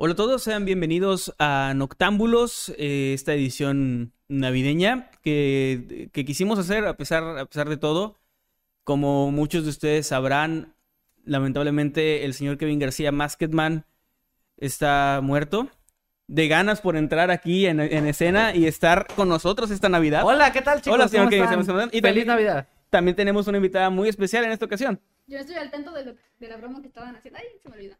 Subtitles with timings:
[0.00, 6.86] Hola a todos, sean bienvenidos a Noctámbulos, eh, esta edición navideña que, que quisimos hacer
[6.86, 8.16] a pesar, a pesar de todo.
[8.84, 10.74] Como muchos de ustedes sabrán,
[11.24, 13.86] lamentablemente el señor Kevin García Masketman
[14.56, 15.68] está muerto.
[16.28, 20.22] De ganas por entrar aquí en, en escena y estar con nosotros esta Navidad.
[20.24, 20.94] Hola, ¿qué tal, chicos?
[20.94, 21.66] Hola, señor ¿Cómo Kevin?
[21.66, 21.74] García.
[21.86, 22.68] Y Feliz también- Navidad.
[22.90, 25.00] También tenemos una invitada muy especial en esta ocasión.
[25.26, 27.38] Yo estoy al tanto de, lo, de la broma que estaban haciendo.
[27.40, 27.96] Ay, se me olvidó.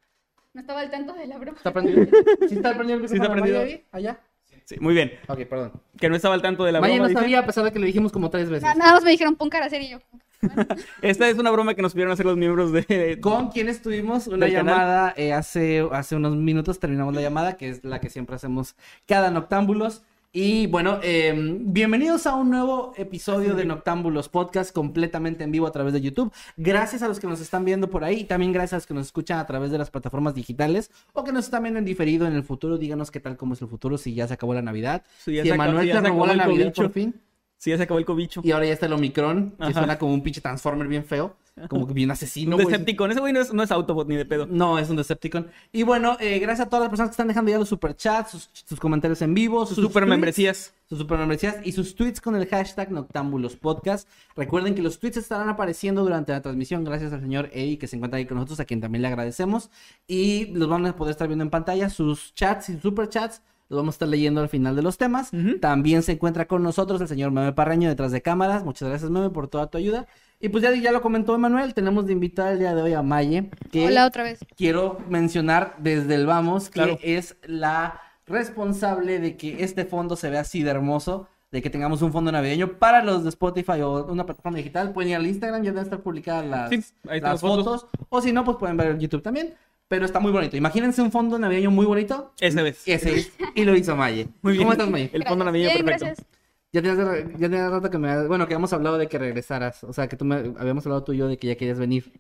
[0.55, 1.57] No estaba al tanto de la broma.
[1.59, 2.07] ¿Está prendido?
[2.49, 3.61] ¿Sí está prendido el Sí está prendido.
[3.61, 3.85] Ahí?
[3.93, 4.19] ¿Allá?
[4.65, 5.13] Sí, muy bien.
[5.29, 5.73] Ok, perdón.
[5.99, 7.05] Que no estaba al tanto de la Maya broma.
[7.05, 7.21] no dice.
[7.21, 8.65] sabía a pesar de que le dijimos como tres veces.
[8.65, 9.99] Na- Nada más me dijeron pon cara seria y yo.
[10.43, 10.67] bueno,
[11.03, 13.19] Esta es una broma que nos pidieron hacer los miembros de...
[13.21, 17.85] Con quienes tuvimos una llamada eh, hace, hace unos minutos, terminamos la llamada, que es
[17.85, 18.75] la que siempre hacemos
[19.07, 20.03] cada Noctámbulos.
[20.41, 25.73] Y bueno, eh, bienvenidos a un nuevo episodio de Noctámbulos Podcast completamente en vivo a
[25.73, 26.33] través de YouTube.
[26.57, 28.95] Gracias a los que nos están viendo por ahí y también gracias a los que
[28.95, 32.25] nos escuchan a través de las plataformas digitales o que nos están viendo en diferido
[32.25, 32.79] en el futuro.
[32.79, 35.03] Díganos qué tal, cómo es el futuro, si ya se acabó la Navidad.
[35.25, 36.83] Sí, ya si se acabó- ya se robó acabó la el Navidad cobicho.
[36.83, 37.21] por fin.
[37.57, 38.41] Sí, ya se acabó el cobicho.
[38.45, 39.73] Y ahora ya está el Omicron, que Ajá.
[39.73, 41.35] suena como un pinche Transformer bien feo.
[41.69, 42.57] Como que bien asesino.
[42.57, 42.65] Un.
[42.65, 43.11] Decepticon.
[43.11, 44.47] Ese güey no es, no es Autobot ni de pedo.
[44.47, 45.49] No, es un Decepticon.
[45.73, 48.51] Y bueno, eh, gracias a todas las personas que están dejando ya los superchats, sus,
[48.53, 50.75] sus comentarios en vivo, sus, Sus super tweets, membresías.
[50.89, 54.09] Sus super membresías y sus tweets con el hashtag Noctámbulos Podcast.
[54.37, 57.97] Recuerden que los tweets estarán apareciendo durante la transmisión gracias al señor Eddie que se
[57.97, 59.71] encuentra ahí con nosotros, a quien también le agradecemos.
[60.07, 63.43] Y los van a poder estar viendo en pantalla, sus chats y superchats.
[63.69, 65.31] Los vamos a estar leyendo al final de los temas.
[65.61, 68.65] También se encuentra con nosotros el señor Meme Parreño detrás de cámaras.
[68.65, 70.07] Muchas gracias, Meme, por toda tu ayuda.
[70.41, 73.03] Y pues ya, ya lo comentó Emanuel, tenemos de invitada el día de hoy a
[73.03, 73.51] Maye.
[73.73, 74.39] Que Hola otra vez.
[74.57, 76.99] quiero mencionar desde el vamos que Claro.
[77.03, 82.03] es la responsable de que este fondo se vea así de hermoso, de que tengamos
[82.03, 84.93] un fondo navideño para los de Spotify o una plataforma digital.
[84.93, 86.77] Pueden ir al Instagram, ya deben estar publicadas las, Sí,
[87.09, 87.65] ahí están las fotos.
[87.83, 87.87] fotos.
[88.11, 89.55] O si no, pues pueden ver en YouTube también.
[89.89, 90.55] Pero está muy bonito.
[90.57, 92.33] Imagínense un fondo navideño muy bonito.
[92.39, 92.83] Esa vez.
[92.87, 93.33] Ese es.
[93.55, 94.29] Y lo hizo Maye.
[94.43, 94.65] Muy bien.
[94.65, 95.09] ¿Cómo estás, Maye?
[95.15, 96.05] El fondo navideño Bien, perfecto.
[96.07, 96.27] gracias.
[96.73, 96.99] Ya tenías,
[97.39, 98.27] ya tenías rato que me...
[98.27, 99.85] Bueno, que habíamos hablado de que regresaras.
[99.85, 100.37] O sea, que tú me...
[100.59, 102.13] Habíamos hablado tú y yo de que ya querías venir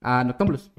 [0.00, 0.72] a Noctámbulos.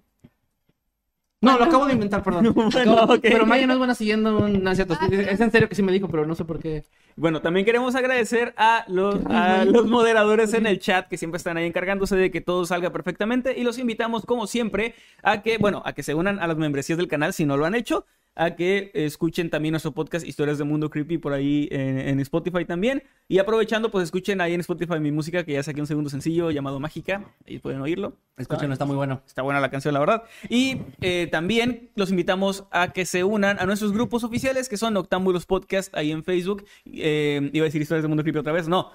[1.42, 2.54] No, lo acabo de inventar, perdón.
[2.56, 3.20] Bueno, Acabo- ok.
[3.22, 4.64] Pero Maya no es buena siguiendo un...
[4.64, 4.96] No, es cierto.
[5.00, 6.86] Ah, Es en serio que sí me dijo, pero no sé por qué.
[7.16, 11.56] Bueno, también queremos agradecer a los, a los moderadores en el chat que siempre están
[11.58, 15.82] ahí encargándose de que todo salga perfectamente y los invitamos como siempre a que, bueno,
[15.86, 18.06] a que se unan a las membresías del canal si no lo han hecho,
[18.36, 22.66] a que escuchen también nuestro podcast Historias de Mundo Creepy por ahí en, en Spotify
[22.66, 26.10] también y aprovechando pues escuchen ahí en Spotify mi música que ya saqué un segundo
[26.10, 28.14] sencillo llamado Mágica, ahí pueden oírlo.
[28.38, 29.22] Escúchenlo, está muy bueno.
[29.26, 30.24] Está buena la canción, la verdad.
[30.50, 34.94] Y eh, también los invitamos a que se unan a nuestros grupos oficiales, que son
[34.94, 36.66] Noctámbulos Podcast, ahí en Facebook.
[36.86, 38.92] Eh, iba a decir historias de Mundo Creepy otra vez, no.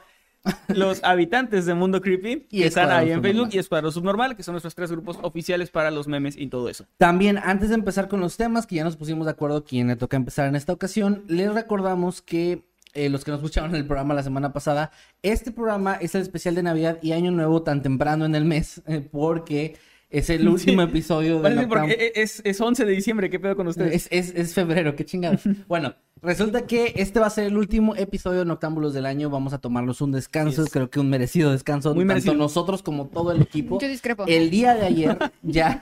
[0.69, 4.43] Los habitantes de Mundo Creepy, Y que están ahí en Facebook, y Escuadrón Subnormal, que
[4.43, 6.87] son nuestros tres grupos oficiales para los memes y todo eso.
[6.97, 9.97] También, antes de empezar con los temas, que ya nos pusimos de acuerdo quién le
[9.97, 12.65] toca empezar en esta ocasión, les recordamos que
[12.95, 14.91] eh, los que nos escucharon en el programa la semana pasada,
[15.23, 18.83] este programa es el especial de Navidad y Año Nuevo tan temprano en el mes,
[18.87, 19.77] eh, porque
[20.09, 23.69] es el último episodio de Noctam- porque es, es 11 de diciembre, ¿qué pedo con
[23.69, 24.09] ustedes?
[24.11, 25.43] Es, es, es febrero, qué chingados.
[25.69, 29.31] Bueno, resulta que este va a ser el último episodio de Noctámbulos del año.
[29.31, 30.72] Vamos a tomarnos un descanso, Así es.
[30.72, 31.91] creo que un merecido descanso.
[31.94, 32.34] Muy tanto merecido.
[32.34, 33.78] nosotros como todo el equipo.
[33.81, 34.25] Yo discrepo.
[34.26, 35.80] El día de ayer ya,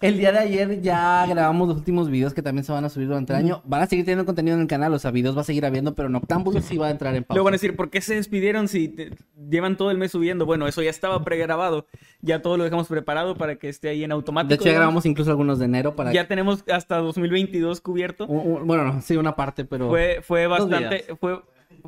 [0.00, 3.08] el día de ayer ya grabamos los últimos videos que también se van a subir
[3.08, 3.62] durante el año.
[3.64, 5.94] Van a seguir teniendo contenido en el canal, o sea, videos va a seguir habiendo,
[5.94, 7.34] pero Noctámbulos sí va a entrar en pausa.
[7.36, 9.10] Luego van a decir, ¿por qué se despidieron si te-
[9.50, 10.46] llevan todo el mes subiendo?
[10.46, 11.86] Bueno, eso ya estaba pregrabado.
[12.20, 14.48] Ya todo lo dejamos preparado para que esté ahí en automático.
[14.48, 18.26] de hecho, ya grabamos incluso algunos de enero para Ya tenemos hasta 2022 cubierto.
[18.26, 19.88] Bueno, no, sí, una parte, pero...
[19.88, 21.42] Fue, fue bastante, fue,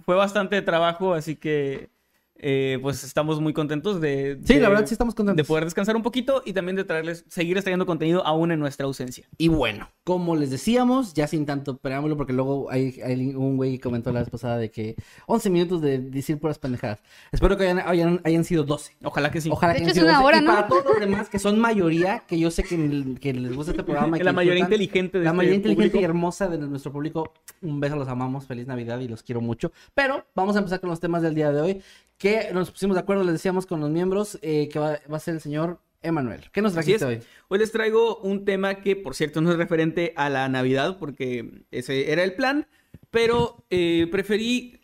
[0.05, 1.91] fue bastante trabajo, así que
[2.38, 5.37] eh, pues estamos muy contentos de, Sí, de- la verdad sí estamos contentos.
[5.37, 8.87] de poder descansar un poquito y también de traerles, seguirles trayendo contenido aún en nuestra
[8.87, 9.27] ausencia.
[9.38, 13.73] Y bueno, como les decíamos, ya sin tanto preámbulo, porque luego hay, hay un güey
[13.73, 14.97] que comentó la vez pasada de que
[15.27, 17.00] 11 minutos de decir puras pendejadas.
[17.33, 18.97] Espero que hayan, hayan, hayan sido 12.
[19.03, 19.49] Ojalá que sí.
[19.50, 20.27] Ojalá De que hecho, hayan es sido una 12.
[20.27, 20.55] hora, Y ¿no?
[20.55, 23.82] para todos los demás, que son mayoría, que yo sé que, que les gusta este
[23.82, 24.19] programa.
[24.19, 26.00] y la mayoría inteligente de La este mayoría inteligente público.
[26.03, 27.32] y hermosa de nuestro público.
[27.62, 28.47] Un beso, los amamos.
[28.47, 29.73] Feliz Navidad y los quiero mucho.
[29.94, 31.82] Pero vamos a empezar con los temas del día de hoy.
[32.19, 35.21] Que nos pusimos de acuerdo, les decíamos con los miembros, eh, que va, va a
[35.21, 36.51] ser el señor Emanuel.
[36.53, 37.21] ¿Qué nos trajiste hoy?
[37.49, 41.65] Hoy les traigo un tema que, por cierto, no es referente a la Navidad, porque
[41.71, 42.67] ese era el plan,
[43.11, 44.81] pero eh, preferí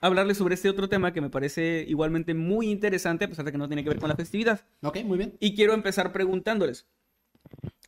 [0.00, 3.58] hablarles sobre este otro tema que me parece igualmente muy interesante, a pesar de que
[3.58, 4.60] no tiene que ver con la festividad.
[4.82, 5.36] Ok, muy bien.
[5.40, 6.86] Y quiero empezar preguntándoles,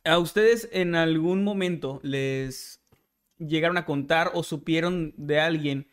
[0.03, 2.81] ¿a ustedes en algún momento les
[3.37, 5.87] llegaron a contar o supieron de alguien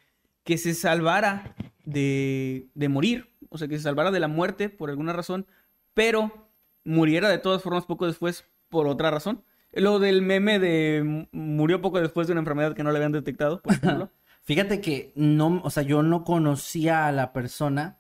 [0.45, 3.29] que se salvara de, de morir?
[3.51, 5.47] O sea, que se salvara de la muerte por alguna razón,
[5.95, 6.49] pero
[6.85, 9.43] muriera de todas formas poco después por otra razón.
[9.73, 13.61] Lo del meme de murió poco después de una enfermedad que no le habían detectado,
[13.63, 14.11] por ejemplo.
[14.43, 17.99] Fíjate que no, o sea, yo no conocía a la persona,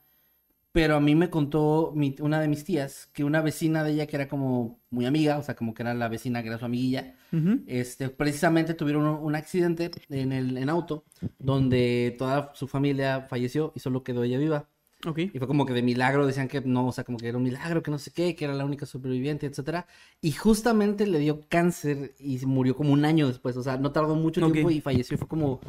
[0.72, 4.06] pero a mí me contó mi- una de mis tías que una vecina de ella
[4.06, 6.64] que era como muy amiga, o sea, como que era la vecina que era su
[6.64, 7.62] amiguilla, Ujú.
[7.66, 11.04] este, precisamente tuvieron un, accidente en el en auto
[11.38, 14.68] donde toda su familia falleció y solo quedó ella viva.
[15.06, 15.18] Ok.
[15.18, 17.42] Y fue como que de milagro, decían que no, o sea, como que era un
[17.42, 19.86] milagro, que no sé qué, que era la única superviviente, etcétera.
[20.20, 24.14] Y justamente le dio cáncer y murió como un año después, o sea, no tardó
[24.14, 24.52] mucho Ok.
[24.52, 25.18] tiempo y falleció.
[25.18, 25.60] Fue como,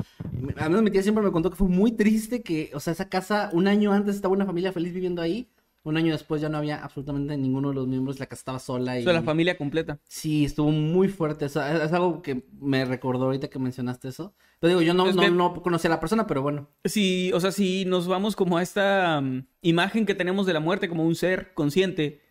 [0.57, 3.09] a menos mi tía siempre me contó que fue muy triste que, o sea, esa
[3.09, 5.47] casa, un año antes estaba una familia feliz viviendo ahí,
[5.83, 8.95] un año después ya no había absolutamente ninguno de los miembros, la casa estaba sola
[8.95, 9.03] O y...
[9.03, 9.99] sea, la familia completa.
[10.07, 11.45] Sí, estuvo muy fuerte.
[11.45, 14.33] O sea, es, algo que me recordó ahorita que mencionaste eso.
[14.59, 16.69] Pero digo, yo no, no, no conocía a la persona, pero bueno.
[16.85, 20.61] Sí, o sea, si nos vamos como a esta mm, imagen que tenemos de la
[20.61, 22.21] muerte como un ser consciente,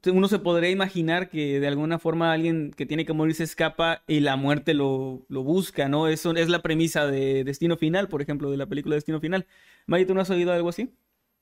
[0.00, 3.44] te- uno se podría imaginar que de alguna forma alguien que tiene que morir se
[3.44, 6.06] escapa y la muerte lo, lo busca, ¿no?
[6.06, 9.46] Eso es la premisa de Destino Final, por ejemplo, de la película Destino Final.
[9.86, 10.90] Maya, ¿tú no has oído algo así?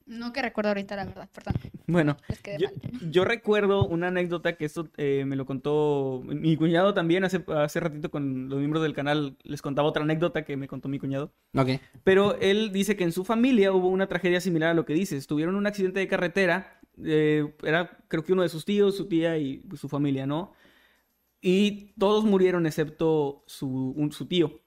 [0.09, 1.55] No que recuerdo ahorita, la verdad, perdón.
[1.87, 2.17] Bueno,
[3.11, 7.79] yo, recuerdo una anécdota que esto eh, me lo contó mi cuñado también hace, hace
[7.81, 9.37] ratito con los miembros del canal.
[9.43, 11.33] Les contaba otra anécdota que me contó mi cuñado.
[11.55, 11.73] Ok.
[12.05, 15.27] Pero él dice que en su familia hubo una tragedia similar a lo que dices.
[15.27, 16.81] Tuvieron un accidente de carretera.
[17.05, 20.53] eh, era creo que uno de sus tíos, su tía y pues, su familia, ¿no?
[21.41, 24.61] Y todos murieron excepto su, un- su tío.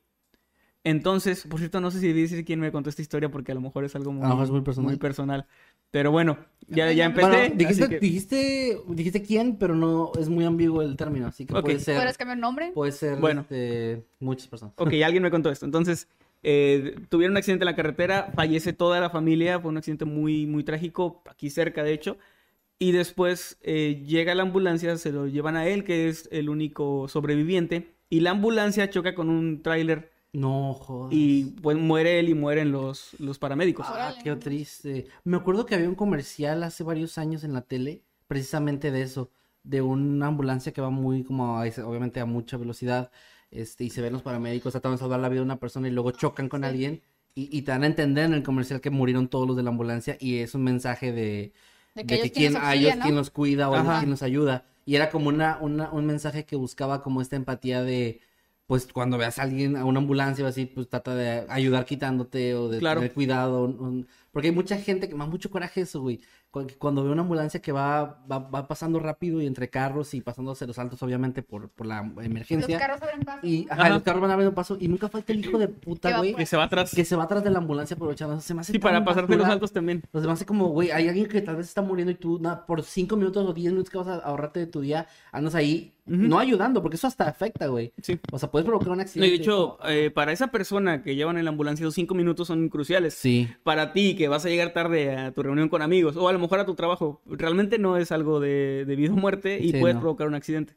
[0.84, 3.56] Entonces, por cierto, no sé si debí decir quién me contó esta historia porque a
[3.56, 4.98] lo mejor es algo muy, A lo mejor es muy personal.
[4.98, 5.46] personal.
[5.92, 6.38] Pero bueno,
[6.68, 7.28] ya, ya empecé.
[7.30, 11.54] Bueno, dijiste, que- dijiste, dijiste quién, pero no es muy ambiguo el término, así que
[11.54, 11.62] Ok.
[11.66, 12.72] puede ser, ¿Puedes cambiar nombre?
[12.74, 13.42] puede ser Bueno.
[13.42, 14.74] este, muchas personas.
[14.78, 15.66] Ok, alguien me contó esto.
[15.66, 16.08] Entonces,
[16.44, 20.48] eh, tuvieron un accidente en la carretera, fallece toda la familia, fue un accidente muy,
[20.48, 22.18] muy trágico, aquí cerca de hecho.
[22.80, 27.08] Y después eh, llega la ambulancia, se lo llevan a él, que es el único
[27.10, 27.92] sobreviviente.
[28.10, 31.14] Y la ambulancia choca con un tráiler No, joder.
[31.18, 33.86] y pues muere él y mueren los, los paramédicos.
[33.90, 35.08] Ah, qué triste.
[35.26, 39.30] Me acuerdo que había un comercial hace varios años en la tele, precisamente de eso,
[39.64, 43.12] de una ambulancia que va muy como, a obviamente a mucha velocidad,
[43.52, 45.92] este, y se ven los paramédicos tratando de salvar la vida de una persona y
[45.92, 47.02] luego chocan con alguien
[47.36, 49.70] y, y te dan a entender en el comercial que murieron todos los de la
[49.72, 51.54] ambulancia y es un mensaje de,
[51.96, 53.04] De de que que, a ellos auxilian, ¿no?
[53.04, 54.66] quien los cuida o a ellos quien los ayuda.
[54.86, 58.22] Y era como una, una, un mensaje que buscaba como esta empatía de,
[58.72, 62.56] pues cuando veas a alguien, a una ambulancia o así, pues trata de ayudar quitándote
[62.56, 63.02] o de Claro.
[63.02, 63.66] tener cuidado.
[63.66, 66.20] un- porque hay mucha gente que me da mucho coraje eso, güey.
[66.80, 70.68] Cuando ve una ambulancia que va, va, va pasando rápido y entre carros y pasándose
[70.68, 72.78] los altos, obviamente, por, por la Los emergencia.
[72.78, 73.48] carros abren paso.
[73.48, 73.90] Y ajá, Ajá.
[73.92, 76.58] los carros van abriendo paso y nunca falta el hijo de puta, güey, Que se
[76.58, 76.92] va atrás.
[76.94, 78.42] que se va atrás de la ambulancia aprovechando.
[78.42, 80.04] Se me hace Sí, para pasarte los altos también.
[80.12, 82.66] Los demás es como, güey, hay alguien que tal vez está muriendo y tú na,
[82.66, 85.94] por 5 minutos o 10 minutos que vas a ahorrarte de tu día, andas ahí
[86.04, 87.94] no ayudando, porque eso hasta afecta, güey.
[88.02, 88.20] Sí.
[88.34, 89.28] O sea, puedes provocar un No, accidente.
[89.28, 92.48] y de hecho, eh, para esa persona que llevan en la ambulancia, los cinco minutos
[92.48, 93.14] son cruciales.
[93.14, 93.48] Sí.
[93.64, 96.40] para ti que vas a llegar tarde a tu reunión con amigos o a lo
[96.40, 99.80] mejor a tu trabajo, realmente no es algo de, de vida o muerte y Sí,
[99.80, 100.02] puedes no.
[100.02, 100.76] provocar un accidente.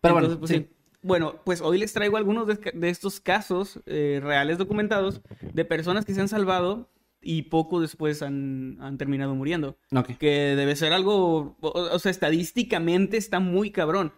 [0.00, 0.68] Pero Entonces, bueno, pues, sí.
[1.02, 6.04] Bueno, pues hoy les traigo algunos de, de estos casos eh, reales documentados de personas
[6.04, 6.90] que se han salvado
[7.20, 9.76] y poco después han, han terminado muriendo.
[9.94, 10.12] Ok.
[10.18, 14.12] Que debe ser algo, o, o sea, estadísticamente está muy cabrón.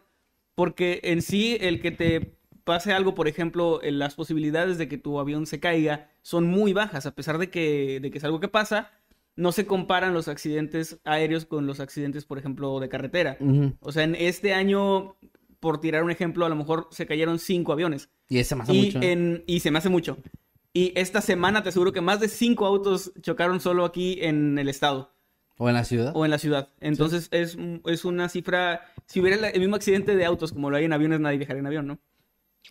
[0.55, 2.39] Porque en sí, el que te
[2.71, 6.73] pase algo, por ejemplo, en las posibilidades de que tu avión se caiga son muy
[6.73, 8.91] bajas, a pesar de que, de que es algo que pasa,
[9.35, 13.37] no se comparan los accidentes aéreos con los accidentes, por ejemplo, de carretera.
[13.81, 15.17] O sea, en este año,
[15.59, 18.09] por tirar un ejemplo, a lo mejor se cayeron cinco aviones.
[18.29, 18.99] Y ese me hace Y, mucho.
[19.01, 19.13] ¿eh?
[19.13, 20.19] en, y se me hace mucho.
[20.73, 24.69] Y esta semana te aseguro que más de cinco autos chocaron solo aquí en el
[24.69, 25.13] estado
[25.59, 26.13] O en la ciudad.
[26.15, 26.69] o en la ciudad.
[26.81, 30.85] Entonces es, es una cifra, si hubiera el mismo accidente de autos como lo hay
[30.85, 31.99] en aviones, nadie viajaría en avión, ¿no?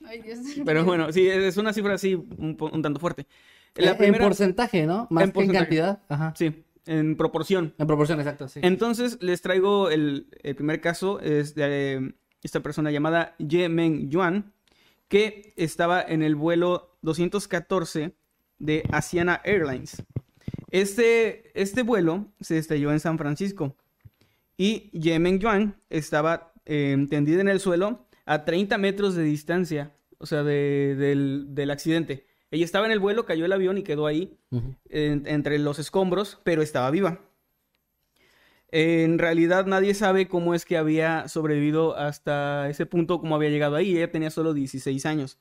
[0.06, 0.39] Ay, Dios.
[0.65, 3.27] Pero bueno, sí, es una cifra así un, tanto fuerte.
[3.75, 5.08] Eh, La En primera, porcentaje, ¿no?
[5.10, 6.01] Más En que en cantidad.
[6.10, 6.34] Ajá.
[6.36, 7.74] sí, en proporción.
[7.77, 8.60] En proporción, exacto, sí.
[8.63, 12.13] Entonces les traigo el, el primer caso, es de eh,
[12.44, 14.53] esta persona llamada Ye Meng Yuan,
[15.08, 18.13] que estaba en el vuelo 214
[18.60, 20.03] de Asiana Airlines.
[20.72, 23.75] Este, este vuelo se estrelló en San Francisco
[24.56, 29.92] y Ye Meng Yuan estaba eh, tendida en el suelo a 30 metros de distancia,
[30.20, 32.28] o sea, de- del, del accidente.
[32.52, 34.38] Ella estaba en el vuelo, cayó el avión y quedó ahí
[34.90, 37.22] en- entre los escombros, pero estaba viva.
[38.72, 43.76] En realidad nadie sabe cómo es que había sobrevivido hasta ese punto, cómo había llegado
[43.76, 43.98] ahí.
[43.98, 45.40] Ella tenía solo 16 años.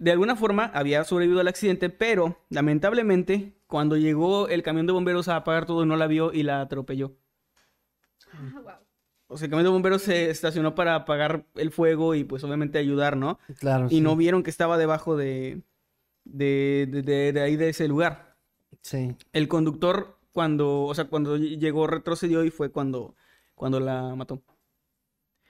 [0.00, 5.28] De alguna forma había sobrevivido al accidente, pero lamentablemente cuando llegó el camión de bomberos
[5.28, 7.12] a apagar todo no la vio y la atropelló.
[8.32, 8.72] Ah, wow.
[9.26, 12.78] O sea, el camión de bomberos se estacionó para apagar el fuego y pues obviamente
[12.78, 13.38] ayudar, ¿no?
[13.58, 13.86] Claro.
[13.86, 14.00] Y sí.
[14.00, 15.62] no vieron que estaba debajo de,
[16.24, 18.36] de, de- de- de ahí de ese lugar.
[18.82, 19.16] Sí.
[19.32, 23.14] El conductor, cuando, o sea, cuando ll- llegó, retrocedió y fue cuando,
[23.54, 24.42] cuando la mató.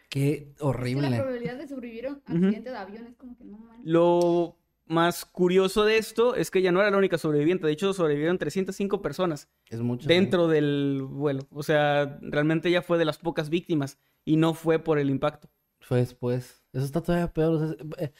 [0.08, 1.16] Qué Es que la horrible.
[1.16, 3.84] probabilidad de sobrevivir a un accidente de avión es como que no manches.
[3.86, 7.66] Lo más curioso de esto es que ella no era la única sobreviviente.
[7.66, 10.06] De hecho, sobrevivieron 305 personas Es mucho.
[10.06, 11.46] dentro del vuelo.
[11.50, 15.48] O sea, realmente ella fue de las pocas víctimas y no fue por el impacto.
[15.80, 16.62] Fue después.
[16.72, 17.52] Eso está todavía peor.
[17.54, 18.12] o sea, eh,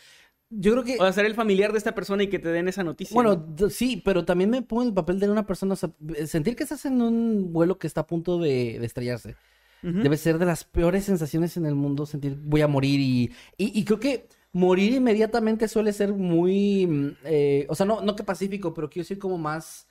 [0.50, 0.94] yo creo que.
[0.94, 3.14] O sea, ser el familiar de esta persona y que te den esa noticia.
[3.14, 5.74] Bueno, sí, pero también me pongo en el papel de una persona.
[5.74, 5.90] o sea,
[6.26, 9.36] sentir que estás en un vuelo que está a punto de, de estrellarse.
[9.82, 9.98] Ujú.
[10.02, 13.24] Debe ser de las peores sensaciones en el mundo sentir voy a morir y,
[13.58, 18.16] y, y creo que morir inmediatamente suele ser muy, mm, eh, o sea, no, no
[18.16, 19.86] que pacífico, pero quiero decir como más...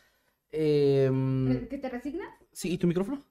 [0.51, 2.29] eh, mm, ¿Que te resignas?
[2.51, 3.23] sí, ¿y tu micrófono?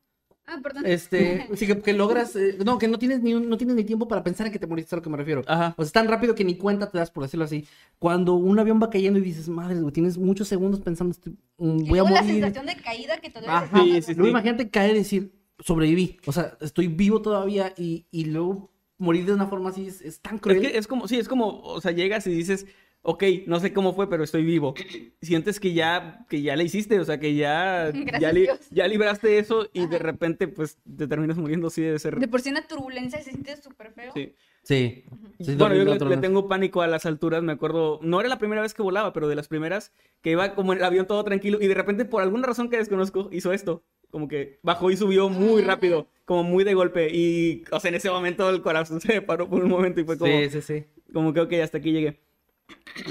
[0.47, 0.85] Ah, perdón.
[0.87, 3.85] Este, sí, que, que logras, eh, no, que no tienes ni un- no tienes ni
[3.85, 5.43] tiempo para pensar en que te moriste, a lo que me refiero.
[5.47, 5.75] Ajá.
[5.77, 7.67] O sea, es tan rápido que ni cuenta te das, por decirlo así.
[8.01, 11.85] Cuando un avión va cayendo y dices, madre, güey, tienes muchos segundos pensando, estoy- mm,
[11.87, 12.43] voy a luego la morir.
[12.43, 13.85] sensación de caída que te debe Ajá.
[13.85, 14.31] Sí, sí, Luego sí.
[14.31, 16.19] imagínate caer y decir, sobreviví.
[16.27, 18.72] O sea, estoy vivo todavía y, y luego
[19.03, 20.61] morir de una forma así es, es tan Es cruel.
[20.61, 22.67] que es como, sí, es como, o sea, llegas y dices,
[23.03, 24.75] ok, no sé cómo fue, pero estoy vivo.
[25.21, 29.39] Sientes que ya, que ya le hiciste, o sea, que ya, ya, li- ya libraste
[29.39, 32.17] eso y de repente, pues, te terminas muriendo, sí debe ser.
[32.19, 34.13] De por sí una turbulencia se siente súper feo.
[34.15, 34.35] Sí.
[34.65, 35.05] Sí.
[35.41, 38.39] Sí, Bueno, yo le, le tengo pánico a las alturas, me acuerdo, no era la
[38.39, 41.25] primera vez que volaba, pero de las primeras, que iba como en el avión todo
[41.25, 43.83] tranquilo y de repente, por alguna razón que desconozco, hizo esto.
[44.13, 45.67] Como que bajó y subió muy Ah.
[45.67, 47.09] rápido, como muy de golpe.
[47.13, 50.05] Y, o sea, en ese momento el corazón se me paró por un momento y
[50.05, 50.85] fue como, Sí, sí, sí.
[51.13, 52.21] como que, ok, hasta aquí llegué.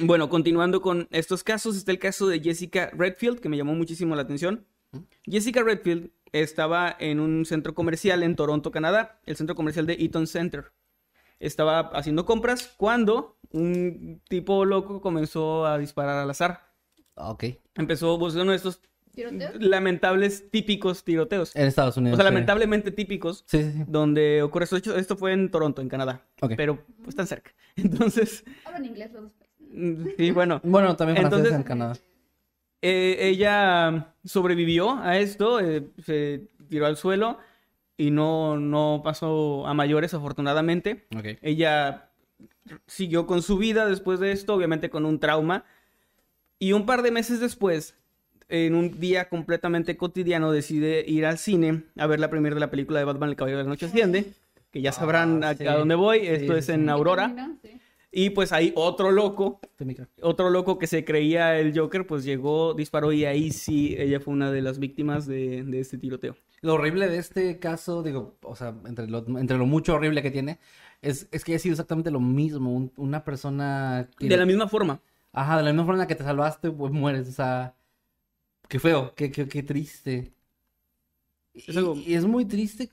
[0.03, 4.15] Bueno, continuando con estos casos, está el caso de Jessica Redfield, que me llamó muchísimo
[4.15, 4.65] la atención.
[5.25, 10.27] Jessica Redfield estaba en un centro comercial en Toronto, Canadá, el centro comercial de Eaton
[10.27, 10.71] Center.
[11.39, 16.71] Estaba haciendo compras cuando un tipo loco comenzó a disparar al azar.
[17.15, 17.45] Ok.
[17.75, 18.79] Empezó pues, uno de estos
[19.13, 19.55] ¿Tiroteos?
[19.61, 21.55] lamentables, típicos tiroteos.
[21.55, 22.15] En Estados Unidos.
[22.17, 22.33] O sea, sí.
[22.33, 23.83] lamentablemente típicos Sí, sí, sí.
[23.87, 24.77] donde ocurre esto.
[24.77, 26.23] Hecho, Esto fue en Toronto, en Canadá.
[26.41, 26.53] Ok.
[26.57, 27.51] Pero pues tan cerca.
[27.75, 29.31] Entonces, Hablan inglés los dos.
[29.59, 30.61] mm, sí, bueno.
[30.63, 31.93] Bueno, también francés Entonces- en Canadá.
[32.83, 37.37] Eh, ella sobrevivió a esto, eh, se tiró al suelo
[37.95, 41.05] y no, no pasó a mayores, afortunadamente.
[41.15, 41.37] Ok.
[41.43, 42.09] Ella
[42.87, 45.63] siguió con su vida después de esto, obviamente con un trauma.
[46.57, 47.95] Y un par de meses después,
[48.51, 52.69] en un día completamente cotidiano, decide ir al cine a ver la primera de la
[52.69, 54.25] película de Batman, El Caballero de la Noche Asciende.
[54.71, 55.67] Que ya sabrán Ah, a, sí.
[55.67, 56.19] a dónde voy.
[56.21, 57.55] Sí, Esto sí, es en Aurora.
[58.13, 59.61] Y pues ahí otro loco
[60.21, 64.33] otro loco que se creía el Joker, pues llegó, disparó y ahí sí, ella fue
[64.33, 66.35] una de las víctimas de, de este tiroteo.
[66.61, 70.29] Lo horrible de este caso, digo, o sea, entre lo, entre lo mucho horrible que
[70.31, 70.59] tiene,
[71.01, 72.71] es, es que ha sido exactamente lo mismo.
[72.73, 74.09] un- una persona.
[74.17, 74.99] que- De la misma forma.
[75.33, 77.27] Ajá, de la misma forma en la que te salvaste, pues mueres.
[77.29, 77.75] O sea,
[78.71, 80.33] qué feo, qué, qué, qué triste.
[81.53, 82.89] Y, Es algo- y es muy triste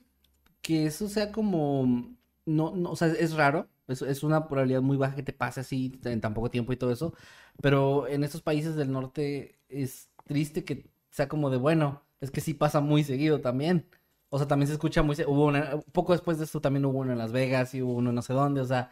[0.61, 2.15] que eso sea como.
[2.45, 3.69] No, no, o sea, es raro.
[3.87, 6.77] Es, es una probabilidad muy baja que te pase así en tan poco tiempo y
[6.77, 7.13] todo eso.
[7.61, 12.03] Pero en estos países del norte es triste que sea como de bueno.
[12.21, 13.87] Es que sí pasa muy seguido también.
[14.29, 15.15] O sea, también se escucha muy...
[15.27, 18.11] Hubo una, poco después de esto también hubo uno en Las Vegas y hubo uno
[18.13, 18.61] no sé dónde.
[18.61, 18.91] O sea,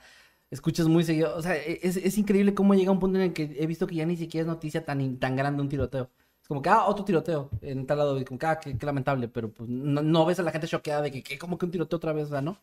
[0.51, 1.36] escuchas muy seguido.
[1.38, 3.88] O sea, e- es, es increíble cómo llega un punto en el que he visto
[3.88, 6.12] que ya ni siquiera es noticia tan, tan grande un tiroteo.
[6.48, 8.20] Como que, ah, otro tiroteo en tal lado.
[8.20, 9.27] Y como que, ah, qué, qué lamentable.
[9.27, 11.38] Pero pues no, no ves a la gente choqueada de que, ¿qué?
[11.38, 12.27] ¿Cómo que un tiroteo otra vez?
[12.27, 12.58] O sea, ¿no?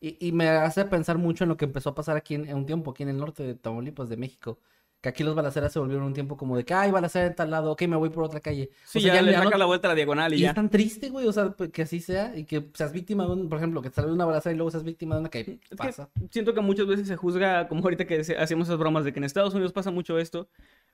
[0.00, 2.56] Y, y me hace pensar mucho en lo que empezó a pasar aquí en, en
[2.56, 4.58] un tiempo, aquí en el norte de Tamaulipas, de México.
[5.00, 7.50] Que aquí los balaceras se volvieron un tiempo como de que, ay, balacera en tal
[7.50, 8.70] lado, ok, me voy por otra calle.
[8.84, 10.40] Sí, o sea, ya, le ya no- saca la vuelta a la diagonal y, Y
[10.42, 10.50] ya.
[10.50, 13.48] es tan triste, güey, o sea, que así sea y que seas víctima de un,
[13.48, 15.46] por ejemplo, que te salga una balacera y luego seas víctima de una que Es
[15.70, 16.08] que pasa.
[16.30, 19.24] siento que muchas veces se juzga, como ahorita que hacemos esas bromas de que en
[19.24, 20.48] Estados Unidos pasa mucho esto,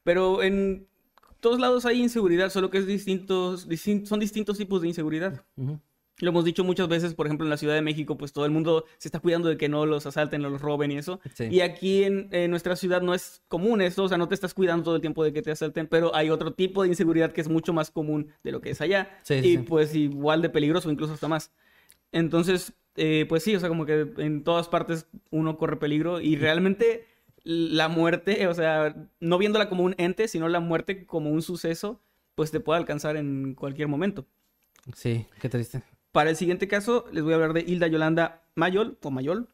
[0.04, 0.86] pero en
[1.40, 5.44] todos lados hay inseguridad, solo que es distintos, distin- son distintos tipos de inseguridad.
[6.20, 8.50] Lo hemos dicho muchas veces, por ejemplo, en la Ciudad de México, pues todo el
[8.50, 11.20] mundo se está cuidando de que no los asalten, no los roben y eso.
[11.34, 11.44] Sí.
[11.48, 14.52] Y aquí en, en nuestra ciudad no es común esto, o sea, no te estás
[14.52, 17.40] cuidando todo el tiempo de que te asalten, pero hay otro tipo de inseguridad que
[17.40, 19.20] es mucho más común de lo que es allá.
[19.22, 19.58] Sí, y sí, sí.
[19.58, 21.52] pues igual de peligroso, incluso hasta más.
[22.10, 26.34] Entonces, eh, pues sí, o sea, como que en todas partes uno corre peligro y
[26.34, 27.06] realmente
[27.50, 31.98] la muerte, o sea, no viéndola como un ente, sino la muerte como un suceso,
[32.34, 34.26] pues te puede alcanzar en cualquier momento.
[34.94, 35.82] Sí, qué triste.
[36.12, 39.48] Para el siguiente caso, les voy a hablar de Hilda Yolanda Mayol, o Mayol,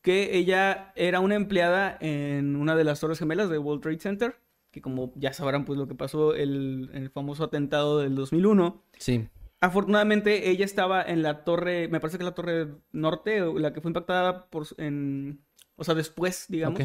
[0.00, 4.36] que ella era una empleada en una de las Torres Gemelas de World Trade Center,
[4.70, 8.82] que como ya sabrán, pues lo que pasó el, el famoso atentado del 2001.
[8.96, 9.28] Sí.
[9.60, 13.90] Afortunadamente, ella estaba en la torre, me parece que la torre norte, la que fue
[13.90, 15.43] impactada por, en,
[15.76, 16.80] o sea, después, digamos.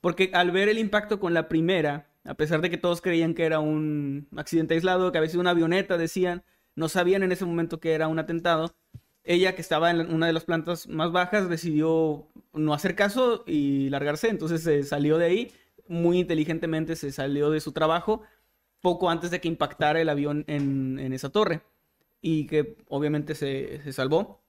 [0.00, 3.44] Porque al ver el impacto con la primera, a pesar de que todos creían que
[3.44, 6.42] era un accidente aislado, que había sido una avioneta, decían,
[6.74, 8.74] no sabían en ese momento que era un atentado.
[9.24, 13.90] Ella, que estaba en una de las plantas más bajas, decidió no hacer caso y
[13.90, 14.28] largarse.
[14.28, 15.52] Entonces se salió de ahí,
[15.86, 18.22] muy inteligentemente se salió de su trabajo
[18.80, 21.62] poco antes de que impactara el avión en, en esa torre.
[22.20, 24.40] Y que obviamente se, se salvó.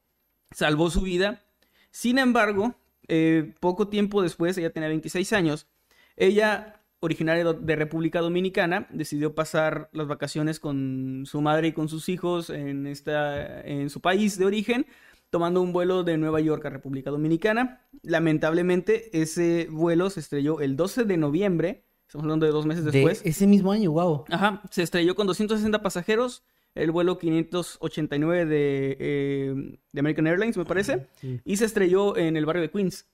[0.51, 1.43] Salvó su vida.
[1.91, 2.75] Sin embargo,
[3.07, 5.67] eh, poco tiempo después, ella tenía 26 años,
[6.15, 12.07] ella, originaria de República Dominicana, decidió pasar las vacaciones con su madre y con sus
[12.09, 14.85] hijos en, esta, en su país de origen,
[15.29, 17.81] tomando un vuelo de Nueva York a República Dominicana.
[18.03, 22.91] Lamentablemente, ese vuelo se estrelló el 12 de noviembre, estamos hablando de dos meses De
[22.91, 23.21] después.
[23.25, 24.25] ese mismo año, wow.
[24.29, 26.43] Ajá, se estrelló con 260 pasajeros,
[26.75, 31.39] el vuelo 589 de, eh, de American Airlines, me parece, Sí.
[31.45, 33.07] y se estrelló en el barrio de Queens.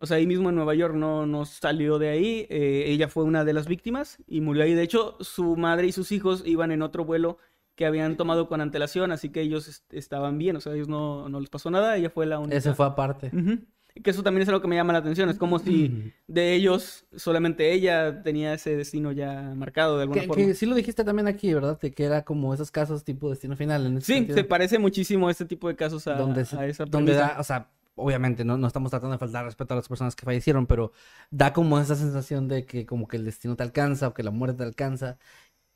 [0.00, 2.46] O sea, ahí mismo en Nueva York no, no salió de ahí.
[2.50, 4.74] eh, ella fue una de las víctimas y murió ahí.
[4.74, 7.38] De hecho, su madre y sus hijos iban en otro vuelo
[7.76, 10.56] que habían tomado con antelación, así que ellos est- estaban bien.
[10.56, 11.96] O sea, a ellos no, no les pasó nada.
[11.96, 12.56] Ella fue la única.
[12.56, 13.30] Ese fue aparte.
[14.02, 15.28] Que eso también es algo que me llama la atención.
[15.30, 20.26] Es como si de ellos solamente ella tenía ese destino ya marcado de alguna Que,
[20.26, 20.44] forma.
[20.44, 21.78] que sí lo dijiste también aquí, ¿verdad?
[21.80, 23.86] De que era como esos casos tipo destino final.
[23.86, 24.36] En Sí, sentido.
[24.36, 27.36] se parece muchísimo a este tipo de casos a, donde, se- a esa donde da,
[27.38, 30.66] o sea, obviamente no, no estamos tratando de faltar respeto a las personas que fallecieron,
[30.66, 30.90] pero
[31.30, 34.32] da como esa sensación de que como que el destino te alcanza o que la
[34.32, 35.18] muerte te alcanza.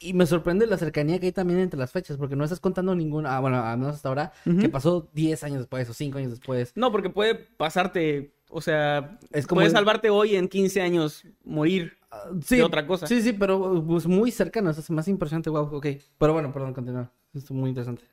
[0.01, 2.95] Y me sorprende la cercanía que hay también entre las fechas, porque no estás contando
[2.95, 6.31] ninguna, ah, bueno, al menos hasta ahora, que pasó 10 años después o 5 años
[6.31, 6.73] después.
[6.77, 11.25] No, porque puede pasarte, o sea, Es como puedes el- salvarte hoy en 15 años
[11.45, 13.07] morir Ah, de otra cosa.
[13.07, 15.87] Sí, sí, pero pues muy cercano, eso es más impresionante, wow, ok.
[16.17, 17.11] Pero bueno, perdón, continúa.
[17.35, 18.05] Esto es muy interesante.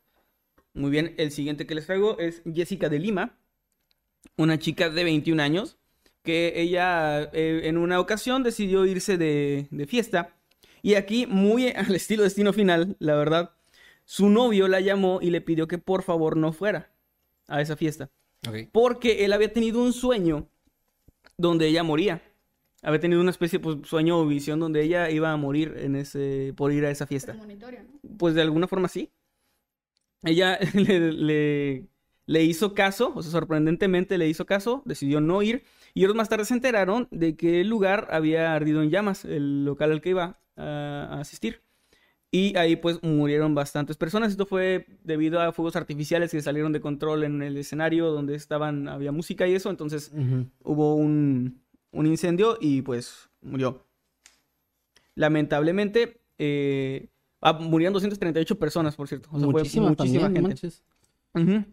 [0.74, 3.38] Muy bien, el siguiente que les traigo es Jessica de Lima,
[4.38, 5.78] una chica de 21 años,
[6.24, 10.32] que ella eh, en una ocasión decidió irse de, de fiesta.
[10.86, 13.56] Y aquí, muy al estilo Destino Final, la verdad,
[14.04, 16.92] su novio la llamó y le pidió que por favor no fuera
[17.48, 18.12] a esa fiesta.
[18.72, 20.48] Porque él había tenido un sueño
[21.40, 22.22] donde ella moría.
[22.84, 25.96] Había tenido una especie de pues, sueño o visión donde ella iba a morir en
[25.96, 27.32] ese, por ir a esa fiesta.
[27.32, 28.00] Premonitorio, ¿no?
[28.20, 29.10] Pues de alguna forma sí.
[30.22, 31.88] Ella le, le-
[32.28, 35.64] le hizo caso, o sea, sorprendentemente le hizo caso, decidió no ir.
[35.96, 39.66] Y ellos más tarde se enteraron de que el lugar había ardido en llamas, el
[39.66, 41.62] local al que iba a, a asistir.
[42.32, 44.32] Y ahí pues murieron bastantes personas.
[44.32, 48.90] Esto fue debido a fuegos artificiales que salieron de control en el escenario donde estaban,
[48.90, 49.70] había música y eso.
[49.70, 50.12] Entonces
[50.64, 53.86] hubo un, un incendio y pues murió.
[55.14, 57.08] Lamentablemente, eh,
[57.40, 59.30] ah, murieron 238 personas, por cierto.
[59.32, 60.58] O sea, fue Muchísimas muchísima también,
[61.34, 61.66] gente.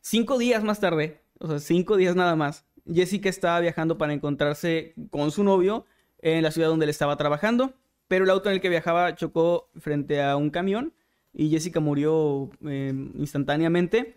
[0.00, 4.94] Cinco días más tarde, o sea, cinco días nada más, Jessica estaba viajando para encontrarse
[5.10, 5.84] con su novio
[6.20, 7.74] en la ciudad donde él estaba trabajando,
[8.08, 10.92] pero el auto en el que viajaba chocó frente a un camión
[11.32, 14.16] y Jessica murió eh, instantáneamente.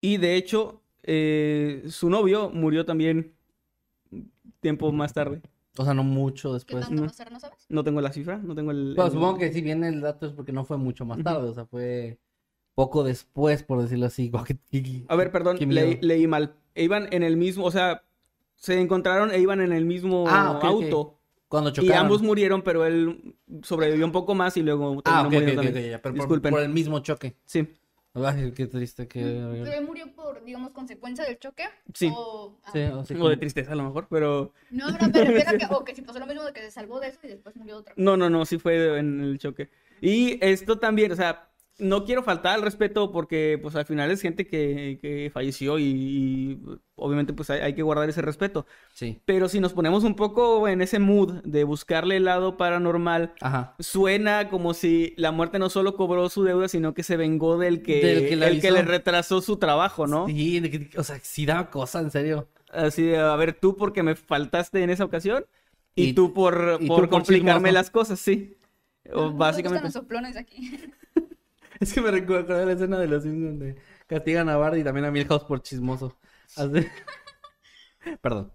[0.00, 3.32] Y de hecho, eh, su novio murió también
[4.60, 5.40] tiempo más tarde.
[5.78, 6.86] O sea, no mucho ¿Qué después.
[6.86, 7.08] tanto no.
[7.08, 7.64] pasar, no sabes?
[7.68, 8.94] No tengo la cifra, no tengo el...
[8.94, 11.48] Bueno, el- supongo que si viene el dato es porque no fue mucho más tarde,
[11.48, 12.18] o sea, fue
[12.74, 14.30] poco después, por decirlo así.
[14.46, 16.54] Qué- qué- A ver, perdón, qué leí, leí mal.
[16.74, 18.04] E iban en el mismo, o sea,
[18.56, 20.64] se encontraron e iban en el mismo Ah, ok, ok.
[20.64, 21.18] auto.
[21.48, 21.98] Cuando Y chocaron.
[21.98, 25.60] ambos murieron, pero él sobrevivió un poco más y luego terminó Ah, ok, ok, muriendo
[25.60, 25.84] ok, también.
[25.86, 26.50] ok, ya, pero por, Disculpen.
[26.52, 27.36] por el mismo choque.
[27.44, 27.68] Sí.
[28.14, 29.20] Ay, qué triste que...
[29.20, 31.64] Pero él murió por, digamos, consecuencia del choque.
[31.92, 32.12] Sí.
[32.14, 34.52] O, ah, Sí, o sea, O de tristeza a lo mejor, pero...
[34.70, 36.70] No, no, me refiero a que, o que si pasó lo mismo de que se
[36.70, 38.02] salvó de eso y después murió otra cosa.
[38.04, 39.68] No, no, no, sí fue en el choque.
[40.00, 44.20] Y esto también, o sea, no quiero faltar al respeto porque pues al final es
[44.20, 46.60] gente que, que falleció y, y,
[46.94, 48.64] obviamente pues hay, hay que guardar ese respeto.
[48.92, 49.20] Sí.
[49.24, 53.74] Pero si nos ponemos un poco en ese mood de buscarle el lado paranormal, Ajá.
[53.80, 57.82] suena como si la muerte no solo cobró su deuda, sino que se vengó del
[57.82, 60.26] que, Del que la el que le retrasó su trabajo, ¿no?
[60.28, 62.48] Sí, o sea, sí daba cosa, en serio.
[62.70, 65.44] Así de, a ver, tú porque me faltaste en esa ocasión
[65.96, 67.72] y, Y- tú por, y tú por complicarme chismoso.
[67.74, 68.56] las cosas, sí.
[69.12, 69.90] No, básicamente.
[69.90, 70.80] Soplones aquí.
[71.80, 75.06] Es que me recuerda la escena de los Simpsons donde castigan a Bart y también
[75.06, 76.16] a Milhouse por chismoso.
[76.56, 76.86] Así-
[78.20, 78.52] Perdón.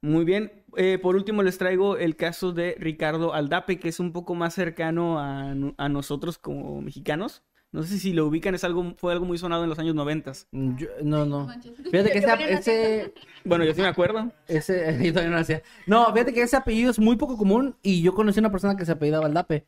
[0.00, 0.64] Muy bien.
[0.76, 4.54] Eh, por último, les traigo el caso de Ricardo Aldape, que es un poco más
[4.54, 7.42] cercano a, no- a nosotros como mexicanos.
[7.72, 10.46] No sé si lo ubican, es algo, fue algo muy sonado en los años noventas.
[10.52, 11.48] Yo- no, no.
[11.90, 12.18] Fíjate que
[12.52, 13.14] ese,
[13.44, 14.30] Bueno, yo sí me acuerdo.
[14.46, 15.62] ese, yo todavía no lo hacía.
[15.86, 18.76] No, fíjate que ese apellido es muy poco común y yo conocí a una persona
[18.76, 19.66] que se apellidaba Aldape.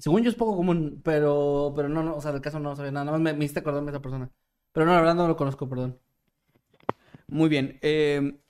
[0.00, 2.92] Según yo es poco común, pero, pero no, no, o sea, del caso no sabía
[2.92, 4.30] nada, nada más me, me hiciste acordarme de esa persona.
[4.72, 5.98] Pero no, la verdad no lo conozco, perdón.
[7.28, 7.78] Muy bien.
[7.82, 8.40] eh,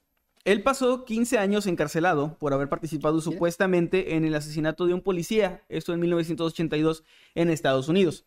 [0.45, 5.65] él pasó 15 años encarcelado por haber participado supuestamente en el asesinato de un policía,
[5.69, 8.25] esto en 1982 en Estados Unidos.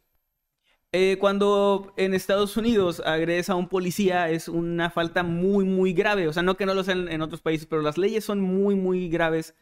[0.92, 6.28] Eh, cuando en Estados Unidos agredes a un policía es una falta muy, muy grave.
[6.28, 8.76] O sea, no que no lo sean en otros países, pero las leyes son muy,
[8.76, 9.56] muy graves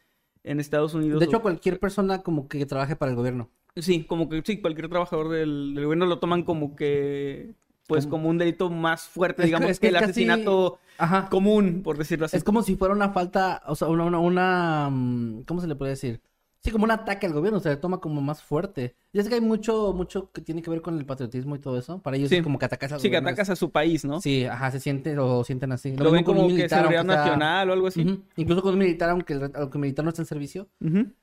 [0.44, 1.20] en Estados Unidos.
[1.20, 3.48] De hecho, cualquier persona como que trabaje para el gobierno.
[3.76, 7.54] Sí, como que sí, cualquier trabajador del, del gobierno lo toman como que,
[7.86, 11.28] pues, Como- un delito más fuerte, Es que- digamos, es que el casi- asesinato Ajá.
[11.30, 12.36] común, por decirlo así.
[12.36, 15.74] Es como si fuera una falta, o sea, una, una, una, mm, ¿cómo se le
[15.74, 16.20] puede decir?
[16.64, 18.94] Sí, como un ataque al gobierno, se le toma como más fuerte.
[19.12, 21.76] Ya sé que hay mucho, mucho que tiene que ver con el patriotismo y todo
[21.76, 22.00] eso.
[22.00, 22.36] Para ellos Sí.
[22.36, 24.20] es como que atacas al Sí, que atacas a su país, ¿no?
[24.20, 25.96] Sí, ajá, se siente o sienten así.
[25.96, 28.22] Lo ven como un que militar, seguridad sea- nacional o algo así.
[28.36, 30.68] Incluso con un militar, aunque el, aunque el militar no esté en servicio,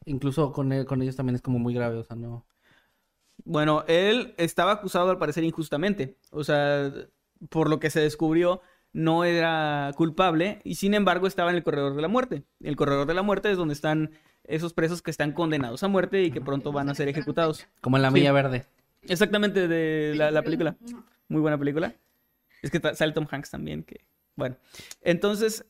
[0.05, 2.45] incluso con, él- con ellos también es como muy grave, o sea, no.
[3.45, 6.17] Bueno, él estaba acusado al parecer injustamente.
[6.31, 6.91] O sea,
[7.49, 11.95] por lo que se descubrió, no era culpable y sin embargo estaba en el corredor
[11.95, 12.43] de la muerte.
[12.59, 14.11] El corredor de la muerte es donde están
[14.49, 17.67] esos presos que están condenados a muerte y que pronto van a ser ejecutados.
[17.81, 18.15] Como en la Sí.
[18.15, 18.65] Milla Verde.
[19.03, 20.75] Exactamente de la, la película.
[21.27, 21.93] Muy buena película.
[22.61, 24.01] Es que sale Tom Hanks también, que...
[24.35, 24.57] Bueno,
[25.01, 25.65] entonces,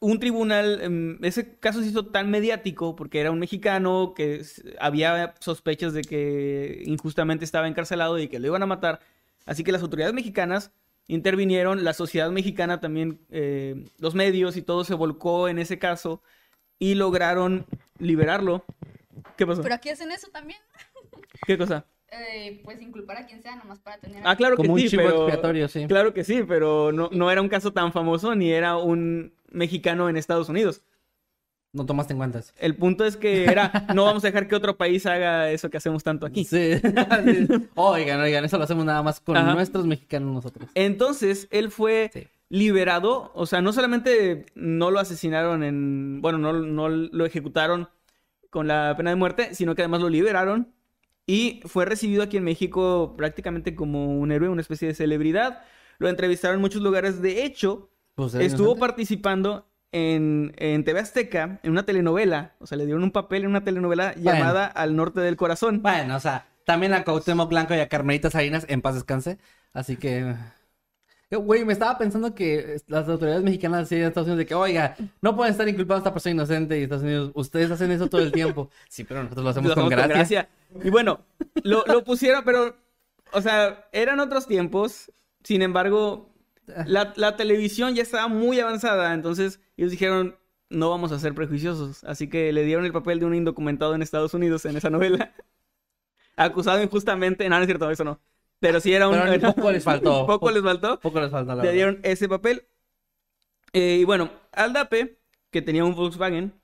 [0.00, 4.42] un tribunal, em, ese caso se hizo tan mediático porque era un mexicano que
[4.78, 9.00] había sospechas de que injustamente estaba encarcelado y que lo iban a matar.
[9.46, 10.72] Así que las autoridades mexicanas
[11.08, 16.22] intervinieron, la sociedad mexicana también, eh, los medios y todo se volcó en ese caso
[16.78, 17.66] y lograron
[17.98, 18.64] liberarlo.
[19.36, 19.62] ¿Qué pasó?
[19.62, 20.58] Pero aquí hacen eso también.
[21.46, 21.84] ¿Qué cosa?
[22.08, 24.22] Eh, pues inculpar a quien sea nomás para tener.
[24.24, 25.22] Ah, claro que Como un sí, chivo pero...
[25.24, 25.86] expiatorio, sí.
[25.86, 30.08] Claro que sí, pero no, no era un caso tan famoso ni era un mexicano
[30.08, 30.82] en Estados Unidos.
[31.72, 32.52] No tomaste en cuenta eso.
[32.58, 35.76] El punto es que era, no vamos a dejar que otro país haga eso que
[35.76, 36.44] hacemos tanto aquí.
[36.44, 36.74] Sí.
[36.80, 37.48] Sí.
[37.74, 39.52] Oigan, oigan, eso lo hacemos nada más con Ajá.
[39.54, 40.70] nuestros mexicanos nosotros.
[40.74, 42.28] Entonces, él fue Sí.
[42.48, 47.88] Liberado, o sea, no solamente no lo asesinaron en, bueno, no, no lo ejecutaron
[48.50, 50.72] con la pena de muerte, sino que además lo liberaron
[51.26, 55.62] y fue recibido aquí en México prácticamente como un héroe, una especie de celebridad.
[55.98, 57.20] Lo entrevistaron en muchos lugares.
[57.20, 58.80] De hecho, Pues, estuvo inocente.
[58.80, 62.54] participando en, en TV Azteca en una telenovela.
[62.60, 64.38] O sea, le dieron un papel en una telenovela Bueno.
[64.38, 65.82] llamada Al Norte del Corazón.
[65.82, 69.38] Bueno, o sea, también a Cuauhtémoc Blanco y a Carmelita Salinas en paz descanse.
[69.72, 70.34] Así que...
[71.30, 74.96] Güey, me estaba pensando que las autoridades mexicanas así de Estados Unidos de que, oiga,
[75.20, 78.20] no pueden estar inculpando a esta persona inocente y Estados Unidos, ustedes hacen eso todo
[78.20, 78.70] el tiempo.
[78.88, 80.48] Sí, pero nosotros lo hacemos Lo con hacemos con gracia.
[80.48, 80.48] gracia.
[80.84, 81.24] Y bueno,
[81.64, 82.76] lo, lo pusieron, pero,
[83.32, 85.10] o sea, eran otros tiempos.
[85.42, 86.32] Sin embargo,
[86.84, 89.12] la, la televisión ya estaba muy avanzada.
[89.12, 90.36] Entonces, ellos dijeron,
[90.70, 92.04] no vamos a ser prejuiciosos.
[92.04, 95.34] Así que le dieron el papel de un indocumentado en Estados Unidos en esa novela.
[96.36, 97.48] Acusado injustamente.
[97.48, 98.20] No, no es cierto, eso no.
[98.60, 99.14] Pero sí era un...
[99.18, 100.20] Pero poco les faltó.
[100.22, 100.98] un poco les faltó.
[101.00, 101.74] Poco les falta la Le verdad.
[101.74, 102.66] dieron ese papel.
[103.72, 105.18] Eh, y bueno, Aldape,
[105.50, 106.54] que tenía un Volkswagen,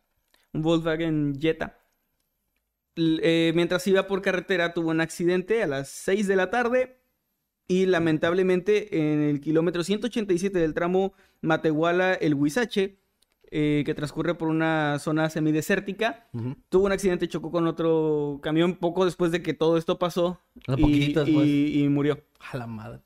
[0.52, 1.78] un Volkswagen Jetta,
[2.96, 6.98] eh, mientras iba por carretera tuvo un accidente a las 6 de la tarde
[7.68, 12.98] y lamentablemente en el kilómetro 187 del tramo Matehuala-El Huizache,
[13.54, 16.26] eh, que transcurre por una zona semidesértica,
[16.70, 20.40] tuvo un accidente, chocó con otro camión poco después de que todo esto pasó
[20.76, 21.46] y- poquito después.
[21.46, 23.00] y- y murió A la madre.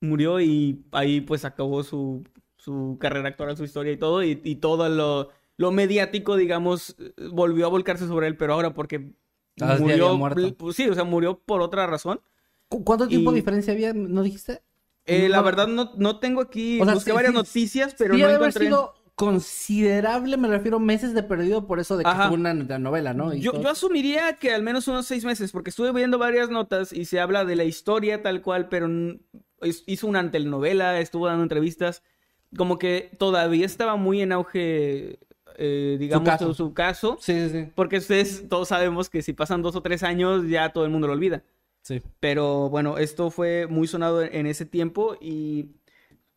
[0.00, 2.24] murió y ahí pues acabó su,
[2.56, 6.96] su carrera actoral, su historia y todo, y, y todo lo, lo mediático, digamos,
[7.30, 9.12] volvió a volcarse sobre él, pero ahora porque
[9.58, 10.18] Ah, murió,
[10.58, 12.20] pues, sí, o sea, murió por otra razón,
[12.68, 13.92] ¿Cu- ¿Cuánto tiempo de diferencia había?
[13.94, 14.60] ¿No dijiste?
[15.06, 18.14] Eh, la verdad no, no tengo aquí, O sea, busqué sí, varias sí, noticias, pero
[18.16, 18.66] sí, no debe haber encontré.
[18.66, 22.24] sido considerable, me refiero meses de perdido por eso de que Ajá.
[22.24, 23.34] estuvo una, una novela, ¿no?
[23.34, 23.62] Y Yo, todo.
[23.62, 27.18] yo asumiría que al menos unos seis meses, porque estuve viendo varias notas y se
[27.18, 28.88] habla de la historia tal cual, pero
[29.86, 32.02] hizo una telenovela, estuvo dando entrevistas,
[32.56, 35.18] como que todavía estaba muy en auge,
[35.56, 36.46] eh, digamos, caso.
[36.48, 37.68] su, su caso, Sí, sí, sí.
[37.74, 41.06] porque ustedes todos sabemos que si pasan dos o tres años ya todo el mundo
[41.06, 41.42] lo olvida.
[41.82, 42.02] Sí.
[42.20, 45.70] Pero bueno, esto fue muy sonado en ese tiempo y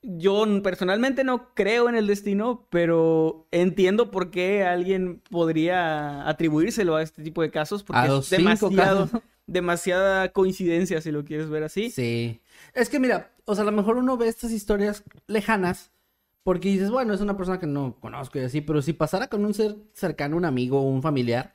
[0.02, 7.02] yo personalmente no creo en el destino, pero entiendo por qué alguien podría atribuírselo a
[7.02, 9.22] este tipo de casos, porque A es demasiado, casos.
[9.48, 11.90] demasiada coincidencia, si lo quieres ver así.
[11.90, 12.40] Sí.
[12.74, 15.92] Es que mira, o sea, a lo mejor uno ve estas historias lejanas
[16.44, 19.46] porque dices, bueno, es una persona que no conozco y así, pero si pasara con
[19.46, 21.54] un ser cercano, un amigo o un familiar,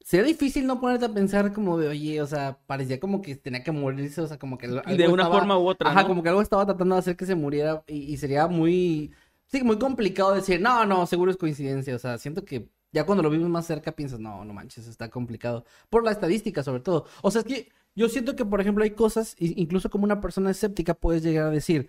[0.00, 3.62] sería difícil no ponerte a pensar como de, oye, o sea, parecía como que tenía
[3.64, 4.66] que morirse, o sea, como que...
[4.66, 6.08] algo De una estaba- forma u otra, Ajá, ¿no?
[6.08, 9.12] como que algo estaba tratando de hacer que se muriera y, y sería muy...
[9.48, 13.22] Sí, muy complicado decir, no, no, seguro es coincidencia, o sea, siento que ya cuando
[13.22, 15.64] lo vimos más cerca piensas, no, no manches, está complicado.
[15.90, 17.04] Por la estadística, sobre todo.
[17.22, 20.50] O sea, es que yo siento que, por ejemplo, hay cosas, incluso como una persona
[20.50, 21.88] escéptica puedes llegar a decir,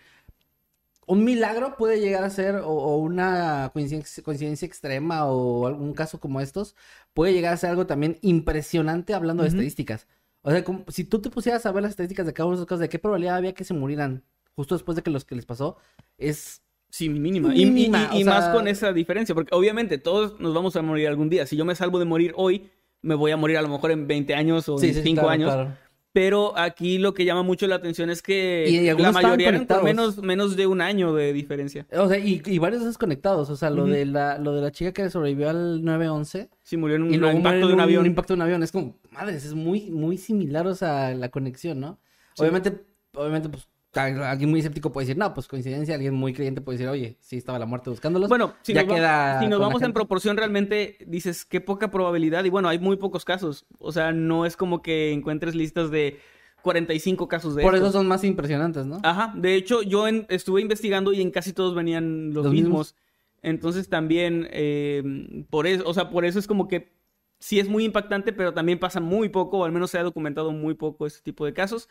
[1.07, 6.19] un milagro puede llegar a ser, o, o una coincidencia, coincidencia extrema, o algún caso
[6.19, 6.75] como estos,
[7.13, 10.05] puede llegar a ser algo también impresionante hablando de estadísticas.
[10.43, 12.59] O sea, como- si tú te pusieras a ver las estadísticas de cada una de
[12.61, 14.23] esas cosas, de qué probabilidad había que se murieran
[14.55, 15.77] justo después de que los que les pasó,
[16.17, 16.61] es...
[16.89, 17.53] Sí, mínima.
[17.55, 21.29] Y- Mínima, y- más con esa diferencia, porque obviamente todos nos vamos a morir algún
[21.29, 21.45] día.
[21.45, 22.69] Si yo me salvo de morir hoy,
[23.01, 25.07] me voy a morir a lo mejor en 20 años o Sí, en sí, sí,
[25.09, 25.53] 5 claro, años.
[25.53, 25.77] claro.
[26.19, 29.67] Pero aquí lo que llama mucho la atención es que Y- y la mayoría eran
[29.83, 31.85] menos, menos de un año de diferencia.
[31.95, 33.51] O sea, y, y varios desconectados.
[33.51, 36.95] O sea, lo, de la, lo de la chica que sobrevivió al 911 Sí, murió
[36.95, 38.05] en un y luego muere impacto en de un avión.
[38.07, 38.63] impacto de un avión.
[38.63, 41.99] Es como, madres, es muy, muy similar, o sea, la conexión, ¿no?
[42.33, 42.41] Sí.
[42.41, 42.81] Obviamente,
[43.13, 45.95] obviamente, pues, alguien muy escéptico puede decir, no, pues coincidencia.
[45.95, 48.29] Alguien muy creyente puede decir, oye, sí estaba la muerte buscándolos.
[48.29, 52.43] Bueno, si ya nos, queda si vamos en proporción, realmente dices qué poca probabilidad.
[52.45, 53.65] Y bueno, hay muy pocos casos.
[53.79, 56.19] O sea, no es como que encuentres listas de
[56.63, 57.89] 45 casos de Por estos.
[57.89, 58.99] eso son más impresionantes, ¿no?
[59.03, 62.69] Ajá, de hecho yo en- estuve investigando y en casi todos venían los, Los mismos.
[62.71, 62.95] mismos.
[63.41, 66.91] Entonces también, eh, por eso, o sea, por eso es como que
[67.39, 70.51] sí es muy impactante, pero también pasa muy poco, o al menos se ha documentado
[70.51, 71.87] muy poco este tipo de casos.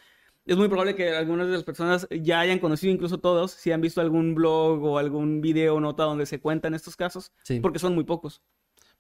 [0.47, 3.81] Es muy probable que algunas de las personas ya hayan conocido, incluso todos, si han
[3.81, 7.59] visto algún blog o algún video o nota donde se cuentan estos casos, Sí.
[7.61, 8.43] porque son muy pocos.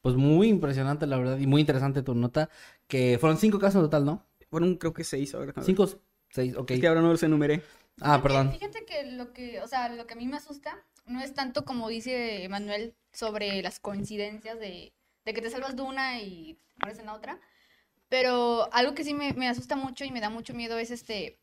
[0.03, 2.51] Pues muy impresionante, la verdad, y muy interesante tu nota.
[2.89, 4.27] Que fueron cinco casos en total, ¿no?
[4.51, 5.51] Fueron creo que seis, a ver.
[5.51, 5.65] a ver.
[5.65, 5.89] Cinco,
[6.31, 6.71] seis, ok.
[6.73, 7.63] Es que ahora no los enumeré.
[8.01, 8.53] Ah, Fíjate- perdón.
[8.53, 11.65] Fíjate que lo que, o sea, lo que a mí me asusta no es tanto
[11.65, 14.93] como dice Manuel sobre las coincidencias de,
[15.25, 17.41] de que te salvas de una y mueres en la otra.
[18.09, 21.39] Pero algo que sí me, me asusta mucho y me da mucho miedo es este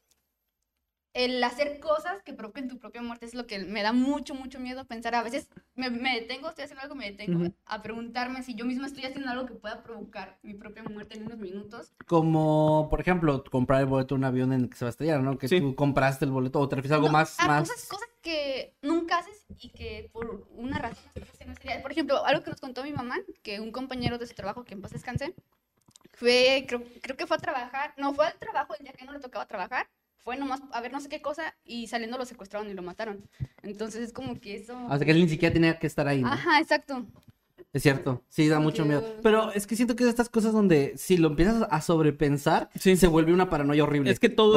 [1.13, 4.59] el hacer cosas que provoquen tu propia muerte es lo que me da mucho, mucho
[4.59, 5.13] miedo pensar.
[5.13, 8.87] A veces me, me detengo, estoy haciendo algo, me detengo a preguntarme si yo misma
[8.87, 11.93] estoy haciendo algo que pueda provocar mi propia muerte en unos minutos.
[12.07, 14.89] Como, por ejemplo, comprar el boleto de un avión en el que se va a
[14.89, 15.37] estrellar, ¿no?
[15.37, 15.59] Que Sí.
[15.59, 17.69] tú compraste el boleto o te refieres a algo No, más, a más...
[17.69, 21.03] Cosas, cosas que nunca haces y que por una razón
[21.37, 21.81] se no sería.
[21.83, 24.73] Por ejemplo, algo que nos contó mi mamá, que un compañero de su trabajo, que
[24.73, 25.35] en paz descanse,
[26.13, 29.11] fue, creo, creo que fue a trabajar, no, fue al trabajo el día que no
[29.11, 29.87] le tocaba trabajar,
[30.23, 33.27] fue nomás a ver no sé qué cosa y saliendo lo secuestraron y lo mataron.
[33.61, 34.77] Entonces es como que eso...
[34.85, 36.31] O sea, que él ni siquiera tenía que estar ahí, ¿no?
[36.31, 37.05] Ajá, exacto.
[37.73, 39.03] Es cierto, sí, da mucho miedo.
[39.23, 42.69] Pero es que siento que es de estas cosas donde si lo empiezas a sobrepensar,
[42.75, 42.95] Sí.
[42.95, 44.11] se vuelve una paranoia horrible.
[44.11, 44.55] Es que todo,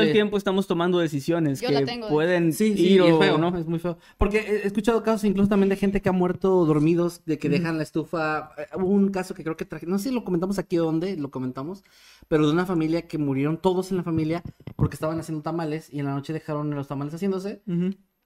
[0.00, 2.08] el tiempo estamos tomando decisiones Yo la que tengo.
[2.08, 3.58] pueden Sí, sí, ir es o feo, no.
[3.58, 3.98] Es muy feo.
[4.18, 7.76] Porque he escuchado casos incluso también de gente que ha muerto dormidos, de que dejan
[7.76, 8.52] la estufa.
[8.56, 10.84] Eh, Hubo un caso que creo que traje, no sé si lo comentamos aquí o
[10.84, 11.82] dónde lo comentamos,
[12.28, 14.44] pero de una familia que murieron todos en la familia
[14.76, 17.62] porque estaban haciendo tamales y en la noche dejaron los tamales haciéndose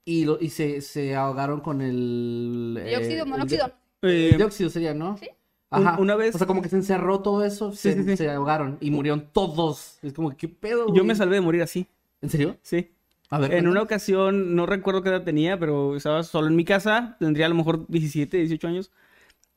[0.05, 2.77] y, lo, y se, se ahogaron con el...
[2.79, 3.67] eh, Dióxido, el monóxido.
[3.69, 5.17] di- Eh, el dióxido sería, ¿no?
[5.17, 5.29] Sí.
[5.71, 5.95] Ajá.
[5.97, 8.17] Un- una vez- O sea, como que se encerró todo eso, Sí, se, sí, sí.
[8.19, 9.99] se ahogaron y murieron todos.
[10.03, 10.87] Es como, ¿qué pedo?
[10.89, 11.07] yo güey?
[11.07, 11.87] me salvé de morir así,
[12.21, 12.57] ¿En serio?
[12.63, 12.91] sí.
[13.31, 13.47] A ver.
[13.47, 13.71] En cuéntame.
[13.71, 17.49] una ocasión, no recuerdo qué edad tenía, pero estaba solo en mi casa, tendría a
[17.49, 18.91] lo mejor 17, 18 años,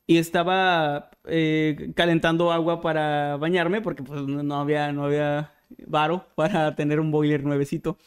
[0.06, 5.52] y estaba eh, calentando agua para bañarme, porque pues no no había, no había
[5.86, 7.98] varo para tener un boiler nuevecito.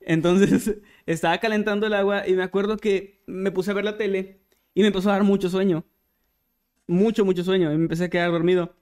[0.00, 4.40] Entonces, estaba calentando el agua y me acuerdo que me puse a ver la tele
[4.74, 5.84] y me empezó a dar mucho sueño.
[6.86, 7.72] Mucho, mucho sueño.
[7.72, 8.74] Y me empecé a quedar dormido.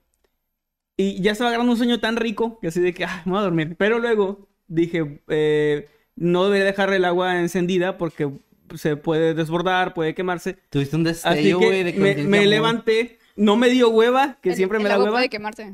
[0.97, 3.39] Y ya estaba agarrando un sueño tan rico que así de que, ah, me voy
[3.39, 3.75] a dormir.
[3.77, 8.29] Pero luego dije, eh, no debería dejar el agua encendida porque
[8.75, 10.57] se puede desbordar, puede quemarse.
[10.69, 14.77] Tuviste un destello, güey, que de me, levanté, no me dio hueva, que El- siempre
[14.79, 15.17] me el da agua hueva.
[15.17, 15.73] puede quemarse.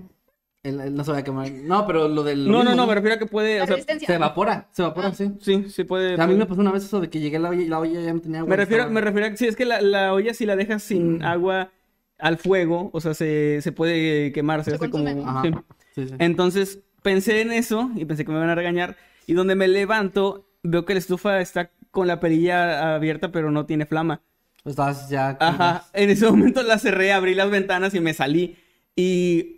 [0.67, 1.51] El- no se va a quemar.
[1.51, 2.49] No, pero lo del.
[2.51, 3.77] No, no, no, me refiero a que puede, o sea.
[4.05, 5.13] Se evapora, se evapora, Ah.
[5.13, 5.31] sí.
[5.39, 6.13] sí, sí puede.
[6.15, 7.67] A mí puede- me pasó una vez eso de que llegué a la olla y
[7.67, 8.49] la olla ya no tenía agua.
[8.49, 10.55] Me refiero, Estaba- me refiero a que sí, es que la, la olla si la
[10.55, 11.71] dejas sin agua
[12.19, 15.07] al fuego, o sea, se, se puede quemar, se, Se hace como...
[15.07, 15.41] Ajá.
[15.43, 15.51] sí.
[15.95, 16.15] Sí, sí.
[16.19, 18.95] Entonces pensé en eso y pensé que me iban a regañar.
[19.27, 23.65] Y donde me levanto, veo que la estufa está con la perilla abierta, pero no
[23.65, 24.21] tiene flama.
[24.65, 25.37] Estabas ya.
[25.39, 25.85] Ajá.
[25.93, 28.57] En ese momento la cerré, abrí las ventanas y me salí.
[28.95, 29.56] Y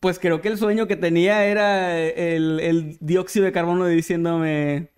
[0.00, 4.88] pues creo que el sueño que tenía era el, el dióxido de carbono diciéndome,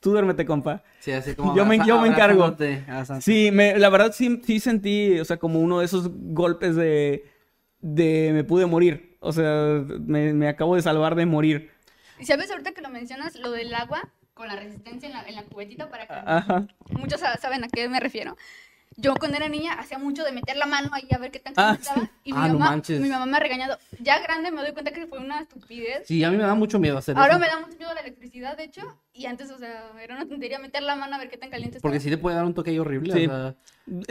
[0.00, 0.82] tú duérmete, compa.
[1.00, 1.54] Sí, así como.
[1.56, 2.56] Yo me- yo me encargo.
[3.20, 7.24] Sí, me, la verdad sí, sí sentí, o sea, como uno de esos golpes de,
[7.80, 9.16] de me pude morir.
[9.20, 11.70] O sea, me, me acabo de salvar de morir.
[12.18, 15.34] Y sabes, ahorita que lo mencionas, lo del agua con la resistencia en la, en
[15.34, 16.66] la cubetita para que Ajá.
[16.90, 18.36] muchos sa- saben a qué me refiero.
[18.96, 21.52] Yo cuando era niña hacía mucho de meter la mano ahí a ver qué tan
[21.56, 22.10] Ah, caliente estaba.
[22.24, 23.00] Y mi, Ah, no mamá, manches.
[23.00, 23.78] mi mamá me ha regañado.
[24.00, 26.06] Ya grande me doy cuenta que fue una estupidez.
[26.06, 27.40] Sí, a mí me da mucho miedo hacer Ahora eso.
[27.40, 28.82] me da mucho miedo la electricidad, de hecho.
[29.14, 31.76] Y antes, o sea, era una tontería meter la mano a ver qué tan caliente
[31.78, 31.90] estaba.
[31.90, 33.12] Porque sí te puede dar un toque ahí horrible.
[33.12, 33.26] Sí.
[33.26, 33.54] O sea,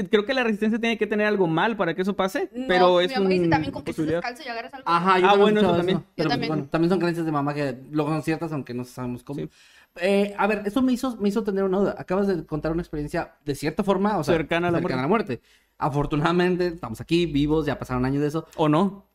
[0.09, 2.97] Creo que la resistencia tiene que tener algo mal para que eso pase, No, pero
[2.97, 4.17] mi es mamá dice también con que posibilidad.
[4.19, 4.89] descalzo y agarras algo.
[4.89, 5.99] Ajá, yo Ah, bueno, eso también.
[5.99, 6.47] Pero, Yo pues, también.
[6.49, 9.39] bueno, también son creencias de mamá que luego son ciertas, aunque no sabemos cómo.
[9.39, 9.49] Sí.
[9.97, 11.95] Eh, a ver, eso me hizo, me hizo tener una duda.
[11.97, 15.41] Acabas de contar una experiencia de cierta forma, o sea, Cercana a la muerte.
[15.77, 18.47] Afortunadamente, estamos aquí vivos, ya pasaron años de eso.
[18.55, 19.05] ¿O no?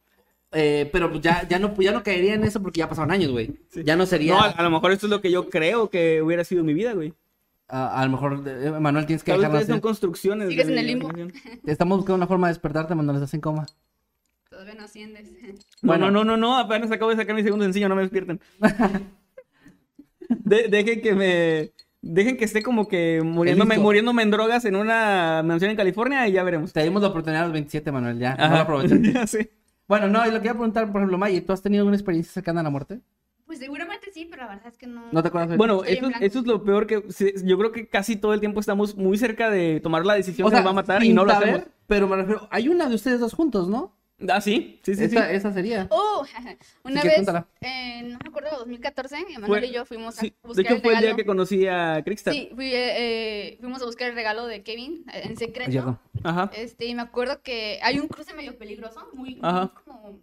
[0.53, 3.31] Eh, pero pues ya, ya, no, ya no caería en eso porque ya pasaron años,
[3.31, 3.59] güey.
[3.69, 3.83] Sí.
[3.85, 4.35] Ya no sería.
[4.35, 6.75] No, a, a lo mejor esto es lo que yo creo que hubiera sido mi
[6.75, 7.15] vida, güey.
[7.69, 9.61] a, a lo mejor, eh, Manuel, tienes que dejarnos.
[9.61, 10.49] ustedes son construcciones.
[10.49, 11.09] Sigues de en mi el limbo.
[11.09, 11.61] imaginación.
[11.67, 13.67] Estamos buscando una forma de despertarte, Manuel, estás en coma.
[14.51, 15.31] Todavía no asciendes.
[15.83, 16.11] No, Bueno.
[16.11, 18.41] no, no, no, no, apenas acabo de sacar mi segundo sencillo, no me despierten.
[20.29, 21.73] De- dejen que me...
[22.03, 26.33] Dejen que esté como que muriéndome, muriéndome en drogas en una mansión en California y
[26.33, 26.73] ya veremos.
[26.73, 28.37] Te dimos la oportunidad a los 27, Manuel, ya.
[28.37, 28.61] No Ajá.
[28.61, 29.27] aprovechaste.
[29.27, 29.51] Sé.
[29.89, 31.97] Bueno, no, y lo que iba a preguntar, por ejemplo, May, ¿tú has tenido alguna
[31.97, 33.01] experiencia cercana a la muerte?
[33.45, 35.03] Pues seguramente sí, pero la verdad es que no.
[35.11, 35.51] ¿No te acuerdas?
[35.51, 37.03] de- Bueno, eso, eso es lo peor que...
[37.45, 40.51] Yo creo que casi todo el tiempo estamos muy cerca de tomar la decisión O
[40.51, 41.69] que sea, nos va a matar y no lo saber, hacemos.
[41.89, 43.97] Pero me refiero, hay una de ustedes dos juntos, ¿no?
[44.29, 45.05] Ah, sí, sí, sí.
[45.05, 45.35] esa, sí.
[45.35, 45.87] esa sería.
[45.91, 46.25] Oh,
[46.85, 47.29] una vez,
[47.61, 50.93] eh, no me acuerdo, 2014, Emanuel y yo fuimos a buscar De hecho, el fue
[50.95, 51.17] el día regalo.
[51.17, 52.33] que conocí a Crickstar.
[52.33, 52.95] Sí, fui, eh,
[53.53, 56.01] eh, fuimos a buscar el regalo de Kevin eh, en secreto.
[56.25, 56.51] Ajá.
[56.57, 59.71] Este, y me acuerdo que hay un cruce medio peligroso, muy, Ajá.
[59.75, 60.19] muy como,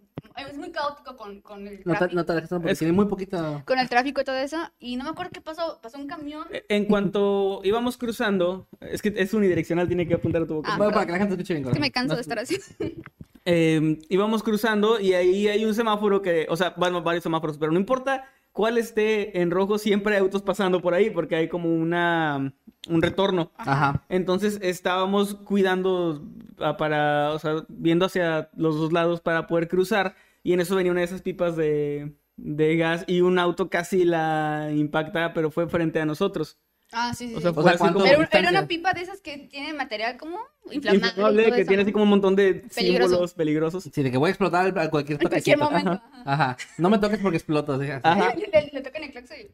[0.48, 2.14] es muy caótico con, con el No tráfico.
[2.16, 3.62] no te dejes porque Es- tiene muy poquita.
[3.64, 6.48] Con el tráfico y todo eso, y no me acuerdo qué pasó, pasó un camión.
[6.50, 10.72] Eh, En cuanto íbamos cruzando, es que es unidireccional, tiene que apuntar a tu boca.
[10.74, 11.66] Ah, Bueno, para que la gente escuche bien.
[11.68, 12.58] Es que me canso No- de estar así.
[13.44, 17.72] Eh, íbamos cruzando y ahí hay un semáforo que, o sea, bueno, varios semáforos, pero
[17.72, 21.74] no importa cuál esté en rojo, siempre hay autos pasando por ahí porque hay como
[21.74, 22.54] una
[22.88, 23.50] un retorno.
[23.56, 24.04] Ajá.
[24.08, 26.22] Entonces estábamos cuidando
[26.58, 30.76] ah, para, o sea, viendo hacia los dos lados para poder cruzar y en eso
[30.76, 35.50] venía una de esas pipas de, de gas y un auto casi la impacta, pero
[35.50, 36.58] fue frente a nosotros.
[36.94, 37.34] Ah, sí, sí.
[37.34, 37.52] O sea, sí.
[37.52, 40.38] O fue sea, así ¿cuánto- como Era, una pipa de esas que tiene material como
[40.70, 41.08] inflamable.
[41.08, 41.82] inflamable, que eso, tiene ¿no?
[41.82, 43.08] así como un montón de Peligroso.
[43.10, 43.84] símbolos peligrosos.
[43.92, 46.00] Sí, de que voy a explotar a cualquier En cualquier momento.
[46.24, 46.56] Ajá.
[46.78, 47.80] No me toques porque explotas.
[48.02, 48.34] Ajá.
[48.36, 49.50] Le, le tocan el claxon y...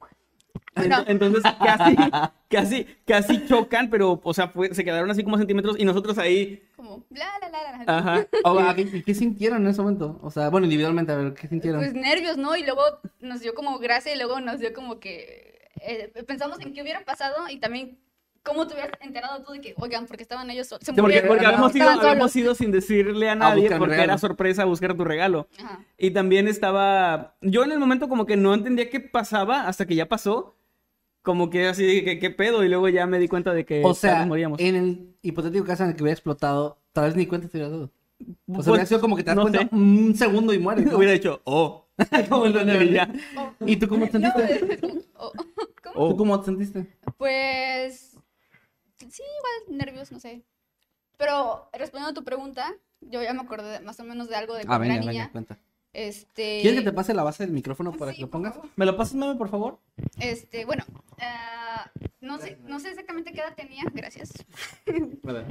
[0.88, 1.05] No.
[1.09, 1.96] Entonces casi,
[2.48, 6.62] casi, casi chocan, pero, o sea, fue- se quedaron así como centímetros y nosotros ahí,
[6.76, 7.98] Como, bla, bla, bla, bla.
[7.98, 8.26] ajá.
[8.44, 10.18] O, ¿a ¿qué, y qué sintieron en ese momento?
[10.22, 11.81] O sea, bueno, individualmente, a ver, ¿qué sintieron?
[11.81, 12.57] Pues nervios, ¿no?
[12.57, 12.83] Y luego
[13.20, 15.49] nos dio como gracia y luego nos dio como que...
[15.82, 17.98] eh, pensamos en qué hubiera pasado y también
[18.42, 20.84] cómo te hubieras enterado tú de que, oigan, porque estaban ellos solos.
[20.84, 24.04] Se Sí, porque- Porque habíamos ido, habíamos ido sin decirle a nadie mi porque regalo.
[24.12, 25.48] era sorpresa buscar tu regalo.
[25.58, 25.84] Ajá.
[25.98, 29.94] Y también estaba, yo en el momento como que no entendía qué pasaba hasta que
[29.94, 30.56] ya pasó.
[31.22, 33.82] Como que así, de que qué pedo, y luego ya me di cuenta de que
[33.84, 34.58] o sea, moríamos.
[34.58, 37.68] en el hipotético caso en el que hubiera explotado, tal vez ni cuenta te hubiera
[37.70, 37.90] dado.
[38.20, 39.68] O sea, Pues, hubiera sido como que te das no cuenta sé.
[39.72, 40.87] un segundo y mueres.
[40.90, 40.96] ¿no?
[40.98, 41.87] Hubiera dicho, oh.
[42.28, 43.12] como el duende Y ya.
[43.66, 44.78] ¿Y tú cómo te No, sentiste?
[44.80, 45.33] como, oh,
[45.83, 45.94] ¿Cómo?
[45.96, 46.09] Oh.
[46.11, 46.87] ¿Tú cómo te sentiste?
[47.18, 48.16] Pues
[48.98, 50.42] sí, igual nervios, no sé.
[51.16, 54.54] Pero respondiendo a tu pregunta, yo ya me acordé de- más o menos de algo
[54.54, 55.22] de Ah, cuando era venga, niña.
[55.28, 55.59] venga, cuenta.
[55.92, 58.55] Este, ¿Quieres que te pase la base del micrófono para Sí, que lo pongas?
[58.76, 59.81] ¿Me lo pasas, meme, por favor?
[60.20, 60.85] este, bueno,
[61.20, 64.33] ah, no sé, no sé exactamente qué edad tenía, gracias.
[65.22, 65.46] Ver,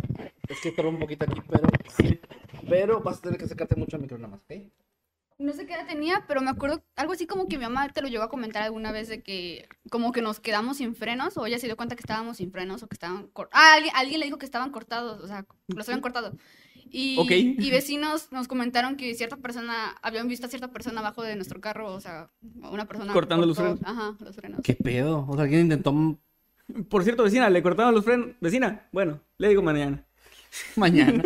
[0.48, 1.68] es que estorbo un poquito aquí, pero...
[2.70, 4.72] Pero vas a tener que acercarte mucho al micrófono nada más, ¿ok?
[5.40, 8.02] No sé qué edad tenía, pero me acuerdo algo así como que mi mamá te
[8.02, 11.46] lo llegó a comentar alguna vez de que como que nos quedamos sin frenos o
[11.46, 14.26] ella se dio cuenta que estábamos sin frenos o que estaban ah, alguien, alguien le
[14.26, 16.34] dijo que estaban cortados, o sea, los habían cortado.
[16.92, 21.36] Y, y vecinos nos comentaron que cierta persona, habían visto a cierta persona abajo de
[21.36, 22.32] nuestro carro, o sea,
[22.72, 23.80] una persona Cortando los frenos.
[23.84, 24.62] Ajá, los frenos.
[24.64, 25.26] ¿Qué pedo?
[25.28, 25.94] O sea, alguien intentó
[26.90, 28.30] Por cierto, vecina, le cortaron los frenos.
[28.42, 30.04] Vecina, bueno, le digo mañana.
[30.76, 31.24] mañana.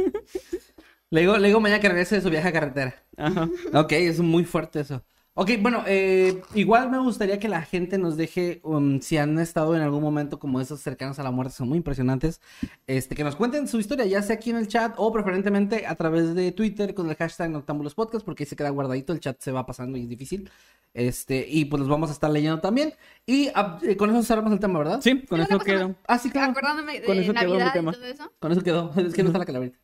[1.09, 2.95] Le digo, le digo mañana que regrese de su viaje a carretera.
[3.17, 3.49] Ajá.
[3.73, 5.03] Ok, es muy fuerte eso.
[5.35, 9.75] Ok, bueno, eh, igual me gustaría que la gente nos deje, um, si han estado
[9.75, 12.39] en algún momento como esos cercanos a la muerte, son muy impresionantes,
[12.85, 15.95] este, que nos cuenten su historia, ya sea aquí en el chat o preferentemente a
[15.95, 19.41] través de Twitter con el hashtag Noctambulos Podcast, porque ahí se queda guardadito, el chat
[19.41, 20.51] se va pasando y es difícil.
[20.93, 22.93] Este, y pues los vamos a estar leyendo también.
[23.25, 25.01] Y ah, eh, con eso cerramos el tema, ¿verdad?
[25.01, 25.95] Sí, con eso quedo.
[26.05, 26.51] Ah, sí, claro.
[26.51, 27.91] Acordándome de Con eso quedó mi y tema.
[27.91, 28.31] todo eso.
[28.39, 28.93] Con eso quedó.
[28.97, 29.79] Es que no está la calaverita.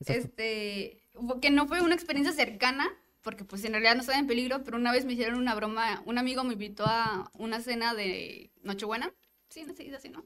[0.00, 0.22] Exacto.
[0.28, 1.02] Este,
[1.40, 2.86] que no fue una experiencia cercana,
[3.22, 6.02] porque pues en realidad no estaba en peligro, pero una vez me hicieron una broma,
[6.06, 9.12] un amigo me invitó a una cena de Nochebuena,
[9.48, 10.24] sí, no se dice así, ¿no?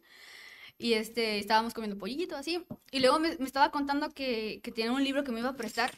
[0.79, 4.93] Y este, estábamos comiendo pollito, así, y luego me, me estaba contando que, que tenía
[4.93, 5.93] un libro que me iba a prestar.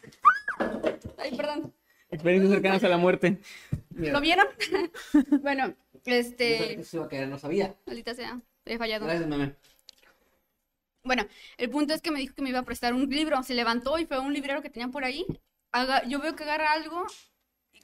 [1.18, 1.74] Ay, perdón,
[2.11, 3.38] Experiencias cercanas a la muerte.
[3.90, 4.46] ¿lo vieron?
[5.42, 7.76] bueno, sabía que este, se iba a caer, no sabía.
[7.86, 9.05] maldita sea, he fallado.
[9.05, 9.55] Gracias, meme.
[11.05, 11.26] Bueno,
[11.59, 13.42] el punto es que me dijo que me iba a prestar un libro.
[13.42, 15.26] Se levantó y fue a un librero que tenían por ahí.
[15.72, 17.04] Aga- yo veo que agarra algo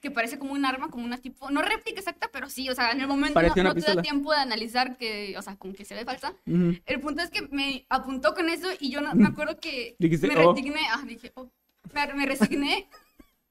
[0.01, 2.91] que parece como un arma, como una tipo, no réplica exacta, pero sí, o sea,
[2.91, 5.87] en el momento no, no te da tiempo de analizar que, o sea, como que
[5.87, 6.35] se ve falsa.
[6.47, 6.75] Ujú.
[6.85, 10.27] El punto es que me apuntó con eso y yo no, me acuerdo que Dijiste,
[10.29, 10.53] me "Oh".
[10.53, 11.51] resigné, ah, dije, oh.
[11.95, 12.87] me, me resigné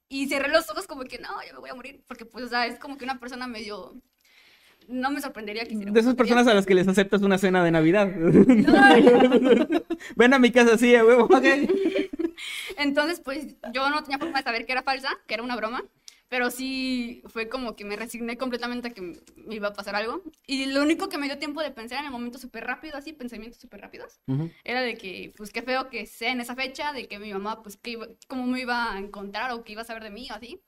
[0.08, 2.48] y cerré los ojos como que no, ya me voy a morir, porque pues, o
[2.48, 3.92] sea, es como que una persona medio,
[4.86, 7.64] no me sorprendería que hiciera De esas personas a las que les aceptas una cena
[7.64, 8.06] de Navidad.
[8.14, 8.74] No,
[10.16, 11.28] Ven a mi casa así, a huevo.
[12.78, 15.84] Entonces, pues yo no tenía forma de saber que era falsa, que era una broma,
[16.28, 20.22] pero sí fue como que me resigné completamente a que me iba a pasar algo.
[20.46, 23.12] Y lo único que me dio tiempo de pensar en el momento súper rápido, así,
[23.12, 24.18] pensamientos súper rápidos,
[24.64, 27.62] era de que, pues qué feo que sea en esa fecha, de que mi mamá,
[27.62, 30.28] pues, que iba- cómo me iba a encontrar o qué iba a saber de mí
[30.30, 30.60] o así.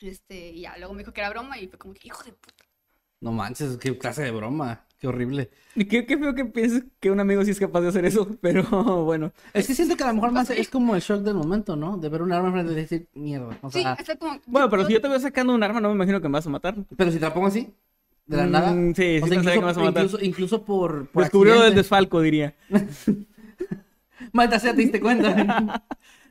[0.00, 2.32] Este, y ya, luego me dijo que era broma y fue como que, hijo de
[2.32, 2.64] puta.
[3.20, 4.84] No manches, qué clase de broma.
[5.00, 5.50] Qué horrible.
[5.74, 9.04] Qué, qué feo que pienses que un amigo sí es capaz de hacer eso, pero
[9.04, 9.32] bueno.
[9.54, 11.96] Es que siento que a lo mejor más es como el shock del momento, ¿no?
[11.98, 13.56] De ver un arma enfrente y decir, mierda.
[13.62, 14.40] O Sí, sea, fue como...
[14.46, 16.46] Bueno, pero si yo te veo sacando un arma, no me imagino que me vas
[16.46, 16.74] a matar.
[16.96, 17.72] pero si te la pongo así,
[18.26, 18.72] de la Mm, nada.
[18.74, 20.04] sí, sí o sea, incluso, que me vas a matar.
[20.04, 22.54] incluso, incluso por, por Descubrió lo del desfalco, diría.
[24.32, 25.82] Maldita sea, te diste cuenta.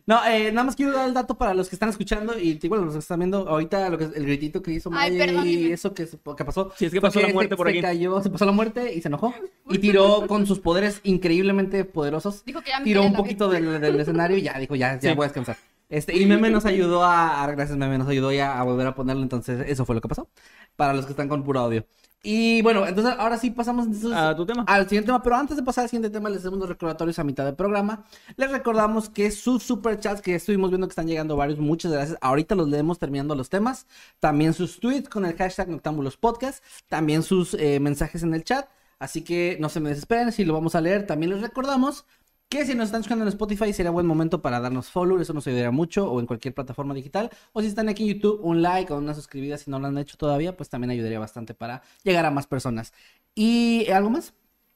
[0.07, 2.85] No, eh, nada más quiero dar el dato para los que están escuchando y igual
[2.85, 5.65] los que están viendo ahorita lo que el gritito que hizo Ay, Maya perdón, y
[5.73, 6.71] eso que, se- que pasó.
[6.77, 7.81] Sí, es que pasó la muerte se, por se aquí.
[7.81, 9.33] cayó, se pasó la muerte y se enojó
[9.69, 12.45] y tiró con sus poderes increíblemente poderosos.
[12.45, 15.09] Dijo que ya me Tiró un poquito del, del escenario y ya dijo, ya, ya
[15.11, 15.15] Sí.
[15.15, 15.57] voy a descansar.
[15.89, 18.95] Este, y Meme nos ayudó a, a- gracias Meme, nos ayudó ya a volver a
[18.95, 20.29] ponerlo, entonces eso fue lo que pasó.
[20.77, 21.85] Para los que están con puro audio.
[22.29, 24.65] Y bueno, entonces ahora sí pasamos entonces, A tu tema.
[24.67, 27.23] al siguiente tema, pero antes de pasar al siguiente tema, les hacemos los recordatorios a
[27.23, 28.03] mitad del programa.
[28.35, 32.17] Les recordamos que sus superchats, que estuvimos viendo que están llegando varios, muchas gracias.
[32.19, 33.87] Ahorita los leemos terminando los temas.
[34.19, 36.61] También sus tweets con el hashtag Noctámbulos Podcast.
[36.89, 38.67] También sus eh, mensajes en el chat.
[38.99, 41.07] Así que no se me desesperen, si lo vamos a leer.
[41.07, 42.03] También les recordamos
[42.49, 45.45] que si nos están escuchando en Spotify sería buen momento para darnos follow, eso nos
[45.47, 47.29] ayudaría mucho, o en cualquier plataforma digital.
[47.53, 49.97] O si están aquí en YouTube, un like o una suscribida si no lo han
[49.97, 52.93] hecho todavía, pues también ayudaría bastante para llegar a más personas.
[53.35, 54.33] ¿Y eh, algo más?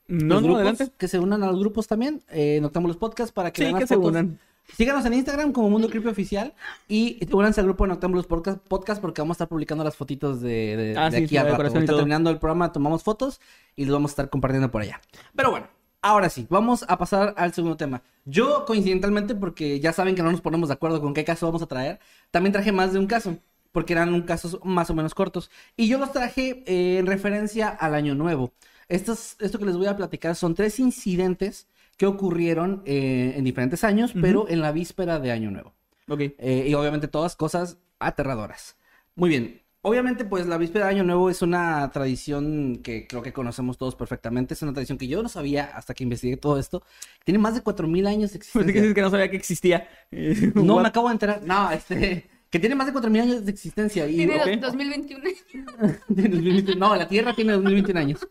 [0.08, 0.92] No, Los no, grupos, adelante.
[0.98, 3.96] Que se unan a los grupos también, eh, Noctámbulos Podcast, para que Sí, que se
[3.96, 4.12] fotos.
[4.12, 4.40] unan.
[4.78, 6.54] Síganos en Instagram como Mundo Creepy Oficial
[6.88, 10.76] y únanse al grupo de Noctámbulos Podcast, porque vamos a estar publicando las fotitos de,
[10.78, 11.64] de- Ah, de aquí sí, al rato.
[11.72, 11.98] todo.
[11.98, 13.40] terminando el programa tomamos fotos
[13.76, 15.02] y los vamos a estar compartiendo por allá.
[15.36, 15.68] Pero bueno,
[16.02, 18.02] ahora sí, vamos a pasar al segundo tema.
[18.26, 21.62] Yo, coincidentalmente, porque ya saben que no nos ponemos de acuerdo con qué caso vamos
[21.62, 22.00] a traer,
[22.32, 23.38] también traje más de un caso,
[23.72, 25.50] porque eran un casos más o menos cortos.
[25.78, 28.54] Y yo los traje eh, en referencia al Año Nuevo.
[28.90, 33.84] Estos, esto que les voy a platicar son tres incidentes que ocurrieron eh, en diferentes
[33.84, 35.74] años, pero en la víspera de Año Nuevo.
[36.08, 36.20] Ok.
[36.38, 38.76] Eh, y obviamente todas cosas aterradoras.
[39.16, 39.61] Muy bien.
[39.84, 43.96] Obviamente, pues la víspera de Año Nuevo es una tradición que creo que conocemos todos
[43.96, 44.54] perfectamente.
[44.54, 46.84] Es una tradición que yo no sabía hasta que investigué todo esto.
[47.24, 48.94] Tiene más de 4.000 años de Pues existencia.
[48.94, 49.88] que no sabía que existía.
[50.56, 51.42] No, me acabo de enterar.
[51.44, 52.30] No, este...
[52.52, 54.08] Que tiene más de 4.000 años de existencia.
[54.10, 54.48] Y, Tiene ok.
[54.60, 55.24] dos- 2021.
[56.14, 56.76] Tiene 2021.
[56.88, 58.28] No, la Tierra tiene 2021 años.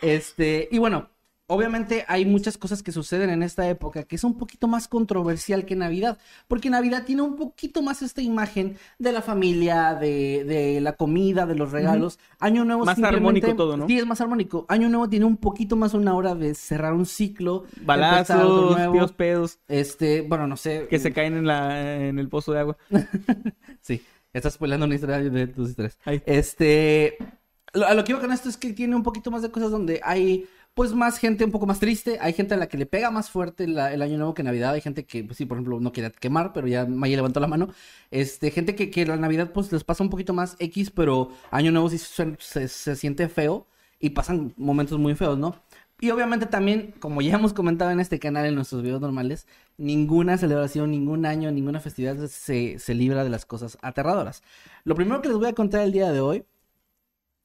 [0.00, 1.10] Este, y bueno,
[1.48, 5.64] obviamente hay muchas cosas que suceden en esta época que es un poquito más controversial
[5.64, 10.80] que Navidad, porque Navidad tiene un poquito más esta imagen de la familia, de, de
[10.80, 12.18] la comida, de los regalos.
[12.38, 13.86] Año Nuevo Más simplemente- armónico todo, ¿no?
[13.88, 14.64] Sí, es más armónico.
[14.68, 19.58] Año Nuevo tiene un poquito más una hora de cerrar un ciclo, Balazos, tíos pedos,
[19.68, 20.86] Este, bueno, no sé.
[20.88, 22.76] que se caen en, la, en el pozo de agua.
[23.80, 25.98] Sí, estás spoilando una historia de tus historias.
[26.26, 27.16] Este,
[27.72, 30.00] a lo que iba con esto es que tiene un poquito más de cosas donde
[30.04, 30.46] hay,
[30.78, 32.18] pues, más gente un poco más triste.
[32.20, 34.72] Hay gente a la que le pega más fuerte el año nuevo que Navidad.
[34.74, 37.48] Hay gente que, pues, sí, por ejemplo, no quiere quemar, pero ya Maya levantó la
[37.48, 37.68] mano.
[38.10, 41.72] Este, gente que, que la Navidad, pues, les pasa un poquito más X, pero año
[41.72, 43.66] nuevo sí se, se- se siente feo
[44.00, 45.56] y pasan momentos muy feos, ¿no?
[46.00, 49.46] Y obviamente también, como ya hemos comentado en este canal en nuestros videos normales,
[49.78, 54.42] ninguna celebración, ningún año, ninguna festividad se, se libra de las cosas aterradoras.
[54.84, 56.44] Lo primero que les voy a contar el día de hoy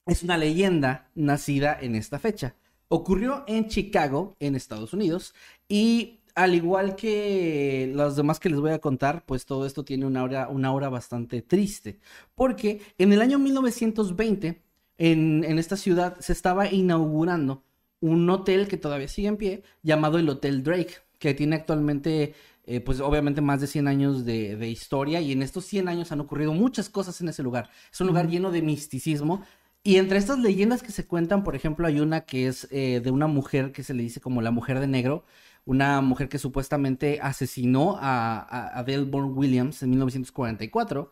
[0.05, 2.55] es una leyenda nacida en esta fecha.
[2.95, 5.33] Ocurrió en Chicago, en Estados Unidos,
[5.67, 10.05] y al igual que los demás que les voy a contar, pues todo esto tiene
[10.05, 11.99] una hora, una hora bastante triste,
[12.35, 14.61] porque en el año 1920,
[14.99, 17.63] en, en esta ciudad, se estaba inaugurando
[17.99, 22.35] un hotel que todavía sigue en pie, llamado el Hotel Drake, que tiene actualmente,
[22.67, 26.11] eh, pues obviamente más de 100 años de, de, historia, y en estos 100 años
[26.11, 27.71] han ocurrido muchas cosas en ese lugar.
[27.91, 29.43] Es un lugar lleno de misticismo.
[29.85, 33.11] Y entre estas leyendas que se cuentan, por ejemplo, hay una que es eh, de
[33.11, 35.25] una mujer que se le dice como la mujer de negro,
[35.65, 41.11] una mujer que supuestamente asesinó a, a, a Williams en 1944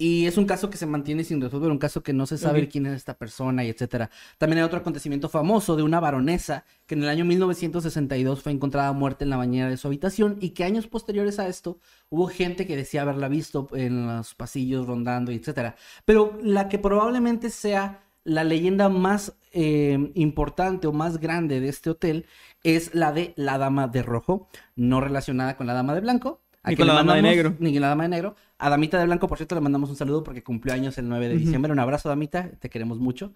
[0.00, 2.68] y es un caso que se mantiene sin resolver, un caso que no se sabe
[2.68, 4.08] quién es esta persona y etcétera.
[4.38, 8.92] También hay otro acontecimiento famoso de una baronesa que en el año 1962 fue encontrada
[8.94, 12.66] muerta en la bañera de su habitación y que años posteriores a esto hubo gente
[12.66, 15.76] que decía haberla visto en los pasillos rondando y etcétera.
[16.06, 21.90] Pero la que probablemente sea la leyenda más eh, importante o más grande de este
[21.90, 22.26] hotel
[22.62, 26.76] es la de la Dama de Rojo, no relacionada con la Dama de Blanco, ni
[26.76, 27.56] con la dama de negro.
[27.58, 28.36] Ni con la dama de negro.
[28.58, 31.28] A Damita de Blanco, por cierto, le mandamos un saludo porque cumplió años el 9
[31.30, 31.72] de diciembre.
[31.72, 32.50] Un abrazo, Damita.
[32.58, 33.32] Te queremos mucho.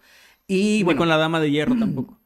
[0.47, 0.97] Y bueno.
[0.97, 2.19] Ni con la dama de hierro tampoco.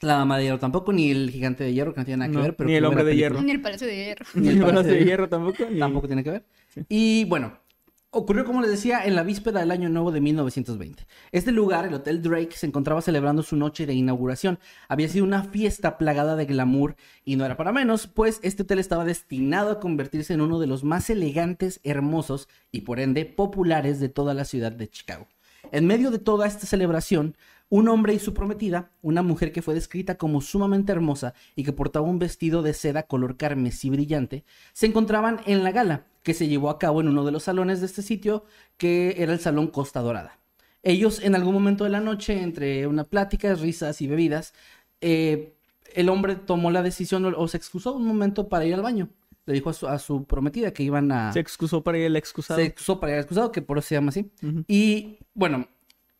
[0.00, 2.36] La dama de hierro tampoco, ni el gigante de hierro, que no tiene nada que
[2.38, 2.56] No, ver.
[2.56, 3.28] Pero ni el hombre de película.
[3.34, 3.44] hierro.
[3.44, 4.24] Ni el Palacio de Hierro.
[4.34, 5.64] Ni el Palacio de hierro tampoco.
[5.70, 6.44] ni- Tampoco tiene que ver.
[6.88, 7.58] Y bueno,
[8.10, 11.06] ocurrió, como les decía, en la víspera del Año Nuevo de 1920.
[11.30, 14.58] Este lugar, el Hotel Drake, se encontraba celebrando su noche de inauguración.
[14.88, 18.78] Había sido una fiesta plagada de glamour y no era para menos, pues este hotel
[18.78, 24.00] estaba destinado a convertirse en uno de los más elegantes, hermosos y por ende populares
[24.00, 25.26] de toda la ciudad de Chicago.
[25.70, 27.36] En medio de toda esta celebración,
[27.70, 31.72] un hombre y su prometida, una mujer que fue descrita como sumamente hermosa y que
[31.72, 36.48] portaba un vestido de seda color carmesí brillante, se encontraban en la gala que se
[36.48, 38.44] llevó a cabo en uno de los salones de este sitio,
[38.76, 40.38] que era el Salón Costa Dorada.
[40.82, 44.54] Ellos en algún momento de la noche, entre una plática, risas y bebidas,
[45.00, 45.54] eh,
[45.94, 49.08] el hombre tomó la decisión o, se excusó un momento para ir al baño.
[49.46, 51.32] Le dijo a su, a su prometida que iban a...
[51.32, 52.60] Se excusó para ir el excusado.
[52.60, 54.30] Se excusó para ir al excusado, que por eso se llama así.
[54.66, 55.66] Y bueno,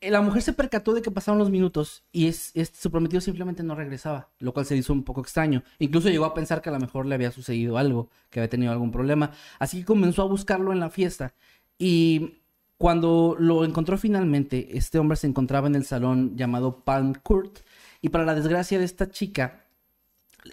[0.01, 3.75] la mujer se percató de que pasaron los minutos y es- su prometido simplemente no
[3.75, 5.63] regresaba, lo cual se hizo un poco extraño.
[5.79, 8.71] Incluso llegó a pensar que a lo mejor le había sucedido algo, que había tenido
[8.71, 9.31] algún problema.
[9.59, 11.33] Así que comenzó a buscarlo en la fiesta.
[11.77, 12.39] Y
[12.77, 17.59] cuando lo encontró finalmente, este hombre se encontraba en el salón llamado Palm Court.
[18.01, 19.65] Y para la desgracia de esta chica,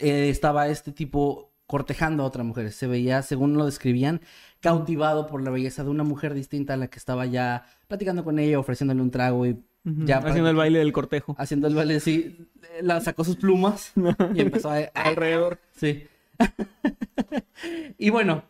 [0.01, 2.73] eh, estaba este tipo cortejando a otra mujer.
[2.73, 4.21] Se veía, según lo describían,
[4.71, 8.39] cautivado por la belleza de una mujer distinta a la que estaba ya platicando con
[8.41, 11.37] ella, ofreciéndole un trago y ya Haciendo el baile del cortejo.
[11.39, 12.37] haciendo el baile eh,
[12.83, 13.93] la sacó sus plumas
[14.35, 15.61] y empezó a- Alrededor.
[15.77, 16.03] Sí.
[17.99, 18.43] y bueno,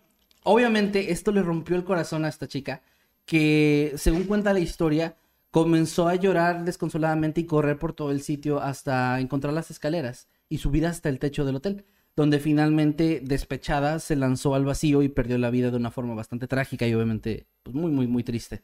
[0.44, 2.80] obviamente esto le rompió el corazón a esta chica,
[3.26, 5.16] que según cuenta la historia,
[5.50, 10.58] comenzó a llorar desconsoladamente y correr por todo el sitio hasta encontrar las escaleras y
[10.58, 11.84] subir hasta el techo del hotel,
[12.16, 16.48] donde finalmente, despechada, se lanzó al vacío y perdió la vida de una forma bastante
[16.48, 18.62] trágica y obviamente pues, muy, muy, muy triste.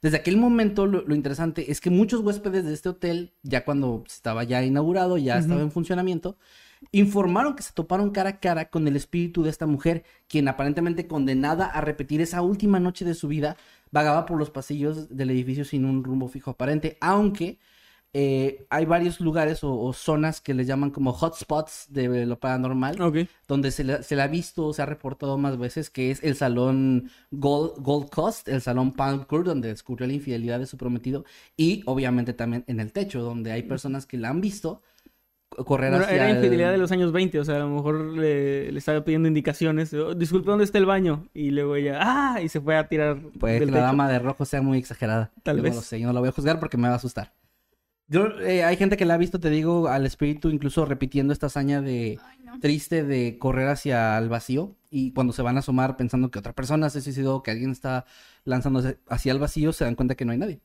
[0.00, 4.04] Desde aquel momento, lo, lo interesante es que muchos huéspedes de este hotel, ya cuando
[4.06, 6.36] estaba ya inaugurado, ya estaba en funcionamiento,
[6.90, 11.06] informaron que se toparon cara a cara con el espíritu de esta mujer, quien aparentemente
[11.06, 13.56] condenada a repetir esa última noche de su vida,
[13.92, 17.58] vagaba por los pasillos del edificio sin un rumbo fijo aparente, aunque
[18.14, 22.96] eh, hay varios lugares o, o zonas que les llaman como hotspots de lo paranormal,
[23.48, 26.36] donde se le, se le ha visto, se ha reportado más veces, que es el
[26.36, 31.24] salón Gold, Gold Coast, el salón Palm Court, donde descubrió la infidelidad de su prometido,
[31.56, 34.82] y obviamente también en el techo, donde hay personas que la han visto
[35.48, 37.94] co- correr hacia era el- infidelidad de los años 20, o sea, a lo mejor
[38.16, 39.92] le, le estaba pidiendo indicaciones.
[39.94, 41.28] "Oh, Disculpe, ¿dónde está el baño?
[41.32, 42.40] Y luego ella, ¡ah!
[42.42, 43.86] Y se fue a tirar Puede que del la techo.
[43.86, 45.30] dama de rojo sea muy exagerada.
[45.42, 45.72] Tal Yo vez.
[45.72, 47.32] No lo sé, yo no la voy a juzgar porque me va a asustar.
[48.08, 51.46] Yo, eh, hay gente que la ha visto, te digo, al espíritu incluso repitiendo esta
[51.46, 52.60] hazaña de Ay, no.
[52.60, 56.52] triste de correr hacia el vacío y cuando se van a asomar pensando que otra
[56.52, 58.04] persona se suicidó, que alguien está
[58.44, 60.60] lanzándose hacia el vacío, se dan cuenta que no hay nadie.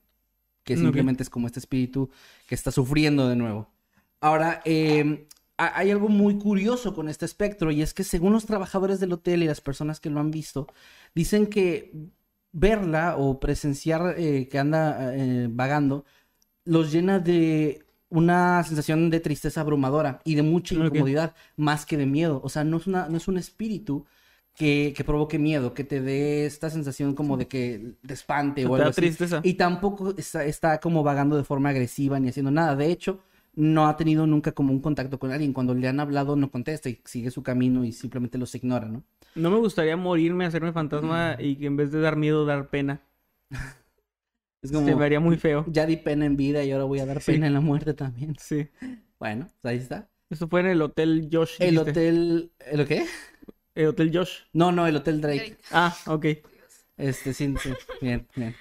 [0.64, 2.10] Que simplemente es como este espíritu
[2.50, 3.70] que está sufriendo de nuevo.
[4.20, 5.26] Ahora, eh,
[5.58, 9.14] ha- hay algo muy curioso con este espectro y es que según los trabajadores del
[9.14, 10.68] hotel y las personas que lo han visto,
[11.16, 11.94] dicen que
[12.52, 16.04] verla o presenciar eh, que anda eh, vagando
[16.68, 22.06] los llena de una sensación de tristeza abrumadora y de mucha incomodidad más que de
[22.06, 22.42] miedo.
[22.44, 24.06] O sea, no es, una, no es un espíritu
[24.54, 28.68] que, que provoque miedo, que te dé esta sensación como de que de espante Te
[28.68, 29.02] o da algo así.
[29.02, 29.40] tristeza.
[29.44, 32.76] Y tampoco está, está como vagando de forma agresiva ni haciendo nada.
[32.76, 33.20] De hecho,
[33.54, 35.54] no ha tenido nunca como un contacto con alguien.
[35.54, 39.04] Cuando le han hablado no contesta y sigue su camino y simplemente los ignora, ¿no?
[39.36, 43.02] No me gustaría morirme, hacerme fantasma y que en vez de dar miedo, dar pena.
[44.72, 45.66] Es Se me haría muy feo.
[45.68, 47.34] ya di pena en vida y ahora voy a dar Sí.
[47.34, 48.36] pena en la muerte también.
[48.40, 48.68] Sí.
[49.20, 50.10] Bueno, pues ahí está.
[50.30, 51.56] Eso fue en el Hotel Josh.
[51.60, 51.92] El dijiste.
[51.92, 52.52] hotel...
[52.72, 53.06] ¿El qué?
[53.76, 54.32] El Hotel Josh.
[54.54, 55.38] No, no, el hotel Drake.
[55.40, 55.58] Drake.
[55.72, 56.26] Ah, ok.
[56.98, 57.72] Este, sí, sí.
[58.02, 58.56] Bien, bien.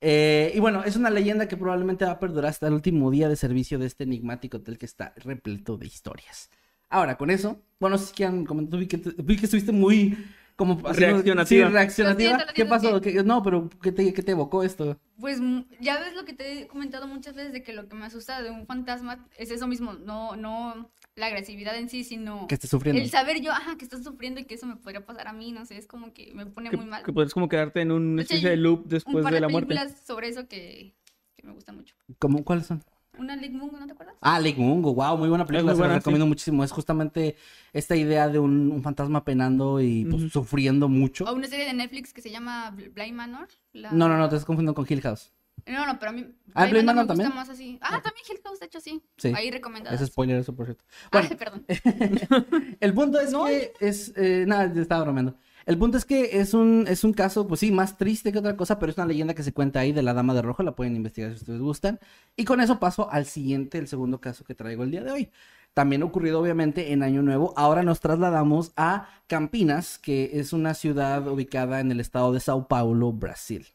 [0.00, 3.28] Eh, y bueno, es una leyenda que probablemente va a perdurar hasta el último día
[3.28, 6.50] de servicio de este enigmático hotel que está repleto de historias.
[6.88, 10.16] Ahora, con eso, bueno, si quieran comentar, vi que, vi que estuviste muy
[10.56, 11.44] como Reaccionativa.
[11.46, 12.30] Sí, reaccionativa.
[12.32, 13.00] Lo siento, lo ¿Qué pasó?
[13.00, 14.98] que- ¿Qué- no, pero ¿qué te, qué te evocó esto?
[15.18, 17.94] Pues mm, ya ves lo que te he comentado muchas veces de que lo que
[17.94, 22.46] me asusta de un fantasma es eso mismo, no, no la agresividad en sí, sino
[22.46, 23.00] Que estés sufriendo.
[23.02, 25.52] el saber yo, ajá, que estás sufriendo y que eso me podría pasar a mí,
[25.52, 27.02] no sé, es como que me pone Que, muy mal.
[27.04, 29.40] que puedes como quedarte en un especie hay de loop un después par de de
[29.42, 29.68] la muerte.
[29.74, 30.94] películas sobre eso que,
[31.36, 31.94] que me gustan mucho.
[32.18, 32.82] ¿Cómo, ¿Cuáles son?
[33.22, 34.16] Una Lake Mungo, ¿no te acuerdas?
[34.20, 36.62] Ah, Lake Mungo, wow, muy buena película, muy se la buena, recomiendo muchísimo.
[36.64, 37.36] Es justamente
[37.72, 40.30] esta idea de un, un fantasma penando y pues, Ujú.
[40.30, 41.24] sufriendo mucho.
[41.24, 43.48] O una serie de Netflix que se llama Bl- Blind Manor.
[43.72, 45.32] la- No, no, no, te estás confundiendo con Hill House.
[45.66, 47.28] No, no, pero a mí Ah, Blind Manor también.
[47.28, 47.78] gusta más así.
[47.82, 49.00] Ah, también Hill House, de hecho, sí.
[49.16, 49.32] Sí.
[49.36, 50.00] Ahí recomendadas.
[50.00, 50.84] Es spoiler eso, por cierto.
[51.12, 51.64] Bueno, Ay, perdón.
[52.80, 53.44] El punto es No.
[53.46, 54.12] que es.
[54.16, 55.36] Eh, nada, estaba bromeando.
[55.66, 58.56] El punto es que es un, es un caso, pues sí, más triste que otra
[58.56, 60.62] cosa, pero es una leyenda que se cuenta ahí de la Dama de Rojo.
[60.62, 62.00] La pueden investigar si ustedes gustan.
[62.36, 65.30] Y con eso paso al siguiente, el segundo caso que traigo el día de hoy.
[65.74, 67.54] También ocurrido, obviamente, en Año Nuevo.
[67.56, 72.68] Ahora nos trasladamos a Campinas, que es una ciudad ubicada en el estado de Sao
[72.68, 73.66] Paulo, Brasil.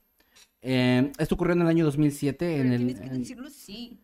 [0.61, 2.57] Eh, esto ocurrió en el año 2007.
[2.57, 3.97] En Pero el, tienes que en- decirlo sí.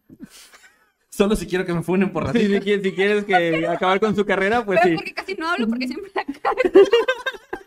[1.10, 2.58] Solo si quiero que me funen por Sí, racista.
[2.58, 4.96] si, quieres, si quieres que acabar con su carrera, pues Pero sí.
[4.96, 6.58] porque casi no hablo, porque siempre la cago.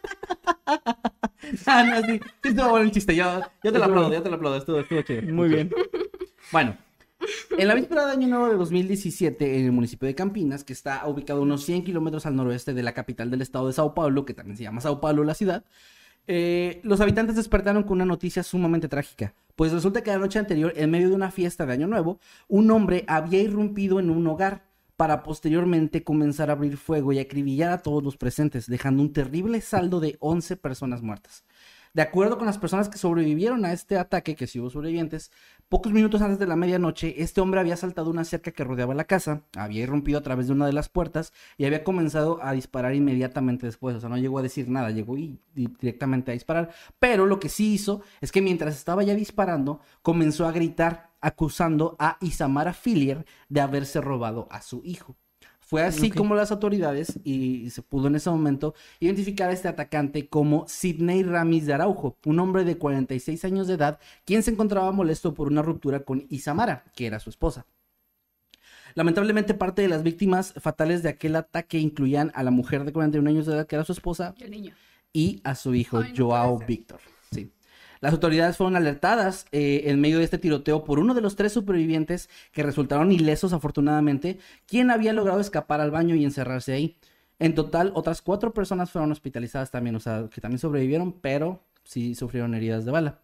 [1.67, 3.15] Ah, no, sí, sí estuvo bueno el chiste.
[3.15, 4.57] Yo, yo te lo aplaudo, yo te lo aplaudo.
[4.57, 5.23] Estuvo, estuvo chido.
[5.33, 5.71] Muy bien.
[6.51, 6.77] Bueno,
[7.57, 11.07] en la víspera de Año Nuevo de 2017, en el municipio de Campinas, que está
[11.07, 14.35] ubicado unos 100 kilómetros al noroeste de la capital del estado de Sao Paulo, que
[14.35, 15.65] también se llama Sao Paulo la ciudad,
[16.27, 19.35] eh, los habitantes despertaron con una noticia sumamente trágica.
[19.55, 22.71] Pues resulta que la noche anterior, en medio de una fiesta de Año Nuevo, un
[22.71, 24.66] hombre había irrumpido en un hogar
[24.97, 29.61] para posteriormente comenzar a abrir fuego y acribillar a todos los presentes, dejando un terrible
[29.61, 31.45] saldo de 11 personas muertas.
[31.97, 35.31] De acuerdo con las personas que sobrevivieron a este ataque, que sí hubo sobrevivientes,
[35.71, 39.05] pocos minutos antes de la medianoche, este hombre había saltado una cerca que rodeaba la
[39.05, 42.95] casa, había irrumpido a través de una de las puertas y había comenzado a disparar
[42.95, 43.97] inmediatamente después.
[43.97, 46.69] O sea, no llegó a decir nada, llegó y, directamente a disparar.
[46.99, 51.97] Pero lo que sí hizo es que mientras estaba ya disparando, comenzó a gritar acusando
[51.99, 55.17] a Isamara Fillier de haberse robado a su hijo.
[55.61, 60.29] Fue así como las autoridades, y se pudo en ese momento, identificar a este atacante
[60.29, 64.93] como Sidney Ramis de Araujo, un hombre de 46 años de edad, quien se encontraba
[64.93, 67.67] molesto por una ruptura con Isamara, que era su esposa.
[68.95, 73.29] Lamentablemente, parte de las víctimas fatales de aquel ataque incluían a la mujer de 41
[73.29, 74.73] años de edad, que era su esposa, Y el niño.
[75.13, 76.59] y a su hijo Ay, no Joao.
[76.61, 77.01] Víctor.
[77.33, 77.51] Sí.
[78.01, 81.53] Las autoridades fueron alertadas eh, en medio de este tiroteo por uno de los tres
[81.53, 86.99] supervivientes que resultaron ilesos afortunadamente, quien había logrado escapar al baño y encerrarse ahí.
[87.39, 92.15] En total, otras cuatro personas fueron hospitalizadas también, o sea, que también sobrevivieron, pero sí
[92.15, 93.21] sufrieron heridas de bala.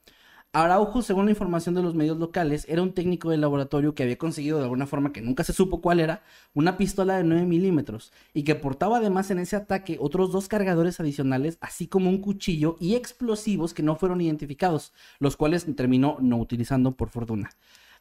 [0.54, 4.18] Araujo, según la información de los medios locales, era un técnico del laboratorio que había
[4.18, 6.22] conseguido de alguna forma que nunca se supo cuál era,
[6.52, 11.00] una pistola de 9 milímetros y que portaba además en ese ataque otros dos cargadores
[11.00, 16.36] adicionales, así como un cuchillo y explosivos que no fueron identificados, los cuales terminó no
[16.36, 17.48] utilizando por fortuna.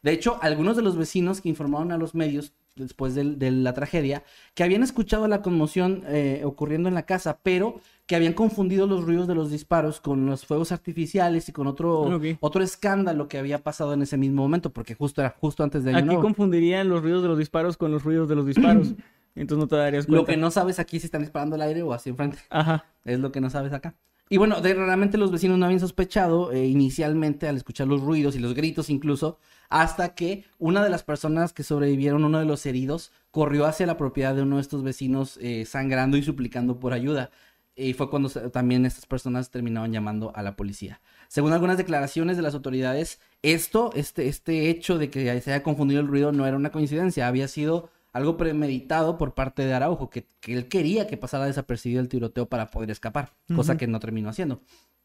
[0.02, 3.74] De hecho, algunos de los vecinos que informaron a los medios después del- de, la
[3.74, 4.24] tragedia,
[4.54, 9.04] que habían escuchado la conmoción eh, ocurriendo en la casa, pero que habían confundido los
[9.04, 13.58] ruidos de los disparos con los fuegos artificiales y con otro, otro escándalo que había
[13.62, 16.22] pasado en ese mismo momento, porque justo era justo antes de Año Aquí Nuevo.
[16.22, 18.94] confundirían los ruidos de los disparos con los ruidos de los disparos.
[19.34, 20.20] Entonces no te darías cuenta.
[20.20, 22.38] Lo que no sabes aquí si están disparando al aire o así enfrente.
[22.50, 22.84] Ajá.
[23.04, 23.94] Es lo que no sabes acá.
[24.28, 28.34] Y bueno, de, realmente los vecinos no habían sospechado eh, inicialmente al escuchar los ruidos
[28.34, 29.38] y los gritos incluso,
[29.72, 33.96] hasta que una de las personas que sobrevivieron, uno de los heridos, corrió hacia la
[33.96, 37.30] propiedad de uno de estos vecinos eh, sangrando y suplicando por ayuda.
[37.74, 41.00] Y fue cuando también estas personas terminaron llamando a la policía.
[41.28, 46.02] Según algunas declaraciones de las autoridades, esto, este, este hecho de que se haya confundido
[46.02, 50.26] el ruido no era una coincidencia, había sido algo premeditado por parte de Araujo, que,
[50.40, 54.28] que él quería que pasara desapercibido el tiroteo para poder escapar, cosa que no terminó
[54.28, 54.60] haciendo.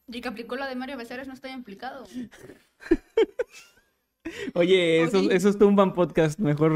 [0.10, 2.04] Y que aplicó la de Mario Becerra no está implicado.
[4.54, 5.32] Oye, esos, Ok.
[5.32, 6.40] esos tumban podcast.
[6.40, 6.74] Mejor.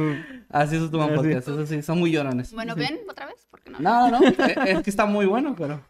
[0.50, 1.16] Así es tu Ah, sí.
[1.16, 2.54] podcast, eso sí, son muy llorones.
[2.54, 3.80] Bueno, ven otra vez, ¿por qué no?
[3.80, 5.84] No, no, eh, es que está muy bueno, pero...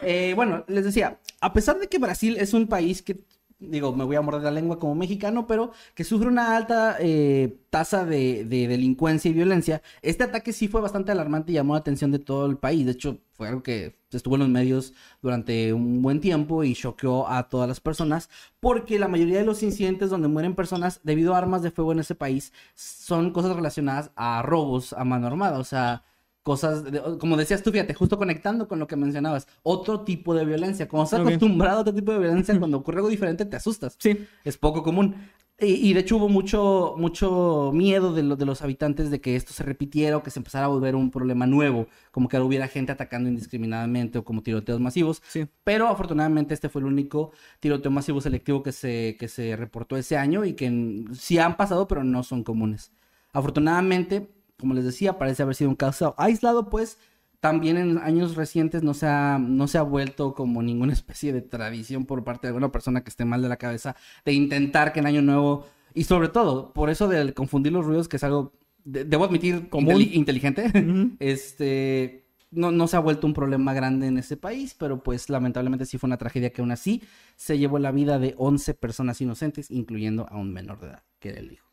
[0.00, 3.18] Eh, bueno, les decía, a pesar de que Brasil es un país que
[3.58, 7.60] digo, me voy a morder la lengua como mexicano, pero que sufre una alta eh,
[7.70, 9.82] tasa de, de delincuencia y violencia.
[10.02, 12.86] Este ataque sí fue bastante alarmante y llamó la atención de todo el país.
[12.86, 17.28] De hecho, fue algo que estuvo en los medios durante un buen tiempo y choqueó
[17.28, 18.30] a todas las personas,
[18.60, 22.00] porque la mayoría de los incidentes donde mueren personas debido a armas de fuego en
[22.00, 25.58] ese país son cosas relacionadas a robos a mano armada.
[25.58, 26.04] O sea,
[26.48, 30.46] cosas, de- como decías tú, fíjate, justo conectando con lo que mencionabas, otro tipo de
[30.46, 30.88] violencia.
[30.88, 31.26] Como estás Ok.
[31.26, 33.96] acostumbrado a otro tipo de violencia, cuando ocurre algo diferente te asustas.
[33.98, 34.26] Sí.
[34.44, 35.14] Es poco común.
[35.60, 39.34] Y, y de hecho hubo mucho, mucho miedo de, lo- de los habitantes de que
[39.36, 42.66] esto se repitiera o que se empezara a volver un problema nuevo, como que hubiera
[42.68, 45.20] gente atacando indiscriminadamente o como tiroteos masivos.
[45.28, 45.46] Sí.
[45.64, 50.16] Pero afortunadamente este fue el único tiroteo masivo selectivo que se, que se reportó ese
[50.16, 52.92] año y que sí han pasado, pero no son comunes.
[53.32, 56.98] Afortunadamente, como les decía, parece haber sido un caso aislado, pues
[57.40, 61.40] también en años recientes no se ha, no se ha vuelto como ninguna especie de
[61.42, 63.94] tradición por parte de alguna persona que esté mal de la cabeza
[64.24, 68.08] de intentar que en Año Nuevo, y sobre todo, por eso de confundir los ruidos,
[68.08, 68.52] que es algo,
[68.84, 69.94] de- debo admitir, Común.
[69.94, 70.70] inteli- inteligente,
[71.20, 75.86] este, no, no se ha vuelto un problema grande en ese país, pero pues lamentablemente
[75.86, 77.02] sí fue una tragedia que aún así
[77.36, 81.28] se llevó la vida de 11 personas inocentes, incluyendo a un menor de edad, que
[81.30, 81.67] era el hijo.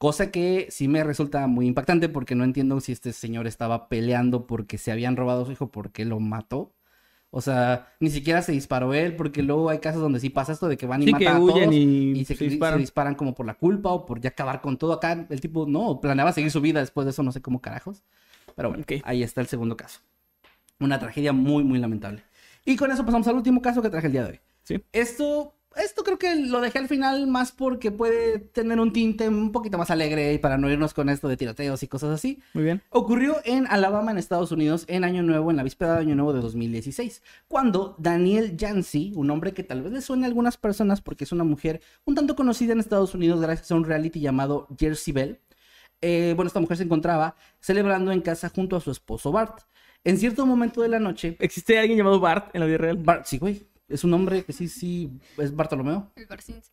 [0.00, 4.46] Cosa que sí me resulta muy impactante porque no entiendo si este señor estaba peleando
[4.46, 6.74] porque se habían robado a su hijo, porque lo mató.
[7.30, 10.68] O sea, ni siquiera se disparó él, porque luego hay casos donde sí pasa esto
[10.68, 12.78] de que van y Sí, matan a huyen todos y, y se, se se disparan.
[12.78, 14.94] disparan como por la culpa o por ya acabar con todo.
[14.94, 18.02] Acá el tipo no, planeaba seguir su vida después de eso, no sé cómo carajos.
[18.56, 20.00] Pero bueno, ahí está el segundo caso.
[20.80, 22.24] Una tragedia muy, muy lamentable.
[22.64, 24.40] Y con eso pasamos al último caso que traje el día de hoy.
[24.64, 24.84] Sí.
[24.92, 29.52] Esto, esto creo que lo dejé al final más porque puede tener un tinte un
[29.52, 32.42] poquito más alegre y para no irnos con esto de tiroteos y cosas así.
[32.54, 32.82] Muy bien.
[32.90, 36.32] Ocurrió en Alabama, en Estados Unidos, en Año Nuevo, en la víspera de Año Nuevo
[36.32, 41.00] de 2016, cuando Daniel Jancy, un hombre que tal vez le suene a algunas personas
[41.00, 44.68] porque es una mujer un tanto conocida en Estados Unidos gracias a un reality llamado
[44.78, 45.40] Jersey Bell,
[46.02, 49.60] eh, bueno, esta mujer se encontraba celebrando en casa junto a su esposo Bart.
[50.02, 52.96] En cierto momento de la noche, ¿Existe alguien llamado Bart en la vida real?
[52.96, 56.10] Bart, sí, güey, es un hombre que sí, sí, es Bartolomeo.
[56.16, 56.72] El Barcinzo.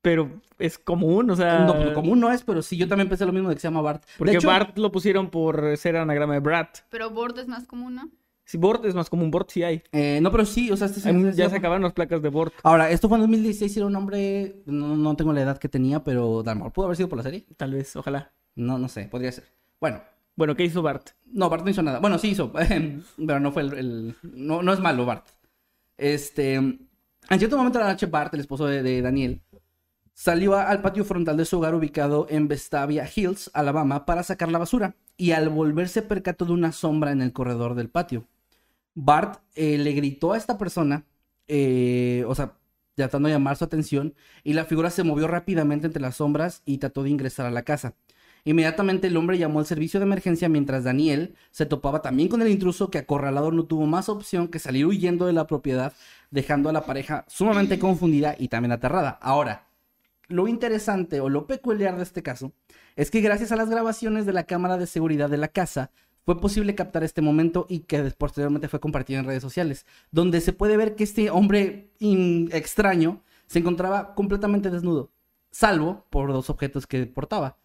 [0.00, 1.60] Pero es común, o sea...
[1.64, 3.66] No, lo común no es, pero sí, yo también pensé lo mismo de que se
[3.66, 4.04] llama Bart.
[4.04, 6.78] De Porque hecho, Bart lo pusieron por ser anagrama de Brat.
[6.88, 8.08] Pero Bord es más común, ¿no?
[8.44, 9.82] Si Bort es más común, Bort sí hay.
[9.92, 12.54] eh, no, pero sí, o sea, este señor- ya se acabaron las placas de Bort.
[12.62, 15.68] Ahora, esto fue en 2016 y era un hombre, no, no tengo la edad que
[15.68, 17.44] tenía, pero a lo mejor pudo haber sido por la serie.
[17.58, 18.32] Tal vez, ojalá.
[18.54, 19.44] No, no sé, podría ser.
[19.80, 20.00] Bueno,
[20.34, 21.10] Bueno, ¿qué hizo Bart?
[21.26, 21.98] no, Bart no hizo nada.
[21.98, 22.50] Bueno, sí hizo,
[23.26, 23.72] pero no fue el...
[23.74, 25.26] el- no, no es malo, Bart.
[25.98, 26.88] Este, en
[27.38, 29.42] cierto momento de la noche, Bart, el esposo de, Daniel,
[30.14, 34.58] salió al patio frontal de su hogar ubicado en Vestavia Hills, Alabama, para sacar la
[34.58, 34.96] basura.
[35.16, 38.26] Y al volverse percató de una sombra en el corredor del patio.
[38.94, 41.04] Bart eh, le gritó a esta persona,
[41.48, 42.54] eh, o sea,
[42.94, 46.78] tratando de llamar su atención, y la figura se movió rápidamente entre las sombras y
[46.78, 47.94] trató de ingresar a la casa.
[48.48, 52.48] Inmediatamente el hombre llamó al servicio de emergencia mientras Daniel se topaba también con el
[52.48, 55.92] intruso que acorralado no tuvo más opción que salir huyendo de la propiedad,
[56.30, 59.18] dejando a la pareja sumamente confundida y también aterrada.
[59.20, 59.66] Ahora,
[60.28, 62.54] lo interesante o lo peculiar de este caso
[62.96, 65.90] es que gracias a las grabaciones de la cámara de seguridad de la casa
[66.24, 70.54] fue posible captar este momento y que posteriormente fue compartido en redes sociales, donde se
[70.54, 75.10] puede ver que este hombre extraño se encontraba completamente desnudo,
[75.50, 77.58] salvo por dos objetos que portaba,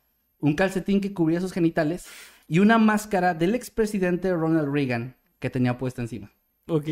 [0.44, 2.06] un calcetín que cubría sus genitales
[2.48, 6.32] y una máscara del expresidente Ronald Reagan que tenía puesta encima.
[6.68, 6.90] Ok.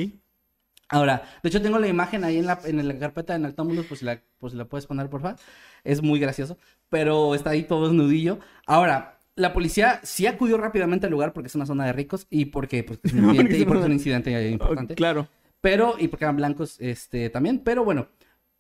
[0.87, 3.99] Ahora, de hecho tengo la imagen ahí en la, en la carpeta de Noctámbulos, pues
[3.99, 5.37] si la, pues la puedes poner, por favor.
[5.83, 6.57] Es muy gracioso,
[6.89, 8.39] pero está ahí todo desnudillo.
[8.65, 12.45] Ahora, la policía sí acudió rápidamente al lugar porque es una zona de ricos y
[12.45, 14.95] porque pues, es un incidente, y porque es un incidente importante.
[14.95, 15.27] Claro.
[15.59, 18.07] Pero, y porque eran blancos este, también, pero bueno.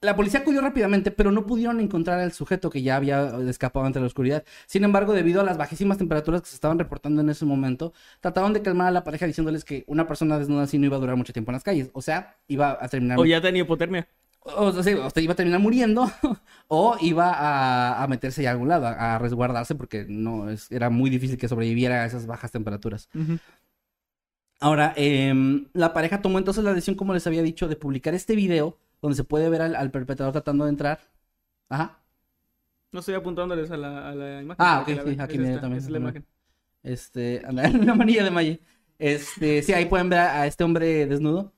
[0.03, 4.01] La policía acudió rápidamente, pero no pudieron encontrar al sujeto que ya había escapado entre
[4.01, 4.43] la oscuridad.
[4.65, 8.51] Sin embargo, debido a las bajísimas temperaturas que se estaban reportando en ese momento, trataron
[8.51, 11.17] de calmar a la pareja diciéndoles que una persona desnuda así no iba a durar
[11.17, 11.91] mucho tiempo en las calles.
[11.93, 13.19] O sea, iba a terminar...
[13.19, 14.07] O ya tenía hipotermia.
[14.43, 16.11] O sea, sí, o sea, iba a terminar muriendo
[16.67, 20.71] o iba a, a meterse ya a algún lado, a, a resguardarse porque no es-
[20.71, 23.07] era muy difícil que sobreviviera a esas bajas temperaturas.
[24.59, 28.35] Ahora, em, la pareja tomó entonces la decisión, como les había dicho, de publicar este
[28.35, 30.99] video donde se puede ver al, al perpetrador tratando de entrar.
[31.69, 31.99] Ajá.
[32.91, 34.57] No estoy apuntándoles a la, a la imagen.
[34.59, 35.21] Ah, ok, sí, vean.
[35.21, 36.25] aquí mira también, es la imagen.
[36.83, 38.61] Este, una manilla de Maye.
[38.99, 41.53] Este, sí, ahí pueden ver a, a este hombre desnudo.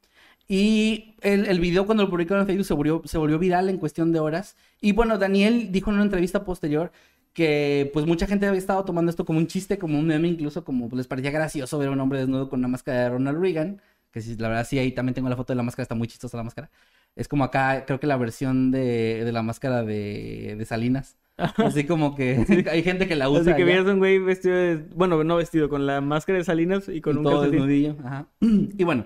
[0.48, 3.78] Y el, el video cuando lo publicaron en Facebook se volvió, se volvió viral en
[3.78, 4.56] cuestión de horas.
[4.82, 6.92] Y bueno, Daniel dijo en una entrevista posterior
[7.34, 10.64] que pues mucha gente había estado tomando esto como un chiste, como un meme, incluso
[10.64, 13.40] como pues, les parecía gracioso ver a un hombre desnudo con una máscara de Ronald
[13.42, 13.82] Reagan.
[14.12, 16.08] Que sí, la verdad sí, ahí también tengo la foto de la máscara, está muy
[16.08, 16.70] chistosa la máscara.
[17.16, 21.18] Es como acá, creo que la versión de, de la máscara de, de Salinas.
[21.58, 23.42] Así como que hay gente que la usa.
[23.42, 24.78] Así que veías un güey vestido de...
[24.96, 27.96] Bueno, no vestido, con la máscara de Salinas y con Y un todo desnudillo.
[28.04, 28.28] Ajá.
[28.42, 29.06] Y bueno,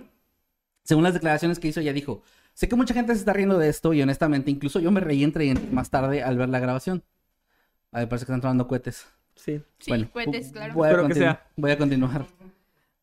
[0.84, 2.22] según las declaraciones que hizo, ella dijo:
[2.53, 5.24] Sé que mucha gente se está riendo de esto y honestamente, incluso yo me reí
[5.24, 7.03] entre más tarde al ver la grabación.
[7.91, 9.05] A ver, parece que están tronando cohetes.
[9.36, 9.62] Sí.
[9.80, 10.74] Sí, cohetes, vo- claro.
[10.74, 11.45] Voy a, que sea.
[11.58, 12.26] voy a continuar.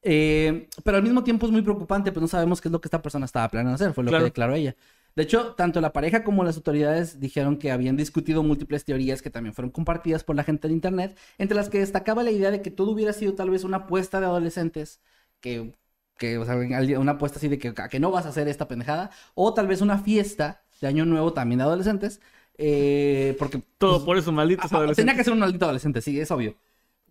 [0.02, 2.88] Eh, pero al mismo tiempo es muy preocupante, pues no sabemos qué es lo que
[2.88, 4.24] esta persona estaba planeando hacer, fue lo Claro.
[4.24, 4.74] que declaró ella.
[5.16, 9.30] De hecho, tanto la pareja como las autoridades dijeron que habían discutido múltiples teorías que
[9.30, 12.62] también fueron compartidas por la gente de internet, entre las que destacaba la idea de
[12.62, 15.00] que todo hubiera sido tal vez una apuesta de adolescentes,
[15.40, 15.72] que,
[16.18, 18.66] que o sea, una apuesta así de que, a que no vas a hacer esta
[18.66, 22.20] pendejada, o tal vez una fiesta de año nuevo también de adolescentes,
[22.58, 25.04] eh, porque Todo pues, por eso, malditos Ajá, adolescentes.
[25.06, 26.56] Tenía que ser un maldito adolescente, sí, es obvio.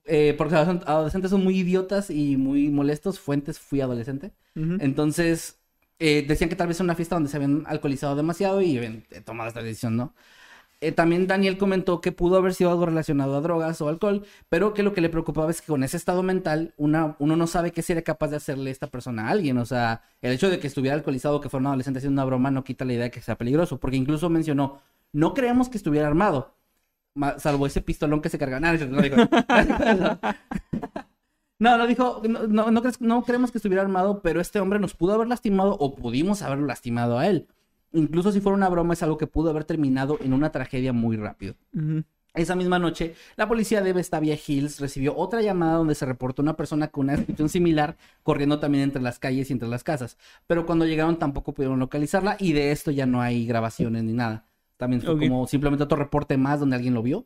[0.06, 3.20] Eh, porque los adolescentes son muy idiotas y muy molestos.
[3.20, 4.32] Fuentes, fui adolescente.
[4.56, 5.58] Entonces,
[6.00, 9.06] eh, decían que tal vez era una fiesta donde se habían alcoholizado demasiado y habían
[9.12, 10.14] eh, tomado esta decisión, ¿no?
[10.82, 14.74] Eh, también Daniel comentó que pudo haber sido algo relacionado a drogas o alcohol, pero
[14.74, 17.72] que lo que le preocupaba es que con ese estado mental una, uno no sabe
[17.72, 19.58] qué sería capaz de hacerle esta persona a alguien.
[19.60, 22.26] O sea, el hecho de que estuviera alcoholizado o que fuera un adolescente haciendo una
[22.28, 24.82] broma no quita la idea de que sea peligroso, porque incluso mencionó,
[25.14, 26.54] no creemos que estuviera armado,
[27.16, 28.60] ma- salvo ese pistolón que se carga.
[28.60, 29.18] No, no dijo.
[31.64, 34.95] No, no dijo, no, no, no no creemos que estuviera armado, pero este hombre nos
[34.95, 37.47] pudo haber lastimado o pudimos haberlo lastimado a él.
[37.93, 41.16] Incluso si fuera una broma, es algo que pudo haber terminado en una tragedia muy
[41.16, 41.55] rápido.
[42.34, 46.57] Esa misma noche, la policía de Vestavia Hills recibió otra llamada donde se reportó una
[46.57, 50.18] persona con una descripción similar corriendo también entre las calles y entre las casas.
[50.47, 54.47] Pero cuando llegaron tampoco pudieron localizarla y de esto ya no hay grabaciones ni nada.
[54.76, 57.26] También fue como simplemente otro reporte más donde alguien lo vio.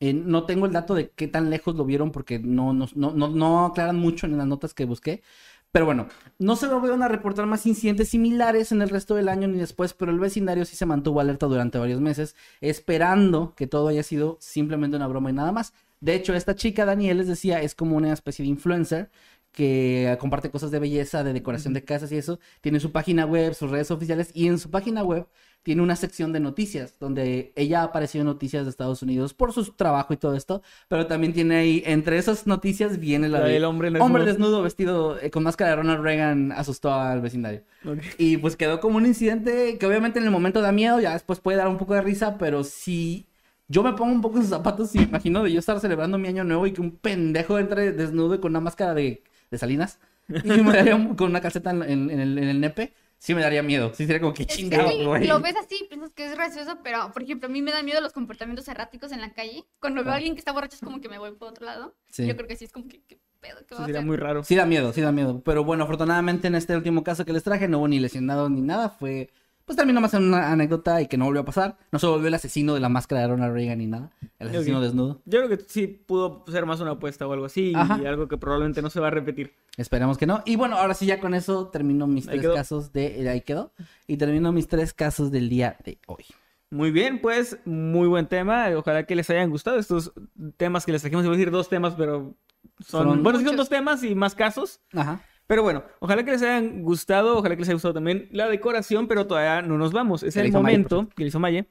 [0.00, 3.12] Eh, no tengo el dato de qué tan lejos lo vieron porque no, no, no,
[3.12, 5.22] no, no aclaran mucho en las notas que busqué.
[5.70, 9.48] Pero bueno, no se volvieron a reportar más incidentes similares en el resto del año
[9.48, 13.88] ni después, pero el vecindario sí se mantuvo alerta durante varios meses, esperando que todo
[13.88, 15.74] haya sido simplemente una broma y nada más.
[16.00, 19.10] De hecho, esta chica, Daniel, les decía, es como una especie de influencer
[19.52, 22.38] que comparte cosas de belleza, de decoración de casas y eso.
[22.60, 25.26] Tiene su página web, sus redes oficiales y en su página web
[25.68, 29.52] tiene una sección de noticias donde ella ha aparecido en noticias de Estados Unidos por
[29.52, 33.44] su trabajo y todo esto, pero también tiene ahí, entre esas noticias viene la, La
[33.44, 34.06] de del hombre desnudo.
[34.06, 37.60] hombre desnudo vestido eh, con máscara de Ronald Reagan asustó al vecindario.
[37.84, 37.98] Ok.
[38.16, 41.40] Y pues quedó como un incidente que obviamente en el momento da miedo, ya después
[41.40, 43.26] puede dar un poco de risa, pero si
[43.68, 46.16] yo me pongo un poco en sus zapatos y me imagino de yo estar celebrando
[46.16, 49.58] mi año nuevo y que un pendejo entre desnudo y con una máscara de, de
[49.58, 49.98] Salinas
[50.28, 53.40] y me daría con una calceta en, en- en el, en el nepe, sí me
[53.42, 53.92] daría miedo.
[53.94, 55.26] Sí sería como que chingado, güey.
[55.26, 58.00] lo ves así, piensas que es gracioso, pero por ejemplo, a mí me dan miedo
[58.00, 59.64] los comportamientos erráticos en la calle.
[59.80, 60.16] Cuando veo a Ah.
[60.16, 61.94] alguien que está borracho es como que me voy por otro lado.
[62.10, 62.26] Sí.
[62.26, 63.58] Yo creo que sí es como que, ¿qué pedo?
[63.60, 64.42] ¿Qué Eso va a sería muy raro.
[64.44, 65.42] Sí da miedo, sí da miedo.
[65.44, 68.60] Pero bueno, afortunadamente en este último caso que les traje no hubo ni lesionado ni
[68.62, 68.88] nada.
[68.90, 69.30] Fue,
[69.68, 71.76] pues terminó más en una anécdota y que no volvió a pasar.
[71.92, 74.10] No se volvió el asesino de la máscara de Ronald Reagan ni nada.
[74.40, 75.20] El asesino desnudo.
[75.26, 78.00] Yo creo que sí pudo ser más una apuesta o algo así Ajá.
[78.02, 79.54] y algo que probablemente no se va a repetir.
[79.76, 80.42] Esperemos que no.
[80.44, 82.54] Y bueno, ahora sí ya con eso termino mis Ahí tres quedó.
[82.54, 83.22] casos de...
[83.22, 83.72] eh, Ahí quedó.
[84.06, 86.24] Y termino mis tres casos del día de hoy.
[86.70, 88.66] Muy bien, pues muy buen tema.
[88.76, 90.12] Ojalá que les hayan gustado estos
[90.56, 91.24] temas que les trajimos.
[91.24, 92.34] Iba a decir dos temas, pero
[92.80, 93.04] son...
[93.04, 94.80] Fueron bueno, sí son dos temas y más casos.
[94.92, 95.22] Ajá.
[95.48, 99.08] Pero bueno, ojalá que les hayan gustado, ojalá que les haya gustado también la decoración,
[99.08, 100.22] pero todavía no nos vamos.
[100.22, 101.66] Es el momento, que le hizo Maye,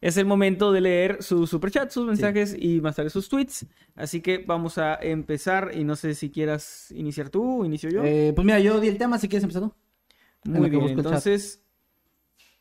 [0.00, 3.66] es el momento de leer su superchat, sus mensajes y más tarde sus tweets.
[3.94, 8.02] Así que vamos a empezar y no sé si quieras iniciar tú o inicio yo.
[8.02, 9.74] Eh, pues mira, yo di el tema, si quieres empezar tú.
[10.44, 11.62] Muy bien, entonces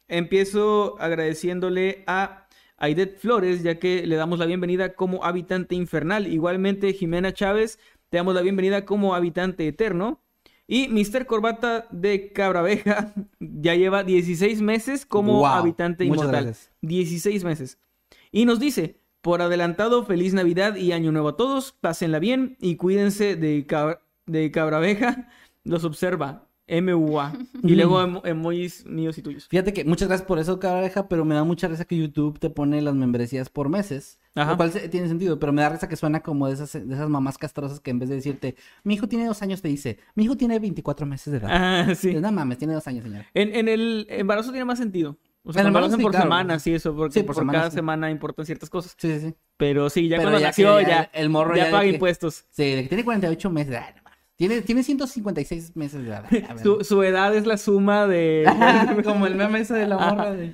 [0.09, 6.27] empiezo agradeciéndole a Aidet Flores, ya que le damos la bienvenida como habitante infernal.
[6.27, 10.21] Igualmente, Jimena Chávez, te damos la bienvenida como habitante eterno.
[10.67, 11.25] Y Mr.
[11.25, 16.29] Corbata de Cabraveja ya lleva 16 meses como Wow, habitante inmortal.
[16.45, 16.71] gracias.
[16.81, 17.77] 16 meses.
[18.31, 21.71] Y nos dice, por adelantado, feliz Navidad y Año Nuevo a todos.
[21.71, 25.29] Pásenla bien y cuídense de, cab- de Cabraveja.
[25.63, 26.43] Los observa.
[26.69, 27.33] MUA.
[27.63, 29.47] Y luego emo- emojis míos y tuyos.
[29.47, 32.49] Fíjate que muchas gracias por eso, cabreja, pero me da mucha risa que YouTube te
[32.49, 34.19] pone las membresías por meses.
[34.37, 34.51] Ajá.
[34.51, 36.93] Lo cual se- tiene sentido, pero me da risa que suena como de esas, de
[36.93, 39.97] esas mamás castrosas que en vez de decirte, mi hijo tiene dos años, te dice,
[40.15, 41.49] mi hijo tiene 24 meses de edad.
[41.51, 42.13] Ah, sí.
[42.15, 43.25] No mames, tiene dos años, señora.
[43.33, 45.17] En, en el embarazo tiene más sentido.
[45.43, 46.25] O sea, En sí, por claro.
[46.25, 47.75] semanas y eso, porque Sí, por, por semana, cada sí.
[47.75, 48.95] semana importan ciertas cosas.
[48.97, 49.35] Sí, sí, sí.
[49.55, 52.45] Pero sí, ya Pero cuando ya nació, ya el- morro ya ya paga que- impuestos.
[52.49, 53.75] Sí, de que tiene 48 meses.
[53.75, 54.01] ay, no.
[54.35, 56.25] Tiene, tiene 156 meses de edad.
[56.83, 58.45] Su edad es la suma de...
[59.05, 60.53] como el meme ese de la morra de...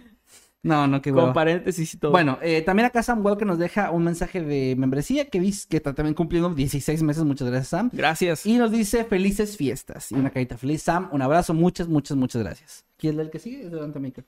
[0.64, 1.34] No, no, qué con huevo.
[1.34, 2.12] paréntesis y todo.
[2.12, 5.76] Bueno, eh, también acá Sam que nos deja un mensaje de membresía que dice que
[5.78, 7.24] está también cumpliendo 16 meses.
[7.26, 7.90] Muchas gracias, Sam.
[7.92, 8.46] Gracias.
[8.46, 10.12] Y nos dice felices fiestas.
[10.12, 10.82] Y una carita feliz.
[10.82, 11.54] Sam, un abrazo.
[11.54, 12.86] Muchas, muchas, muchas gracias.
[12.98, 13.66] ¿Quién es el que sigue?
[13.66, 14.26] Es Delante Maker.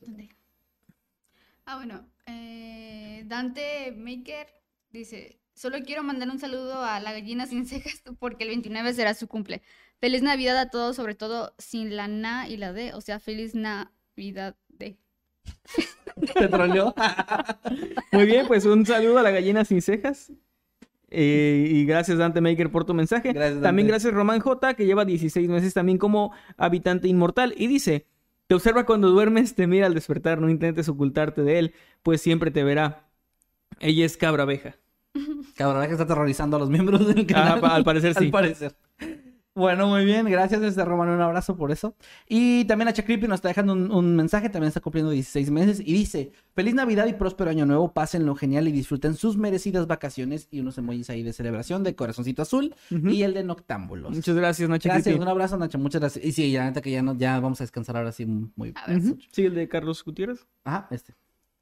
[0.00, 0.28] ¿Dónde?
[1.66, 2.04] Ah, bueno.
[2.26, 4.48] eh, Dante Maker
[4.90, 9.14] dice: Solo quiero mandar un saludo a la gallina sin cejas porque el 29 será
[9.14, 9.62] su cumple.
[10.00, 13.54] Feliz Navidad a todos, sobre todo sin la na y la d, o sea, feliz
[13.54, 14.56] Navidad.
[16.34, 16.94] ¿Te troleó?
[18.12, 20.32] Muy bien, pues un saludo a la gallina sin cejas.
[21.12, 23.32] Eh, y gracias Dante Maker por tu mensaje.
[23.32, 23.66] Gracias, Dante.
[23.68, 27.54] También gracias Román J, que lleva 16 meses también como habitante inmortal.
[27.56, 28.06] Y dice,
[28.46, 32.50] te observa cuando duermes, te mira al despertar, no intentes ocultarte de él, pues siempre
[32.50, 33.08] te verá.
[33.80, 34.76] Ella es cabra abeja.
[35.56, 37.58] Cabrón, que está aterrorizando a los miembros del canal.
[37.58, 38.26] Ah, pa- al parecer sí.
[38.26, 38.74] Al parecer.
[39.54, 40.26] Bueno, muy bien.
[40.26, 41.08] Gracias, este Román.
[41.08, 41.96] Un abrazo por eso.
[42.28, 43.04] Y también H.
[43.04, 44.48] Creepy nos está dejando un, un mensaje.
[44.48, 45.80] También está cumpliendo 16 meses.
[45.80, 47.92] Y dice: Feliz Navidad y próspero año nuevo.
[47.92, 50.46] Pásenlo genial y disfruten sus merecidas vacaciones.
[50.50, 54.14] Y unos emojis ahí de celebración de corazoncito azul y el de Noctámbulos.
[54.14, 54.88] Muchas gracias, Nacho.
[54.88, 55.20] Gracias, Creepy.
[55.20, 55.78] un abrazo, Nacho.
[55.78, 56.24] Muchas gracias.
[56.24, 58.70] Y sí, ya neta que ya, no, ya vamos a descansar ahora sí muy.
[58.70, 59.18] Ujú.
[59.32, 60.46] Sí, el de Carlos Gutiérrez.
[60.64, 61.14] Ajá, este.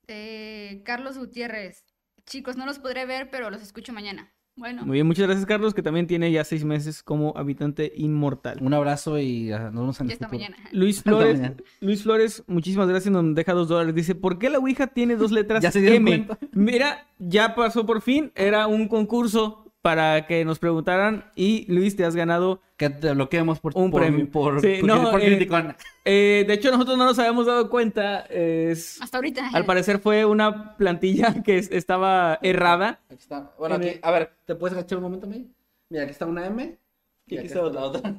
[0.09, 1.85] Eh, Carlos Gutiérrez.
[2.27, 4.31] Chicos, no los podré ver, pero los escucho mañana.
[4.59, 8.59] Bueno, Muy bien, muchas gracias, Carlos, que también tiene ya seis meses como habitante inmortal.
[8.61, 10.57] Un abrazo y ah, nos vemos en mañana.
[10.73, 11.57] Luis Flores, mañana.
[11.81, 13.95] Luis Flores, muchísimas gracias, nos deja dos dólares.
[13.95, 16.27] Dice, ¿por qué la Ouija tiene dos letras Ya se dieron M?
[16.27, 16.47] cuenta.
[16.53, 22.05] Mira, ya pasó por fin, era un concurso para que nos preguntaran y Luis, te
[22.05, 22.61] has ganado.
[22.77, 24.31] Que te bloqueemos por Un por- premio.
[24.31, 25.75] Por, Sí, por- no, por eh, criticón.
[26.05, 28.21] Eh, de hecho, nosotros no nos habíamos dado cuenta.
[28.29, 29.49] es- Hasta ahorita.
[29.55, 33.01] al parecer fue una plantilla que es- estaba errada.
[33.07, 33.51] Aquí está.
[33.59, 35.47] Bueno, En aquí, el- a ver, ¿te puedes agachar un momento, May?
[35.89, 36.77] Mira, aquí está una M.
[37.27, 38.15] Y Y aquí está está la otra.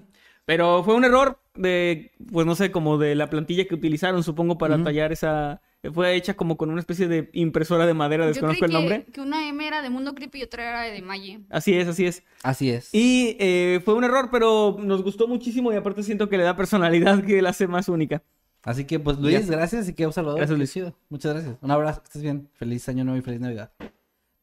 [0.45, 4.57] Pero fue un error de, pues no sé, como de la plantilla que utilizaron, supongo,
[4.57, 4.85] para Ujú.
[4.85, 5.61] tallar esa...
[5.93, 9.05] Fue hecha como con una especie de impresora de madera, Yo desconozco creí el nombre.
[9.05, 11.39] que, que una M era de Mundo Creepy y otra era de Maye.
[11.49, 12.23] Así es, así es.
[12.43, 12.93] Así es.
[12.93, 16.57] Y eh, fue un error, pero nos gustó muchísimo y aparte siento que le da
[16.57, 18.21] personalidad que la hace más única.
[18.63, 19.51] Así que, pues, Luis, Ya.
[19.55, 20.35] gracias y que un saludo.
[20.35, 20.77] Gracias, Luis.
[21.07, 21.55] Muchas gracias.
[21.61, 22.49] Un abrazo, que estés bien.
[22.55, 23.71] Feliz año nuevo y feliz Navidad.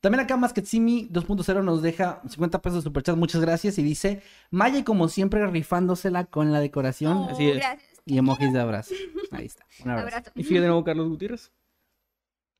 [0.00, 3.76] También acá Masketsimi 2.0 nos deja 50 pesos de superchat, muchas gracias.
[3.78, 7.56] Y dice, Maya como siempre rifándosela con la decoración Oh, así es.
[7.56, 7.85] gracias.
[8.06, 8.94] Y emojis de abrazo.
[9.32, 9.66] Ahí está.
[9.84, 10.16] Un abrazo.
[10.16, 10.32] Abrazo.
[10.34, 11.52] Y sigue de nuevo Carlos Gutiérrez.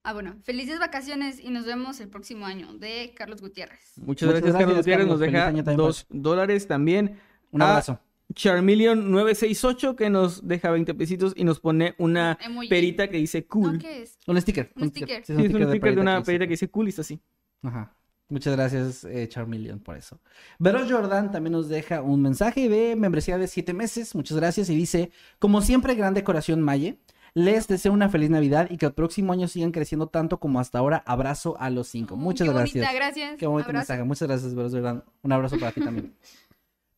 [0.03, 0.37] Ah, bueno.
[0.45, 2.75] Felices vacaciones y nos vemos el próximo año.
[2.75, 3.93] De Carlos Gutiérrez.
[3.97, 5.07] Muchas, Muchas gracias, Carlos Gutiérrez.
[5.07, 5.33] Nos Carlos.
[5.33, 7.19] Deja también dos dólares también.
[7.51, 7.99] Un abrazo.
[8.35, 12.69] Charmeleon968 que nos deja 20 pesitos y nos pone una Emoji.
[12.69, 13.75] perita que dice cool.
[13.75, 14.19] No, ¿qué es?
[14.27, 14.73] Un sticker.
[14.77, 15.25] Un sticker.
[15.25, 17.21] Sí, Sí, es un sticker de perrita una perita que dice cool y está así.
[17.63, 17.95] Ajá.
[18.29, 20.19] Muchas gracias, eh, Charmeleon, por eso.
[20.59, 24.15] Vero Jordan también nos deja un mensaje de membresía de 7 meses.
[24.17, 24.69] Muchas gracias.
[24.69, 26.99] Y dice: Como siempre, gran decoración Maye.
[27.35, 30.79] Les deseo una feliz Navidad y que el próximo año sigan creciendo tanto como hasta
[30.79, 31.03] ahora.
[31.07, 32.15] Abrazo a los cinco.
[32.15, 32.85] Oh, Muchas qué gracias.
[32.87, 33.37] Bonita, gracias.
[33.37, 34.03] Qué bonito mensaje.
[34.05, 35.05] Muchas gracias, Vero Jordan.
[35.23, 36.15] Un abrazo para ti también.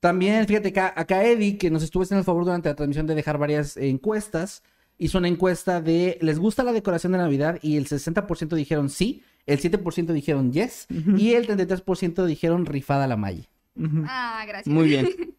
[0.01, 3.17] También, fíjate, acá, acá Eddie, que nos estuvo haciendo el favor durante la transmisión de
[3.17, 4.63] dejar varias encuestas,
[4.99, 7.59] hizo una encuesta de ¿les gusta la decoración de Navidad?
[7.63, 10.87] Y el 60% dijeron sí, el 7% dijeron yes,
[11.17, 13.49] y el 33% dijeron rifada la malla.
[13.77, 14.05] Ujú.
[14.07, 14.73] Ah, gracias.
[14.73, 15.09] Muy bien.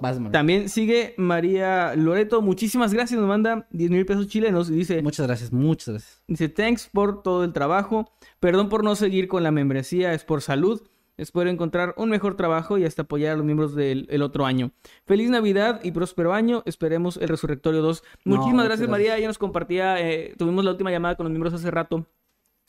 [0.00, 0.18] Vas.
[0.32, 2.40] También sigue María Loreto.
[2.40, 3.20] Muchísimas gracias.
[3.20, 6.22] Nos manda 10 mil pesos chilenos y dice, Muchas gracias, muchas gracias.
[6.26, 8.10] dice, thanks por todo el trabajo.
[8.40, 10.14] Perdón por no seguir con la membresía.
[10.14, 10.80] Es por salud.
[11.20, 14.72] Espero encontrar un mejor trabajo y hasta apoyar a los miembros del el otro año.
[15.04, 16.62] Feliz Navidad y próspero año.
[16.66, 18.02] Esperemos el Resurrectorio 2.
[18.24, 18.90] No, Muchísimas gracias, gracias.
[18.90, 19.16] María.
[19.18, 22.06] Ella nos compartía, eh, tuvimos la última llamada con los miembros hace rato.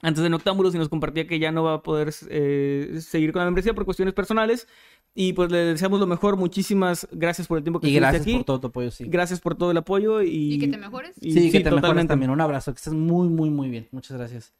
[0.03, 3.39] Antes de Noctámbulos y nos compartía que ya no va a poder eh, seguir con
[3.41, 4.67] la membresía por cuestiones personales.
[5.13, 6.37] Y pues le deseamos lo mejor.
[6.37, 8.33] Muchísimas gracias por el tiempo que Y gracias aquí.
[8.37, 9.05] por todo tu apoyo, sí.
[9.07, 10.53] Gracias por todo el apoyo y...
[10.55, 11.11] Y que te mejores.
[11.21, 12.11] y- sí, que te mejores totalmente.
[12.11, 12.31] también.
[12.31, 13.87] Un abrazo, que estés muy, muy, muy bien.
[13.91, 14.53] Muchas gracias.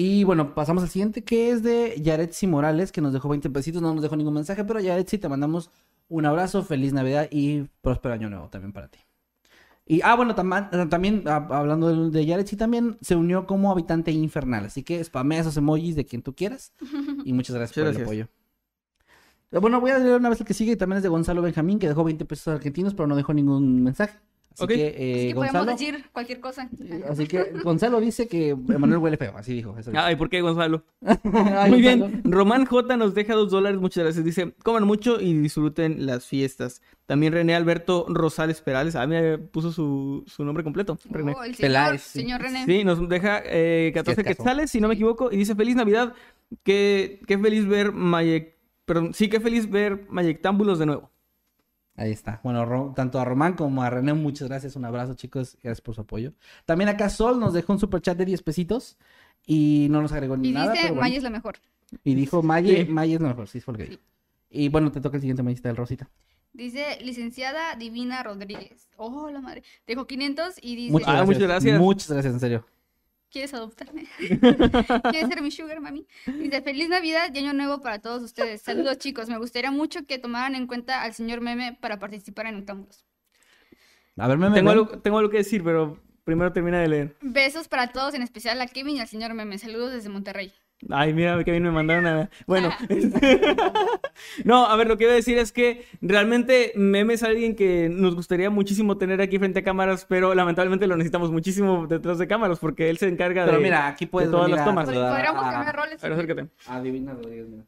[0.00, 3.82] Y bueno, pasamos al siguiente, que es de Yaretsi Morales, que nos dejó 20 pesitos,
[3.82, 5.70] no nos dejó ningún mensaje, pero Yaretsi, te mandamos
[6.08, 9.00] un abrazo, feliz Navidad y próspero año nuevo también para ti.
[9.86, 14.12] Y, ah, bueno, tam- también, ah, hablando de, de Yaretsi, también se unió como habitante
[14.12, 16.72] infernal, así que spamea esos emojis de quien tú quieras.
[17.24, 18.00] Y muchas gracias por gracias.
[18.00, 18.28] el apoyo.
[19.50, 21.42] Eh, Bueno, voy a leer una vez el que sigue, y también es de Gonzalo
[21.42, 24.16] Benjamín, que dejó 20 pesos argentinos, pero no dejó ningún mensaje.
[24.58, 25.72] Así que, Así eh, que podemos Gonzalo...
[25.72, 26.68] decir cualquier cosa.
[27.08, 29.76] Así que Gonzalo dice que Emanuel huele feo, así dijo.
[29.78, 30.02] eso dijo.
[30.02, 30.82] Ay, ¿por qué, Gonzalo?
[31.02, 32.08] Ay, Muy Gonzalo.
[32.08, 32.22] bien.
[32.24, 33.80] Román J nos deja dos dólares.
[33.80, 34.24] Muchas gracias.
[34.24, 36.82] Dice, coman mucho y disfruten las fiestas.
[37.06, 38.96] También René Alberto Rosales Perales.
[38.96, 40.98] Ah, me puso su, su nombre completo.
[41.08, 41.34] René.
[41.36, 42.20] Oh, el señor, sí.
[42.20, 42.66] señor René.
[42.66, 44.36] Sí, nos deja eh, 14 caso.
[44.36, 46.14] quetzales, si no me equivoco, y dice feliz Navidad.
[46.64, 48.56] Qué, qué feliz ver Mayek.
[48.84, 51.10] Perdón, sí, qué feliz ver Mayectámbulos de nuevo.
[51.98, 52.40] Ahí está.
[52.44, 54.76] Bueno, Ro- tanto a Román como a René, muchas gracias.
[54.76, 55.58] Un abrazo, chicos.
[55.62, 56.32] Gracias por su apoyo.
[56.64, 58.96] También acá Sol nos dejó un superchat de 10 pesitos
[59.46, 60.70] y no nos agregó ni Y nada.
[60.72, 61.00] dice, pero bueno.
[61.02, 61.56] Maya es la mejor.
[62.04, 63.12] Y dijo, Maye, Sí.
[63.14, 63.48] Es lo mejor.
[63.48, 63.98] Sí, fue lo que Sí.
[64.50, 66.08] Y bueno, te toca el siguiente Mayista del Rosita.
[66.52, 68.88] Dice licenciada Divina Rodríguez.
[68.96, 69.62] Oh, la madre.
[69.86, 71.78] Dejó 500 y dice, Muchas Ah, muchas gracias.
[71.80, 72.66] Muchas gracias, en serio.
[73.30, 74.06] ¿Quieres adoptarme?
[74.18, 76.06] ¿Quieres ser mi sugar, mami?
[76.26, 78.62] Dice, feliz Navidad y Año Nuevo para todos ustedes.
[78.62, 79.28] Saludos, chicos.
[79.28, 83.04] Me gustaría mucho que tomaran en cuenta al señor Meme para participar en Octámbulos.
[84.16, 87.16] A ver, me Tengo algo, tengo algo que decir, pero primero termina de leer.
[87.20, 89.58] Besos para todos, en especial a Kevin y al señor Meme.
[89.58, 90.52] Saludos desde Monterrey.
[90.90, 92.30] Ay, mira, que bien me mandaron a...
[92.46, 92.70] Bueno,
[94.44, 97.88] no, a ver, lo que iba a decir es que realmente Meme es alguien que
[97.90, 102.28] nos gustaría muchísimo tener aquí frente a cámaras, pero lamentablemente lo necesitamos muchísimo detrás de
[102.28, 103.62] cámaras porque él se encarga Pero de...
[103.62, 104.86] mira, aquí puedes de todas las tomas.
[104.86, 106.02] Podríamos cambiar roles.
[106.04, 106.48] A ver, acércate.
[106.66, 107.64] a Divina Rodríguez, mira.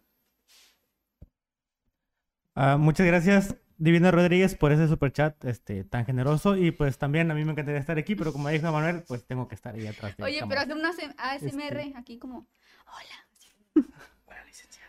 [2.54, 6.56] Ah, muchas gracias, Divina Rodríguez, por ese super chat este, tan generoso.
[6.56, 9.48] Y pues también a mí me encantaría estar aquí, pero como dijo Manuel, pues tengo
[9.48, 10.16] que estar ahí atrás.
[10.16, 11.94] de Oye, pero hace una ASMR Este.
[11.96, 12.46] aquí como,
[12.92, 13.86] hola.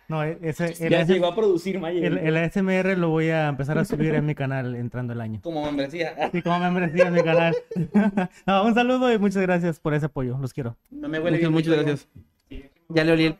[0.08, 2.06] No, e- ese, el, Ya ese- llegó a producir Maya.
[2.06, 5.40] el, el ASMR lo voy a empezar a subir en mi canal entrando el año.
[5.42, 6.30] Como membresía.
[6.34, 7.56] Sí, como membresía en mi canal.
[8.46, 10.38] No, un saludo y muchas gracias por ese apoyo.
[10.42, 10.76] Los quiero.
[10.90, 12.08] No me huele Muchas, bien muchas gracias.
[12.90, 13.38] Ya le olí el...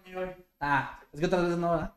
[0.62, 1.92] Ah, es que otras veces no, ¿verdad?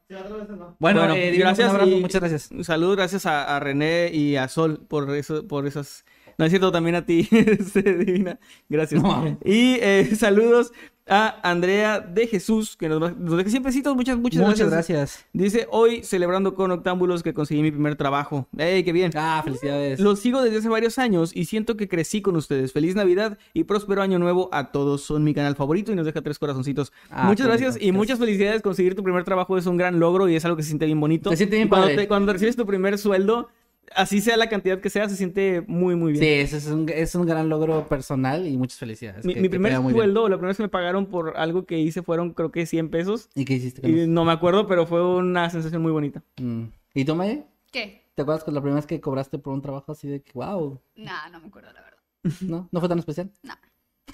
[0.80, 2.50] Bueno, Bueno, eh, gracias un abrazo, y- muchas gracias.
[2.50, 6.04] Un saludo, gracias a, a René y a Sol por eso, por esas.
[6.38, 8.38] No es cierto, también a ti, este, Divina.
[8.68, 9.02] Gracias.
[9.02, 10.72] No y eh, saludos
[11.06, 13.94] a Andrea de Jesús, que nos, nos deja siempre citos.
[13.94, 14.98] Muchas, muchas, Muchas gracias.
[14.98, 15.26] gracias.
[15.34, 18.48] Dice, hoy celebrando con Octámbulos que conseguí mi primer trabajo.
[18.56, 19.10] ¡Ey, qué bien!
[19.14, 20.00] Ah, felicidades.
[20.00, 22.72] Los sigo desde hace varios años y siento que crecí con ustedes.
[22.72, 25.02] Feliz Navidad y próspero año nuevo a todos.
[25.02, 26.90] Son mi canal favorito y nos deja tres corazoncitos.
[27.10, 28.62] Ah, muchas gracias y muchas felicidades.
[28.62, 31.00] Conseguir tu primer trabajo es un gran logro y es algo que se siente bien
[31.00, 31.28] bonito.
[31.30, 31.96] Se siente bien cuando, padre.
[31.98, 33.50] te- cuando recibes tu primer sueldo,
[33.94, 36.24] así sea la cantidad que sea, se siente muy, muy bien.
[36.24, 39.24] Sí, ese es un, es un gran logro personal y muchas felicidades.
[39.24, 42.32] Mi, que- primer sueldo, la primera vez que me pagaron por algo que hice fueron
[42.32, 43.28] creo que 100 pesos.
[43.34, 44.10] ¿Y qué hiciste con Y eso?
[44.10, 46.22] no me acuerdo, pero fue una sensación muy bonita.
[46.40, 46.64] Mm.
[46.94, 47.44] ¿Y tú, Maya?
[47.72, 48.02] ¿Qué?
[48.14, 50.80] ¿Te acuerdas con la primera vez que cobraste por un trabajo así de que, wow,
[50.96, 51.98] Nah, no me acuerdo, la verdad.
[52.42, 52.68] ¿no?
[52.70, 53.30] ¿No fue tan especial?
[53.42, 53.54] No.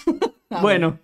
[0.52, 0.98] Ah, bueno,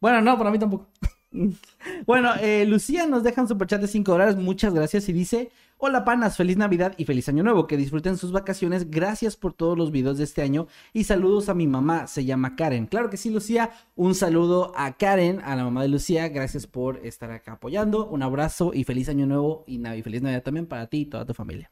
[0.00, 0.88] Bueno, no, para mí tampoco.
[2.06, 4.34] bueno, eh, Lucía nos deja un superchat de 5 dólares.
[4.36, 5.08] Muchas gracias.
[5.08, 5.50] Y dice:
[5.80, 7.68] Hola, panas, feliz Navidad y feliz Año Nuevo.
[7.68, 8.90] Que disfruten sus vacaciones.
[8.90, 10.66] Gracias por todos los videos de este año.
[10.92, 12.86] Y saludos a mi mamá, se llama Karen.
[12.86, 13.70] Claro que sí, Lucía.
[13.94, 16.28] Un saludo a Karen, a la mamá de Lucía.
[16.30, 18.06] Gracias por estar acá apoyando.
[18.08, 21.06] Un abrazo y feliz Año Nuevo y, Nav- y feliz Navidad también para ti y
[21.06, 21.70] toda tu familia.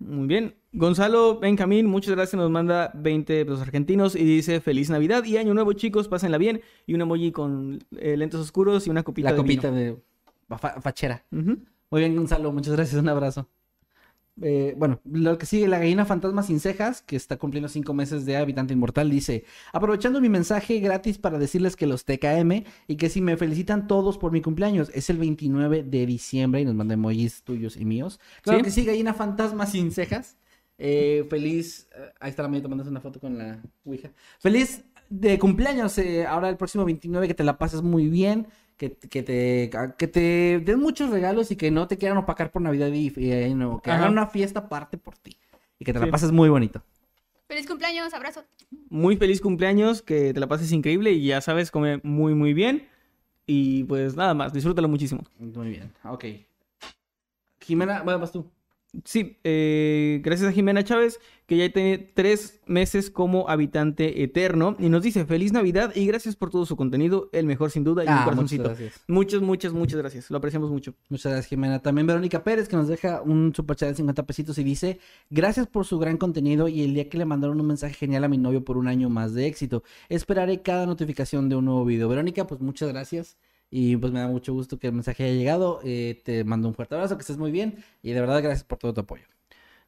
[0.00, 0.56] Muy bien.
[0.72, 2.34] Gonzalo Benjamín, muchas gracias.
[2.40, 6.08] Nos manda 20 pesos argentinos y dice Feliz Navidad y Año Nuevo, chicos.
[6.08, 6.62] Pásenla bien.
[6.84, 9.80] Y un emoji con eh, lentes oscuros y una copita la de copita vino.
[10.48, 11.22] de fa- fachera.
[11.90, 13.48] Muy bien, Gonzalo, muchas gracias, un abrazo.
[14.42, 18.24] Eh, bueno, lo que sigue, la gallina fantasma sin cejas, que está cumpliendo cinco meses
[18.24, 23.10] de habitante inmortal, dice, aprovechando mi mensaje gratis para decirles que los TKM y que
[23.10, 26.94] si me felicitan todos por mi cumpleaños, es el 29 de diciembre y nos manda
[26.94, 28.18] emojis tuyos y míos.
[28.42, 28.64] Claro Sí.
[28.64, 30.36] que sí, gallina fantasma sin cejas.
[30.78, 34.10] Eh, feliz, eh, ahí está la mía tomándose una foto con la Ouija.
[34.38, 38.46] Feliz de cumpleaños, eh, ahora el próximo 29, que te la pases muy bien,
[38.80, 42.62] que, que te, que te den muchos regalos y que no te quieran opacar por
[42.62, 44.00] Navidad y, y Año Nuevo, que Ajá.
[44.00, 45.36] hagan una fiesta aparte por ti
[45.78, 46.82] y que te la pases muy bonito.
[47.46, 48.42] Feliz cumpleaños, abrazo.
[48.88, 52.88] Muy feliz cumpleaños, que te la pases increíble y ya sabes, come muy, muy bien.
[53.44, 55.24] Y pues nada más, disfrútalo muchísimo.
[55.38, 56.24] Muy bien, ok.
[57.60, 58.50] Jimena, bueno, vas tú.
[59.04, 64.76] Sí, eh, gracias a Jimena Chávez, que ya tiene tres meses como habitante eterno.
[64.80, 68.02] Y nos dice feliz Navidad y gracias por todo su contenido, el mejor sin duda
[68.04, 68.62] y un Ah, muchas corazoncito.
[68.64, 69.00] gracias.
[69.06, 70.30] Muchas, muchas, muchas gracias.
[70.30, 70.94] Lo apreciamos mucho.
[71.08, 71.78] Muchas gracias, Jimena.
[71.80, 74.98] También Verónica Pérez, que nos deja un superchat de 50 pesitos y dice:
[75.30, 78.28] Gracias por su gran contenido y el día que le mandaron un mensaje genial a
[78.28, 79.84] mi novio por un año más de éxito.
[80.08, 82.08] Esperaré cada notificación de un nuevo video.
[82.08, 83.36] Verónica, pues muchas gracias.
[83.70, 85.80] Y pues me da mucho gusto que el mensaje haya llegado.
[85.84, 87.82] Eh, te mando un fuerte abrazo, que estés muy bien.
[88.02, 89.24] Y de verdad, gracias por todo tu apoyo.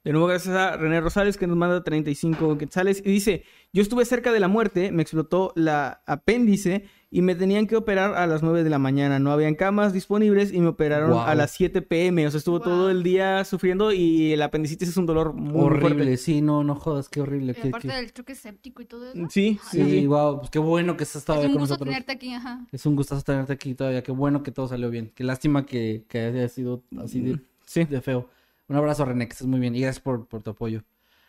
[0.04, 3.00] De nuevo, gracias a René Rosales, que nos manda 35 quetzales.
[3.04, 7.68] Y dice: Yo estuve cerca de la muerte, me explotó la apéndice y me tenían
[7.68, 9.20] que operar a las 9 de la mañana.
[9.20, 11.24] No habían camas disponibles y me operaron Guau.
[11.28, 12.26] a las 7 pm.
[12.26, 12.88] O sea, estuvo todo Guau.
[12.88, 16.16] el día sufriendo y el apendicitis es un dolor muy, horrible, fuerte.
[16.16, 17.52] sí, no, no jodas, qué horrible.
[17.52, 19.26] Y qué- aparte qué- del truque escéptico y todo eso.
[19.30, 21.94] Sí, sí, Sí, wow, pues qué bueno que estás Es todavía un con gusto nosotros.
[21.94, 22.66] tenerte aquí, ajá.
[22.72, 24.02] Es un gustazo tenerte aquí todavía.
[24.02, 25.12] Qué bueno que todo salió bien.
[25.14, 27.84] Qué lástima que, que haya sido así de, Sí.
[27.84, 28.28] de feo.
[28.72, 29.76] Un abrazo, René, que estés muy bien.
[29.76, 30.82] Y gracias por, por tu apoyo.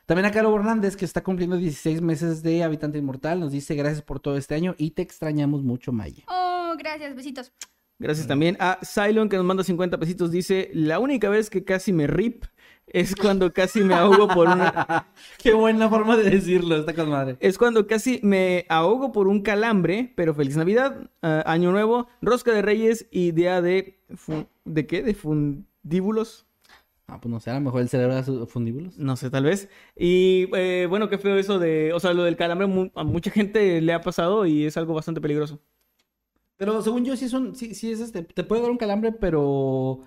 [0.05, 3.41] También a Caro Hernández, que está cumpliendo 16 meses de Habitante Inmortal.
[3.41, 6.23] Nos dice gracias por todo este año y te extrañamos mucho, Maya.
[6.29, 7.51] Oh, gracias, besitos.
[7.99, 10.31] Gracias también a Cylon que nos manda 50 pesitos.
[10.31, 12.45] Dice, la única vez que casi me rip
[12.87, 15.11] es cuando casi me ahogo por una...
[15.37, 17.35] Qué buena forma de decirlo, está con madre.
[17.41, 22.53] Es cuando casi me ahogo por un calambre, pero feliz Navidad, ah, Año Nuevo, Rosca
[22.53, 23.99] de Reyes y Día de...
[24.63, 25.03] ¿De qué?
[25.03, 26.45] ¿De fundíbulos?
[27.07, 28.97] Ah, pues no sé, a lo mejor el cerebro era su fundíbulos.
[28.97, 29.69] No sé, tal vez.
[29.95, 31.91] Y eh, bueno, qué feo eso de.
[31.93, 34.93] O sea, lo del calambre mu- a mucha gente le ha pasado y es algo
[34.93, 35.59] bastante peligroso.
[36.57, 39.11] Pero según yo, sí es un, sí, sí es este, te puede dar un calambre,
[39.11, 40.01] pero,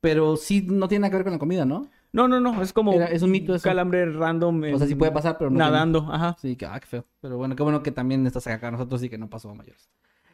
[0.00, 1.88] pero sí no tiene nada que ver con la comida, ¿no?
[2.12, 2.60] No, no, no.
[2.62, 3.64] Es como Era- es un mito eso.
[3.68, 4.62] calambre random.
[4.74, 5.56] O sea, sí puede pasar, pero no.
[5.56, 6.36] tiene- Nadando, ajá.
[6.40, 7.04] Sí, que, ah, qué feo.
[7.20, 9.54] Pero bueno, qué bueno que también estás acá con nosotros y que no pasó a
[9.54, 9.90] mayores.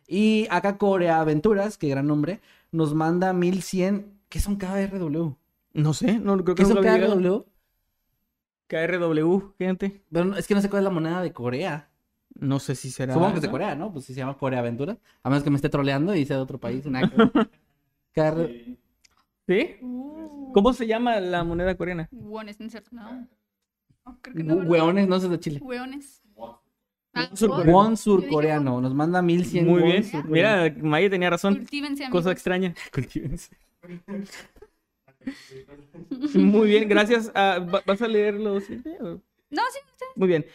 [0.07, 4.13] Y acá Corea Aventuras, que gran nombre, nos manda 1100.
[4.29, 5.37] ¿Qué son KRW?
[5.77, 7.09] No sé, no creo que ¿Qué son nunca había.
[7.09, 7.45] KRW?
[8.67, 10.03] KRW, gente.
[10.11, 11.91] Pero es que no sé cuál es la moneda de Corea.
[12.35, 13.13] No sé si será.
[13.13, 13.93] Supongo que es de Corea, ¿no?
[13.93, 14.97] Pues sí se llama Corea Aventuras.
[15.23, 16.85] A menos que me esté troleando y sea de otro país.
[18.15, 18.51] KR
[19.47, 19.77] ¿Sí?
[19.83, 22.09] Uh, ¿Cómo se llama la moneda coreana?
[22.11, 22.91] Hueones, ¿no es cierto?
[22.93, 23.29] No.
[24.07, 24.55] No, creo que no.
[24.57, 25.61] Hueones, no sé de Chile.
[27.13, 27.73] Ah, surcoreano.
[27.73, 28.81] Won surcoreano.
[28.81, 30.05] Nos manda 1100 Muy bien.
[30.27, 31.57] Mira, Maya tenía razón.
[31.57, 32.33] Cultívense, Cosa amigos.
[32.33, 32.75] extraña.
[32.93, 33.57] Cultívense.
[36.35, 37.31] Muy bien, gracias.
[37.35, 38.61] a- ¿va- ¿Vas a leerlo?
[38.61, 39.21] Cintia, o?
[39.51, 39.79] No, sí,
[40.17, 40.47] Muy bien.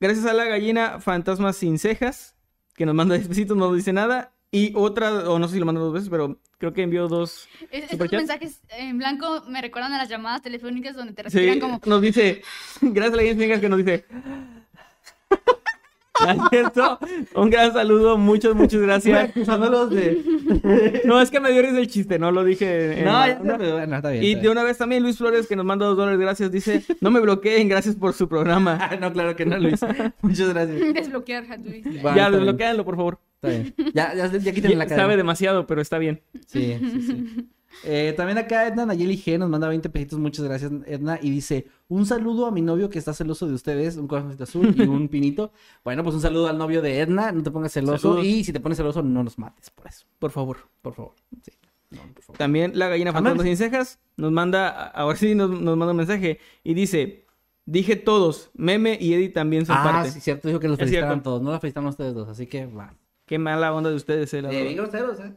[0.00, 2.34] Gracias a la gallina fantasma sin cejas,
[2.74, 4.32] que nos manda despacito, no dice nada.
[4.50, 7.48] Y otra, o no sé si lo mandó dos veces, pero creo que envió dos.
[7.70, 11.60] Es- Estos mensajes en blanco me recuerdan a las llamadas telefónicas donde te Sí, respiran
[11.60, 11.80] como...
[11.86, 12.42] nos dice,
[12.82, 14.04] gracias a la gallina sin cejas que nos dice.
[16.26, 16.98] ¿No es cierto?
[17.34, 19.30] Un gran saludo, muchas, muchas gracias.
[19.30, 20.22] Acusándolos de.
[21.04, 22.98] No, es que me dio risa el chiste, no lo dije.
[22.98, 24.22] en No, ya bueno, está bien.
[24.22, 26.84] Y está de una vez también Luis Flores, que nos manda dos dólares, gracias, dice,
[27.00, 28.78] no me bloqueen, gracias por su programa.
[28.92, 29.80] Ah, no, claro que no, Luis.
[30.22, 30.94] Muchas gracias.
[30.94, 32.04] Desbloquear, dices.
[32.04, 33.18] Va, ya, desbloquéanlo, por favor.
[33.36, 33.74] Está bien.
[33.94, 35.02] Ya, ya, ya quítenle la cara.
[35.02, 36.20] Sabe demasiado, pero está bien.
[36.46, 37.48] Sí, sí, sí.
[37.84, 41.66] Eh, también acá Edna Nayeli G nos manda 20 pesitos, muchas gracias Edna, y dice,
[41.88, 45.08] un saludo a mi novio que está celoso de ustedes, un corazoncito azul y un
[45.08, 45.52] pinito.
[45.84, 48.24] Bueno, pues un saludo al novio de Edna, no te pongas celoso, Saludos.
[48.24, 50.58] y si te pones celoso no nos mates por eso, Por favor.
[50.82, 51.12] por favor.
[51.42, 51.52] Sí.
[51.90, 52.38] No, por favor.
[52.38, 56.38] También la gallina fantasma sin cejas nos manda, ahora sí nos, nos manda un mensaje
[56.64, 57.26] y dice,
[57.66, 60.10] dije todos, Meme y Eddie también son Ah, parte.
[60.10, 61.20] sí, cierto, dijo que los cierto.
[61.20, 62.94] todos, no los felicitaron ustedes dos, así que va.
[63.26, 64.64] Qué mala onda de ustedes, eh, la Eh, verdad.
[64.68, 65.32] bien groseros, ¿eh?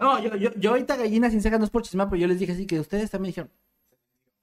[0.00, 2.38] No, yo, yo, yo ahorita gallina sin cejas no es por chismar, pero yo les
[2.38, 3.50] dije así que ustedes también dijeron.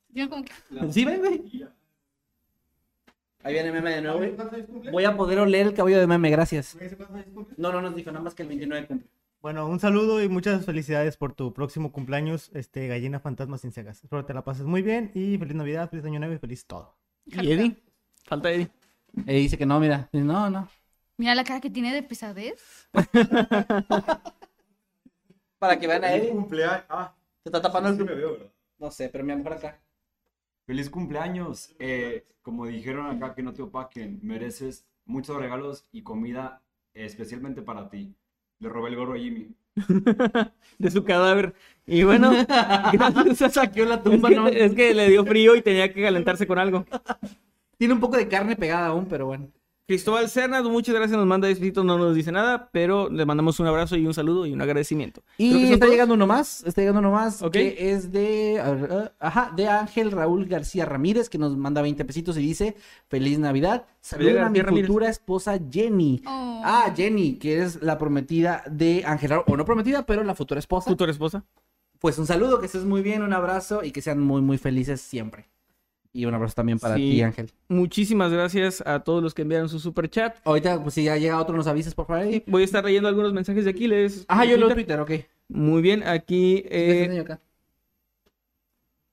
[0.10, 0.52] Yo como que...
[0.92, 1.68] ¿Sí ven, güey?
[3.44, 4.36] Ahí viene meme de nuevo, güey.
[4.92, 6.78] Voy a poder oler el cabello de meme, gracias.
[7.56, 9.08] No, no nos dijo, nada más que el 29 cumple.
[9.42, 14.04] Bueno, un saludo y muchas felicidades por tu próximo cumpleaños, este gallina fantasma sin cegas.
[14.04, 16.98] Espero te la pases muy bien y feliz Navidad, feliz Año Nuevo y feliz todo.
[17.26, 17.78] ¿Y Eddie?
[18.26, 18.70] Falta Eddie.
[19.26, 20.10] Eh, dice que no, mira.
[20.12, 20.68] Dice, no, no.
[21.18, 22.90] Mira la cara que tiene de pesadez.
[25.60, 26.30] Para que vean a Eddie.
[26.32, 26.86] cumpleaños.
[26.90, 27.14] Ah,
[27.44, 28.52] Se está tapando el sí me veo, ¿verdad?
[28.80, 29.80] No sé, pero mi amor acá.
[30.66, 31.76] Feliz cumpleaños.
[31.80, 36.62] Eh, como dijeron acá que no te opaquen, mereces muchos regalos y comida
[36.94, 38.16] especialmente para ti.
[38.60, 39.56] Le robé el gorro a Jimmy.
[40.78, 41.54] De su cadáver.
[41.86, 42.32] Y bueno,
[42.94, 44.48] gracias a Saqueó la Es tumba, que, ¿no?
[44.48, 46.86] es que le dio frío y tenía que calentarse con algo.
[47.78, 49.50] Tiene un poco de carne pegada aún, pero bueno.
[49.88, 53.68] Cristóbal Cernas, muchas gracias, nos manda despeditos, no nos dice nada, pero le mandamos un
[53.68, 55.22] abrazo y un saludo y un agradecimiento.
[55.38, 55.92] Creo que Y está todos.
[55.92, 57.54] llegando uno más, está llegando uno más, Ok.
[57.54, 61.82] que es de, a ver, eh, ajá, de Ángel Raúl García Ramírez, que nos manda
[61.82, 62.76] 20 pesitos y dice,
[63.08, 64.88] feliz Navidad, saluden a mi Ramírez.
[64.88, 66.22] futura esposa Jenny.
[66.28, 66.62] Oh.
[66.66, 70.60] Ah, Jenny, que es la prometida de Ángel Raúl, o no prometida, pero la futura
[70.60, 70.90] esposa.
[70.90, 71.46] Futura esposa.
[72.00, 75.00] Pues un saludo, que estés muy bien, un abrazo y que sean muy, muy felices
[75.00, 75.48] siempre.
[76.18, 77.02] Y un abrazo también para Sí.
[77.12, 77.52] ti, Ángel.
[77.68, 80.36] Muchísimas gracias a todos los que enviaron su super chat.
[80.46, 82.24] Ahorita, pues si ya llega otro, nos avisas, por favor.
[82.24, 82.44] ahí.
[82.48, 83.88] Voy a estar leyendo algunos mensajes de aquí.
[83.88, 84.26] Les...
[84.28, 84.98] Ajá, yo leo Twitter.
[85.06, 85.26] Twitter, ok.
[85.50, 86.64] Muy bien, aquí.
[86.68, 87.40] ¿Qué eh, acá?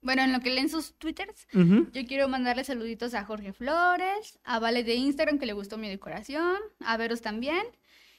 [0.01, 4.59] Bueno, en lo que leen sus twitters, yo quiero mandarle saluditos a Jorge Flores, a
[4.59, 7.65] Vale de Instagram, que le gustó mi decoración, a Veros también,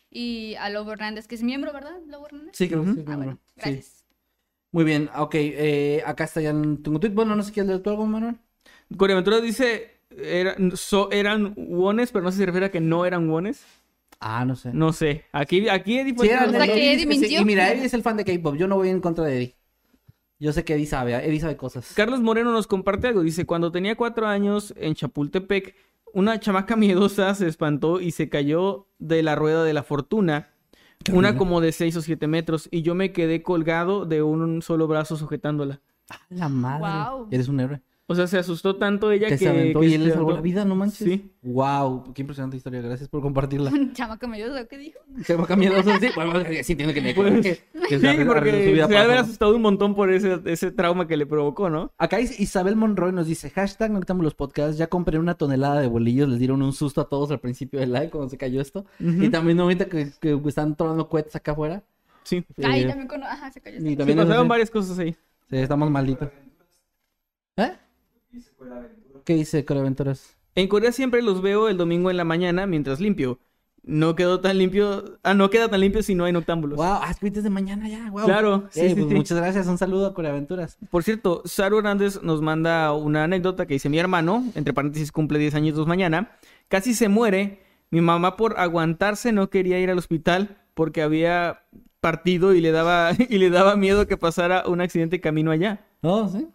[0.10, 1.98] y a Lobo Hernández, que es miembro, ¿verdad?
[2.08, 2.56] Lobo Hernández.
[2.56, 3.00] Sí, creo que Ujú.
[3.02, 3.38] sí, Ah, bueno.
[3.48, 3.54] Sí.
[3.58, 4.06] gracias.
[4.72, 5.36] Muy bien, ok.
[5.36, 7.12] eh, acá está ya en- tengo tweet.
[7.14, 8.36] Bueno, no sé qué leer tú algo, Manuel.
[8.98, 9.92] Corea Aventura dice.
[10.18, 13.66] Eran, so- eran wones, pero no sé si se refiere a que no eran wones.
[14.22, 14.72] Ah, no sé.
[14.74, 15.26] No sé.
[15.34, 17.42] Aquí, aquí Eddie fue- era O sea, Eddie, que Eddie sí, mintió.
[17.42, 18.56] Y mira, Eddie es el fan de K-pop.
[18.56, 19.56] Yo no voy en contra de Eddie.
[20.40, 21.92] Yo sé que Eddie sabe, Eddie sabe cosas.
[21.96, 23.24] Carlos Moreno nos comparte algo.
[23.24, 25.76] Dice, cuando tenía cuatro años en Chapultepec,
[26.14, 30.50] una chamaca miedosa se espantó y se cayó de la rueda de la fortuna.
[31.12, 32.70] Una como de seis o siete metros.
[32.72, 35.82] Y yo me quedé colgado de un solo brazo sujetándola.
[36.30, 36.80] La madre.
[36.80, 37.28] Guau.
[37.32, 37.82] Eres un héroe.
[38.08, 39.38] O sea, se asustó tanto ella Que que...
[39.40, 41.08] se aventó que y él le salvó la vida, no manches.
[41.08, 41.32] Sí.
[41.42, 42.80] Wow, qué impresionante historia.
[42.82, 43.72] Gracias por compartirla.
[44.28, 45.00] Me ayuda, ¿qué dijo?
[45.24, 45.82] Se va cambiando.
[46.00, 46.34] Sí, bueno,
[46.64, 49.62] sí entiendo que me Pues, que, que Sí, porque su se vida haber asustado un
[49.64, 51.94] montón por ese, ese trauma que le provocó, ¿no?
[51.98, 56.30] Acá Isabel Monroy nos dice, hashtag no los podcasts, ya compré una tonelada de bolillos,
[56.30, 58.86] les dieron un susto a todos al principio del live cuando se cayó esto.
[59.00, 61.84] Y también ahorita que, que están tronando cohetes acá afuera.
[62.24, 62.38] Sí.
[62.58, 63.24] Eh, también con...
[63.24, 63.78] Ajá, se cayó.
[63.78, 65.14] y también pasaron nos- varias cosas ahí.
[65.50, 66.30] sí, estamos malditos.
[67.58, 67.72] ¿Eh?
[69.24, 70.38] ¿Qué dice Core Aventuras?
[70.56, 73.40] En Corea siempre los veo el domingo en la mañana mientras limpio.
[73.84, 75.20] No quedó tan limpio.
[75.22, 76.78] Ah, no queda tan limpio si no hay noctámbulos.
[76.78, 78.26] Wow, ah, es de mañana ya, wow.
[78.26, 79.16] Claro, sí, Eh, sí, pues sí.
[79.16, 80.78] Muchas gracias, un saludo a Core Aventuras.
[80.90, 85.38] Por cierto, Saru Hernández nos manda una anécdota que dice mi hermano, entre paréntesis cumple
[85.38, 86.32] 10 años mañana,
[86.68, 87.62] casi se muere.
[87.92, 91.62] Mi mamá por aguantarse no quería ir al hospital porque había
[92.00, 95.86] partido y le daba y le daba miedo que pasara un accidente camino allá.
[96.02, 96.48] No, sí.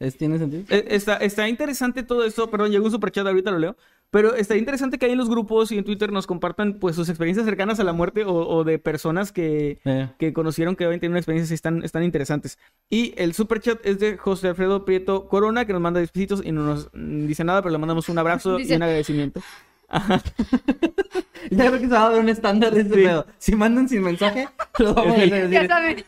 [0.00, 0.64] ¿Es, ¿Tiene sentido?
[0.68, 3.76] Eh, Está, está interesante todo esto, perdón, llegó un superchat, ahorita lo leo.
[4.10, 7.10] Pero está interesante que ahí en los grupos y en Twitter nos compartan pues sus
[7.10, 10.08] experiencias cercanas a la muerte o, o de personas que, Eh.
[10.18, 12.58] que conocieron que habían tenido una experiencia tan, tan interesantes.
[12.88, 16.52] Y el super chat es de José Alfredo Prieto Corona, que nos manda besitos y
[16.52, 19.42] no nos dice nada, pero le mandamos un abrazo y un agradecimiento.
[21.50, 23.02] Ya creo que se va a dar un estándar de este Sí.
[23.04, 23.26] pedo.
[23.38, 24.48] Si mandan sin mensaje,
[24.78, 25.48] lo vamos a decir.
[25.50, 26.04] Ya saben.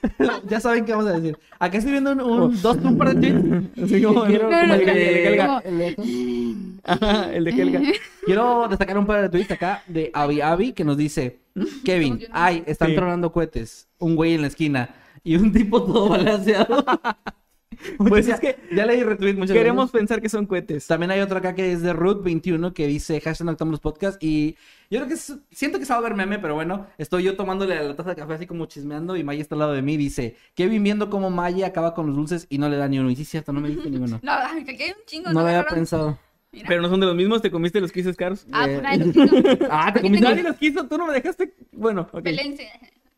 [0.48, 1.39] ya saben qué vamos a decir.
[1.59, 3.82] Acá estoy viendo un, un- dos, un par de tweets.
[3.85, 5.62] Así como- Quiero, No, como no, el no, de- Helga.
[5.65, 7.81] el de- Ajá, el de Helga.
[8.27, 11.40] Quiero destacar un par de tweets acá de Avi Avi que nos dice:
[11.85, 12.94] Kevin, ay, están Sí.
[12.97, 13.89] tronando cohetes.
[13.98, 14.90] Un güey en la esquina
[15.24, 16.85] y un tipo todo balanceado.
[17.98, 20.86] Pues es que ya leí retweet muchas Queremos pensar que son cohetes.
[20.86, 24.56] También hay otro acá que es de Root21 que dice hashtag Noctámbulos Podcast y
[24.90, 27.36] yo creo que es- siento que se va a ver meme, pero bueno, estoy yo
[27.36, 29.82] tomándole a la taza de café así como chismeando y Maya está al lado de
[29.82, 32.98] mí dice Kevin viendo cómo Maya acaba con los dulces y no le da ni
[32.98, 33.10] uno.
[33.10, 34.20] Y sí, es cierto, no me dice ni uno.
[34.22, 34.32] No,
[34.64, 35.30] que hay un chingo.
[35.32, 36.18] No lo había pensado.
[36.52, 36.66] Mira.
[36.68, 38.44] Pero no son de los mismos, te comiste los quises caros.
[38.51, 39.12] Ah, Eh, pues nadie los
[39.59, 39.66] quiso.
[39.70, 41.55] Ah, te comiste- Nadie los quiso, tú no me dejaste.
[41.70, 42.22] Bueno, ok.
[42.24, 42.68] Pelense.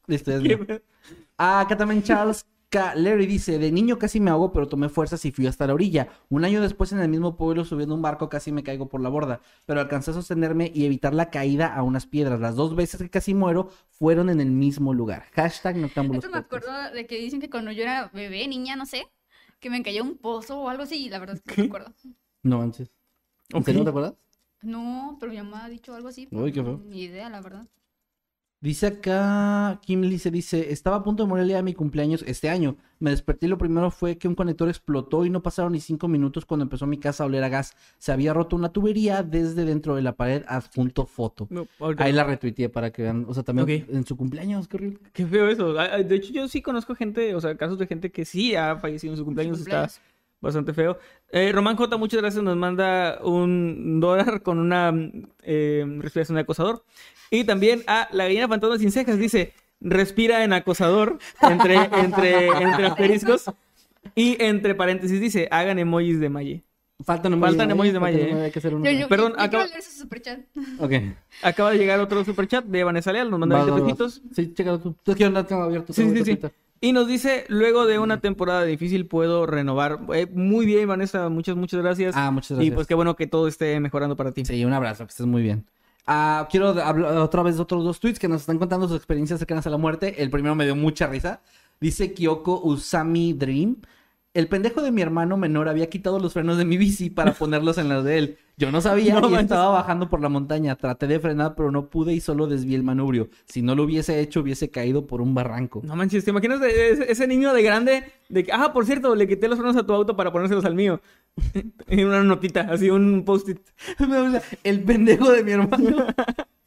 [0.06, 0.82] Listo, es ¿Qué- mío.
[1.38, 2.44] Ah, acá también Charles.
[2.72, 6.08] Larry dice, de niño casi me ahogo, pero tomé fuerzas y fui hasta la orilla.
[6.30, 9.08] Un año después en el mismo pueblo subiendo un barco casi me caigo por la
[9.10, 12.40] borda, pero alcancé a sostenerme y evitar la caída a unas piedras.
[12.40, 15.24] Las dos veces que casi muero fueron en el mismo lugar.
[15.34, 16.64] Hashtag Noctámbulos Esto me Podcast.
[16.68, 19.06] acuerdo de que dicen que cuando yo era bebé, niña, no sé,
[19.60, 21.66] que me cayó un pozo o algo así, y la verdad es que no me
[21.68, 21.92] acuerdo.
[22.42, 22.90] No manches.
[23.50, 23.64] ¿En Ok.
[23.66, 24.14] serio no te acuerdas?
[24.62, 26.26] No, pero mi mamá ha dicho algo así.
[26.30, 26.80] Uy, qué feo.
[26.86, 27.66] Ni idea, la verdad.
[28.62, 32.22] Dice acá, Kim Lice dice, estaba a punto de morir el día de mi cumpleaños
[32.28, 32.76] este año.
[33.00, 36.06] Me desperté y lo primero fue que un conector explotó y no pasaron ni cinco
[36.06, 37.74] minutos cuando empezó mi casa a oler a gas.
[37.98, 41.48] Se había roto una tubería desde dentro de la pared, adjunto foto.
[41.50, 41.66] No,
[41.98, 45.00] Ahí la retuiteé para que vean, o sea, también en su cumpleaños, qué horrible.
[45.12, 45.72] Qué feo eso.
[45.74, 49.12] De hecho, yo sí conozco gente, o sea, casos de gente que sí ha fallecido
[49.14, 49.58] en su cumpleaños.
[49.58, 49.96] cumpleaños.
[49.96, 50.11] Está
[50.42, 50.98] bastante feo.
[51.30, 52.44] Eh, Román J, muchas gracias.
[52.44, 54.92] Nos manda un dólar con una
[55.42, 56.84] eh, respiración de acosador.
[57.30, 62.86] Y también a la gallina fantasma sin cejas dice: respira en acosador entre, entre, entre
[62.86, 63.50] asteriscos.
[64.14, 66.62] Y entre paréntesis dice: hagan emojis de Maye.
[67.04, 68.84] Faltan Faltan emojis de faltan Maya, emojis, Hay que hacer uno.
[68.84, 70.40] Yo, yo, Perdón, yo, yo acaba- quiero leer su superchat.
[70.78, 70.92] Ok.
[71.42, 73.28] Acaba de llegar otro superchat de Vanessa Leal.
[73.30, 74.18] Nos manda Vas, 20 vas, vas.
[74.20, 74.36] pesitos.
[74.36, 74.94] Sí, chécalo tú.
[75.06, 75.92] Es que yo no tengo abierto.
[75.92, 76.38] Sí, sí, sí.
[76.84, 80.00] Y nos dice, luego de una temporada difícil puedo renovar.
[80.14, 82.16] Eh, muy bien, Vanessa, muchas, muchas gracias.
[82.16, 82.74] Ah, muchas Y gracias.
[82.74, 84.44] pues qué bueno que todo esté mejorando para ti.
[84.44, 85.64] Sí, un abrazo, que estés muy bien.
[86.08, 89.38] Ah, quiero hablar otra vez de otros dos tweets que nos están contando sus experiencias
[89.38, 90.20] cercanas a la muerte.
[90.24, 91.40] El primero me dio mucha risa.
[91.80, 93.76] Dice Kyoko Usami Dream.
[94.34, 97.78] El pendejo de mi hermano menor había quitado los frenos de mi bici para ponerlos
[97.78, 98.38] en los de él.
[98.56, 99.42] Yo no sabía No y manches.
[99.44, 100.76] estaba bajando por la montaña.
[100.76, 103.28] Traté de frenar, pero no pude y solo desvié el manubrio.
[103.46, 105.80] Si no lo hubiese hecho, hubiese caído por un barranco.
[105.84, 108.04] No manches, ¿te imaginas ese, niño de grande?
[108.28, 110.74] De que, ah, por cierto, le quité los frenos a tu auto para ponérselos al
[110.74, 111.00] mío.
[111.88, 113.58] Y una notita, así un post-it.
[114.64, 116.06] El pendejo de mi hermano.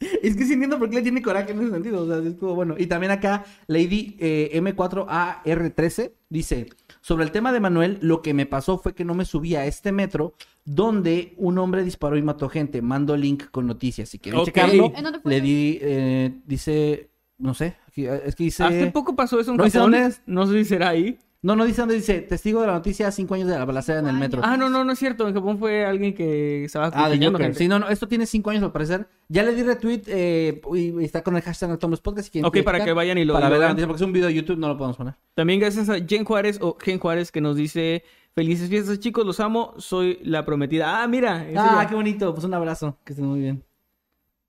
[0.00, 2.02] es que sí entiendo por qué le tiene coraje en ese sentido.
[2.02, 2.74] O sea, es como bueno.
[2.76, 6.68] Y también acá, Lady eh, M4AR13 dice:
[7.00, 9.66] Sobre el tema de Manuel, lo que me pasó fue que no me subí a
[9.66, 10.34] este metro
[10.66, 12.82] donde un hombre disparó y mató gente.
[12.82, 14.08] Mando link con noticias.
[14.10, 18.44] Si quieren checarlo, ¿En dónde fue le di, eh, dice, no sé, eh, es que
[18.44, 18.64] dice.
[18.64, 19.94] Hace poco pasó eso en ¿No Japón.
[20.26, 21.18] No sé si será ahí.
[21.46, 24.08] No, no dice dónde dice, testigo de la noticia, cinco años de la balacera en
[24.08, 24.40] el metro.
[24.42, 25.28] Ah, no, no, no es cierto.
[25.28, 27.40] En Japón fue alguien que estaba Ah, de Joker.
[27.40, 27.58] gente.
[27.58, 29.06] Sí, no, no, esto tiene cinco años al parecer.
[29.28, 32.32] Ya le di retweet eh, y está con el hashtag Noctambulous Podcast.
[32.32, 34.26] Si Ok, para que vayan y lo, Para ver la noticia, porque es un video
[34.26, 35.14] de YouTube, no lo podemos poner.
[35.34, 38.02] También gracias a Jen Juárez o Gen Juárez que nos dice
[38.34, 41.00] felices fiestas chicos, los amo, soy la prometida.
[41.00, 41.46] Ah, mira.
[41.56, 42.34] Ah, qué bonito.
[42.34, 42.98] Pues un abrazo.
[43.04, 43.62] Que estén muy bien.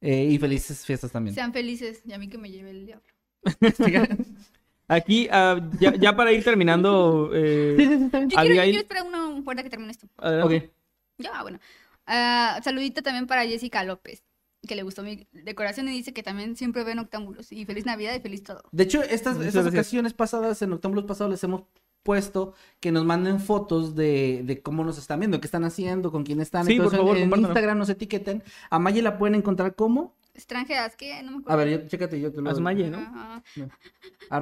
[0.01, 1.35] Eh, y felices fiestas también.
[1.35, 3.05] Sean felices y a mí que me lleve el diablo.
[4.87, 9.63] Aquí, ah, ya, ya para ir terminando, eh, Yo quiero, yo quiero esperar una puerta
[9.63, 10.07] que termine esto.
[10.17, 10.57] adelante.
[10.57, 10.71] Ok.
[11.17, 11.59] Ya, bueno.
[12.05, 14.23] Ah, saludito también para Jessica López,
[14.65, 17.51] que le gustó mi decoración y dice que también siempre ven octámbulos.
[17.51, 18.63] Y feliz Navidad y feliz todo.
[18.71, 21.63] De hecho, estas, estas ocasiones pasadas, en Noctámbulos pasados, les hemos
[22.03, 26.23] puesto que nos manden fotos de, de cómo nos están viendo, qué están haciendo, con
[26.23, 26.65] quién están.
[26.65, 27.39] Sí, por favor, en, en.
[27.41, 28.41] Instagram nos etiqueten.
[28.69, 31.21] A Maye la pueden encontrar como extranjeras, ¿qué?
[31.23, 31.53] No me acuerdo.
[31.53, 32.49] A ver, yo, chécate, yo te lo...
[32.49, 32.99] Asmaye, ¿no?
[32.99, 33.43] Ajá.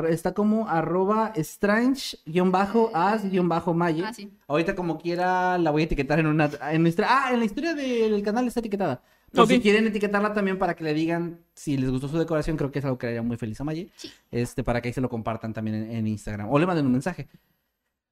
[0.09, 4.03] Está como arroba strange-as-maye.
[4.05, 4.31] Ah, sí.
[4.47, 6.49] Ahorita como quiera la voy a etiquetar en una...
[6.71, 9.01] En nuestra, ah, en la historia del canal está etiquetada.
[9.37, 9.49] Ok.
[9.49, 12.79] si quieren etiquetarla también para que le digan si les gustó su decoración, creo que
[12.79, 13.89] es algo que haría muy feliz a Maye.
[13.95, 14.11] Sí.
[14.31, 16.49] Este, para que ahí se lo compartan también en, en Instagram.
[16.49, 17.27] O le manden un mensaje.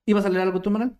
[0.05, 0.91] ¿Ibas a leer algo tú, Manuel?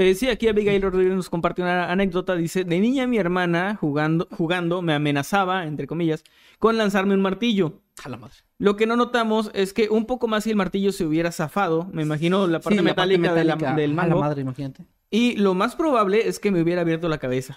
[0.00, 2.36] Eh, sí, aquí Abigail Rodríguez nos comparte una anécdota.
[2.36, 6.22] Dice, de niña mi hermana jugando, jugando me amenazaba, entre comillas,
[6.58, 7.80] con lanzarme un martillo.
[8.04, 8.34] A la madre.
[8.58, 11.88] Lo que no notamos es que un poco más si el martillo se hubiera zafado,
[11.92, 13.76] me imagino la parte Sí, la parte metálica, de la- metálica.
[13.80, 14.84] del A la mango, madre, imagínate.
[15.10, 17.56] y lo más probable es que me hubiera abierto la cabeza.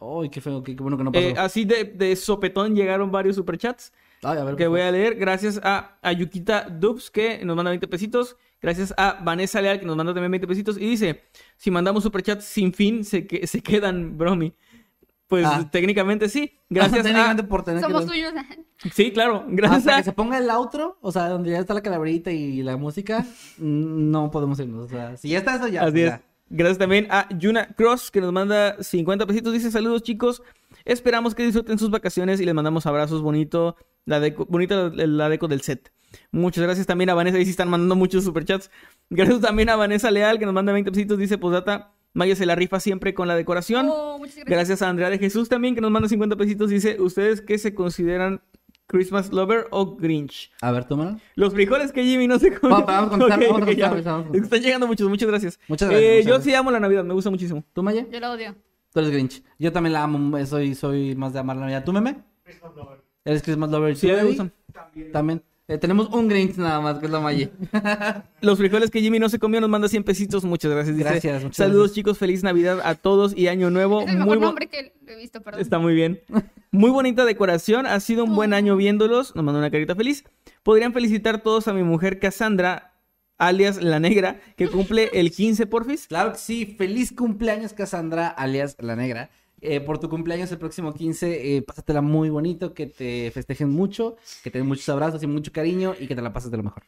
[0.00, 1.26] Ay, qué feo, qué, qué bueno que no pasó.
[1.26, 5.16] Eh, así de, de sopetón llegaron varios superchats Ay, a ver, que voy a leer.
[5.16, 8.36] Gracias a Ayukita Dubs que nos manda 20 pesitos.
[8.60, 10.76] Gracias a Vanessa Leal que nos manda también 20 pesitos.
[10.78, 11.22] Y dice,
[11.56, 14.52] si mandamos superchats sin fin, se, que- se quedan bromi.
[15.26, 15.68] Pues Ah.
[15.72, 16.52] técnicamente sí.
[16.68, 17.36] Gracias a...
[17.48, 18.32] Por tener que Somos tuyos.
[18.92, 19.44] Sí, claro.
[19.48, 19.98] Gracias Hasta a...
[19.98, 23.26] que se ponga el outro, o sea, donde ya está la calaverita y la música,
[23.58, 24.84] no podemos irnos.
[24.86, 25.82] O sea, si ya está eso, ya.
[25.82, 26.10] Así pues es.
[26.10, 26.22] ya.
[26.50, 29.52] Gracias también a Yuna Cross que nos manda 50 pesitos.
[29.54, 30.42] Dice saludos chicos.
[30.84, 33.76] Esperamos que disfruten sus vacaciones y les mandamos abrazos bonito.
[34.04, 35.92] La deco, bonita la, la deco del set.
[36.30, 37.38] Muchas gracias también a Vanessa.
[37.38, 38.70] Ahí sí están mandando muchos superchats.
[39.10, 41.18] Gracias también a Vanessa Leal que nos manda 20 pesitos.
[41.18, 41.92] Dice posdata.
[42.14, 43.88] Maya se la rifa siempre con la decoración.
[43.90, 44.50] Oh, muchas gracias.
[44.50, 46.68] Gracias a Andrea de Jesús también que nos manda 50 pesitos.
[46.68, 48.42] Dice, ¿ustedes qué se consideran
[48.86, 50.52] Christmas Lover o Grinch?
[50.60, 51.16] A ver, Manuel.
[51.36, 52.84] Los frijoles que Jimmy no se come.
[52.86, 53.18] Vamos.
[54.34, 55.58] Están llegando muchos, muchas gracias.
[55.68, 56.44] Muchas gracias, Eh, muchas yo gracias.
[56.44, 57.64] sí amo la Navidad, me gusta muchísimo.
[57.72, 58.06] ¿Tú, Maya?
[58.10, 58.54] Yo lo odio.
[58.92, 59.42] Tú eres Grinch.
[59.58, 61.84] Yo también la amo, soy, soy más de amar la Navidad.
[61.84, 62.16] ¿Tú, Meme?
[63.24, 63.96] ¿Eres Christmas Lover?
[63.96, 64.52] Sí, ¿Tú, me gustan.
[65.12, 65.42] También.
[65.68, 67.48] Eh, tenemos un Grinch nada más, que es la Maya.
[68.40, 70.96] Los frijoles que Jimmy no se comió nos manda 100 pesitos, muchas gracias.
[70.96, 71.94] Dice, Gracias, muchas Saludos gracias.
[71.94, 74.00] chicos, feliz Navidad a todos y Año Nuevo.
[74.02, 75.60] Es el Muy mejor bo- nombre que he visto, perdón.
[75.62, 76.20] Está muy bien.
[76.72, 79.34] Muy bonita decoración, ha sido un buen año viéndolos.
[79.36, 80.24] Nos manda una carita feliz.
[80.64, 82.91] Podrían felicitar todos a mi mujer Cassandra,
[83.46, 86.06] alias La Negra, que cumple el 15 porfis.
[86.08, 86.74] Claro que sí.
[86.78, 89.30] Feliz cumpleaños, Cassandra, alias La Negra.
[89.60, 94.16] Eh, por tu cumpleaños el próximo 15, eh, pásatela muy bonito, que te festejen mucho,
[94.42, 96.64] que te den muchos abrazos y mucho cariño y que te la pases de lo
[96.64, 96.82] mejor.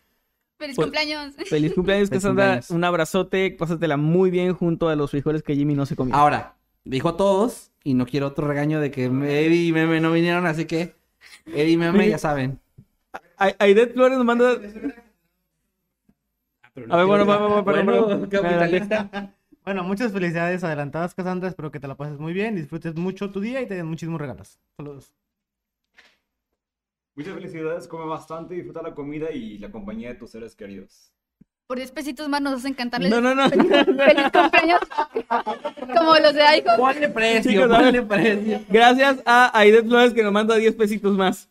[0.58, 1.34] Feliz Pues- cumpleaños.
[1.48, 2.60] Feliz cumpleaños, Cassandra.
[2.70, 6.16] Un abrazote, pásatela muy bien junto a los frijoles que Jimmy no se comió.
[6.16, 10.10] Ahora, dijo a todos, y no quiero otro regaño de que Eddie y Meme no
[10.10, 10.94] vinieron, así que
[11.46, 12.58] Eddie y Meme ya saben.
[13.36, 14.56] Ay- Aidet Flores nos manda.
[16.76, 19.32] A ver, bueno, bueno, bueno, Bueno, bueno, capitalista.
[19.64, 21.48] Bueno, muchas felicidades adelantadas, Cassandra.
[21.48, 24.20] Espero que te la pases muy bien, disfrutes mucho tu día y te den muchísimos
[24.20, 24.58] regalos.
[24.76, 25.12] Saludos.
[27.14, 31.12] Muchas felicidades, come bastante, disfruta la comida y la compañía de tus seres queridos.
[31.66, 33.08] Por 10 pesitos más nos hacen cantarles.
[33.10, 33.48] No, no, no.
[33.48, 34.80] Feliz, feliz cumpleaños.
[35.96, 36.76] Como los de iPhone.
[36.76, 38.60] Ponle precio, Chicos, ponle precio.
[38.68, 41.48] Gracias a Aidet Flores que nos manda 10 pesitos más.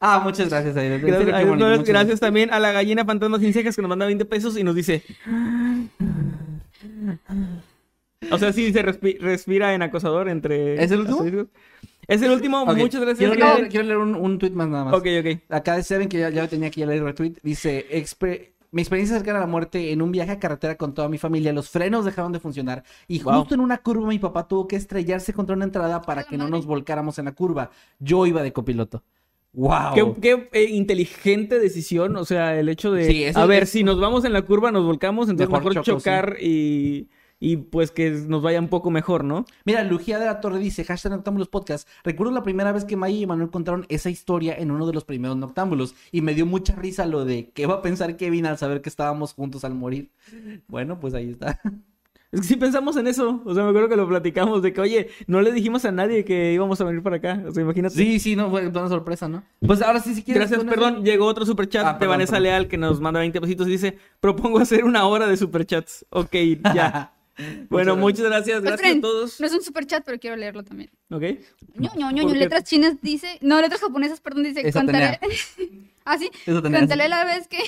[0.00, 3.82] Ah, muchas gracias, serio, Gracias, bonito, gracias también a la gallina fantasma sin cejas que
[3.82, 5.02] nos manda 20 pesos y nos dice.
[8.30, 10.82] O sea, sí, se respi- respira en acosador entre.
[10.82, 11.46] ¿Es el último?
[12.08, 13.18] Es el último, muchas gracias.
[13.30, 14.94] Quiero leer, quiero leer un, un tweet más nada más.
[14.94, 15.40] Ok, ok.
[15.48, 17.34] Acá saben que ya, ya lo tenía aquí, ya leí el retweet.
[17.42, 21.08] Dice, "Expe- mi experiencia cercana a la muerte en un viaje a carretera con toda
[21.08, 23.38] mi familia, los frenos dejaron de funcionar y Wow.
[23.40, 26.48] justo en una curva mi papá tuvo que estrellarse contra una entrada para que no
[26.48, 27.70] nos volcáramos en la curva.
[27.98, 29.02] Yo iba de copiloto.
[29.56, 29.94] Wow.
[29.94, 33.70] Qué, qué, eh, inteligente decisión, o sea, el hecho de, Sí, eso a ver, es-
[33.70, 37.08] si nos vamos en la curva, nos volcamos, entonces Mejor mejor, choco, chocar y,
[37.40, 39.46] y pues que nos vaya un poco mejor, ¿no?
[39.64, 41.88] Mira, Lugía de la Torre dice, hashtag Noctámbulos Podcast.
[42.04, 45.04] Recuerdo la primera vez que Maya y Manuel contaron esa historia en uno de los
[45.04, 48.58] primeros Noctámbulos y me dio mucha risa lo de qué va a pensar Kevin al
[48.58, 50.10] saber que estábamos juntos al morir.
[50.68, 51.60] Bueno, pues ahí está.
[52.36, 54.80] Es que sí pensamos en eso, o sea, me acuerdo que lo platicamos, de que,
[54.82, 57.94] oye, no le dijimos a nadie que íbamos a venir para acá, o sea, imagínate.
[57.94, 59.42] Sí, sí, no, fue una sorpresa, ¿no?
[59.66, 60.50] Pues ahora sí, si quieres.
[60.50, 62.42] Gracias, perdón, eso- llegó otro superchat Ah, de perdón, Vanessa perdón.
[62.42, 66.04] Leal que nos manda 20 pesitos y dice, propongo hacer una hora de superchats.
[66.10, 66.34] Ok,
[66.74, 67.14] ya.
[67.70, 69.40] bueno, muchas gracias, gracias Esperen, a todos.
[69.40, 70.90] No es un super chat, pero quiero leerlo también.
[71.10, 71.22] Ok.
[71.78, 73.38] ño, ño, ño, letras chinas dice.
[73.40, 74.60] No, letras japonesas, perdón, dice.
[74.68, 75.18] Eso contaré.
[76.04, 76.30] ah, sí.
[76.44, 76.80] Eso tenía.
[76.80, 77.58] Contaré la vez que.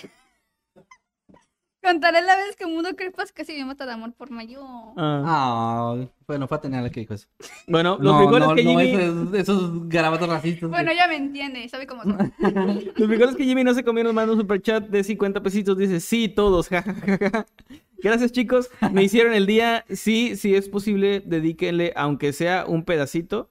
[1.88, 4.60] Contaré la vez que Mundo Crepas casi me mata de amor por mayo.
[4.98, 5.22] Ah.
[5.24, 5.96] Ah,
[6.26, 7.28] bueno, fue Atenea la que dijo eso.
[7.66, 8.94] Bueno, los no, frijoles no, que no, Jimmy...
[8.94, 10.68] esos, esos garabatos racistas.
[10.68, 12.30] Bueno, ya me entiende, sabe cómo son.
[12.96, 15.78] Los frijoles que Jimmy no se comió nos manda un superchat de 50 pesitos.
[15.78, 16.68] Dice, sí, todos.
[18.02, 18.68] Gracias, chicos.
[18.92, 19.86] Me hicieron el día.
[19.88, 23.50] Sí, sí es posible, dedíquenle, aunque sea un pedacito.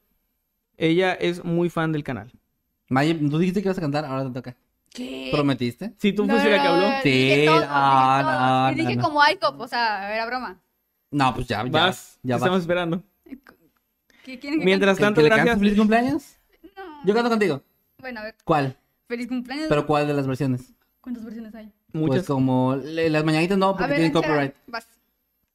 [0.78, 2.32] Ella es muy fan del canal.
[2.88, 4.56] Maya, tú dijiste que ibas a cantar, ahora te toca.
[4.94, 5.30] ¿Qué?
[5.32, 5.94] ¿Prometiste?
[5.98, 6.88] Sí, tú No, fuiste la que habló.
[7.04, 8.40] Sí, dije todos, dije no, todos.
[8.42, 10.60] no, Y dije como ICOP, o sea, era broma.
[11.12, 11.70] No, pues ya, ya.
[11.70, 13.04] Vas, ya te estamos esperando.
[14.24, 15.58] ¿Qué quieren que Mientras ¿Que- tanto, que gracias.
[15.60, 16.36] feliz cumpleaños?
[16.76, 16.84] No.
[17.06, 17.62] Yo canto contigo.
[18.00, 18.36] Bueno, a ver.
[18.44, 18.76] ¿Cuál?
[19.08, 19.68] Feliz cumpleaños.
[19.70, 20.74] ¿Pero cuál de las versiones?
[21.00, 21.72] ¿Cuántas versiones hay?
[21.94, 22.18] Muchas.
[22.18, 24.56] Pues como las mañanitas no, porque ver, tienen ranchera, copyright.
[24.68, 24.88] Vas.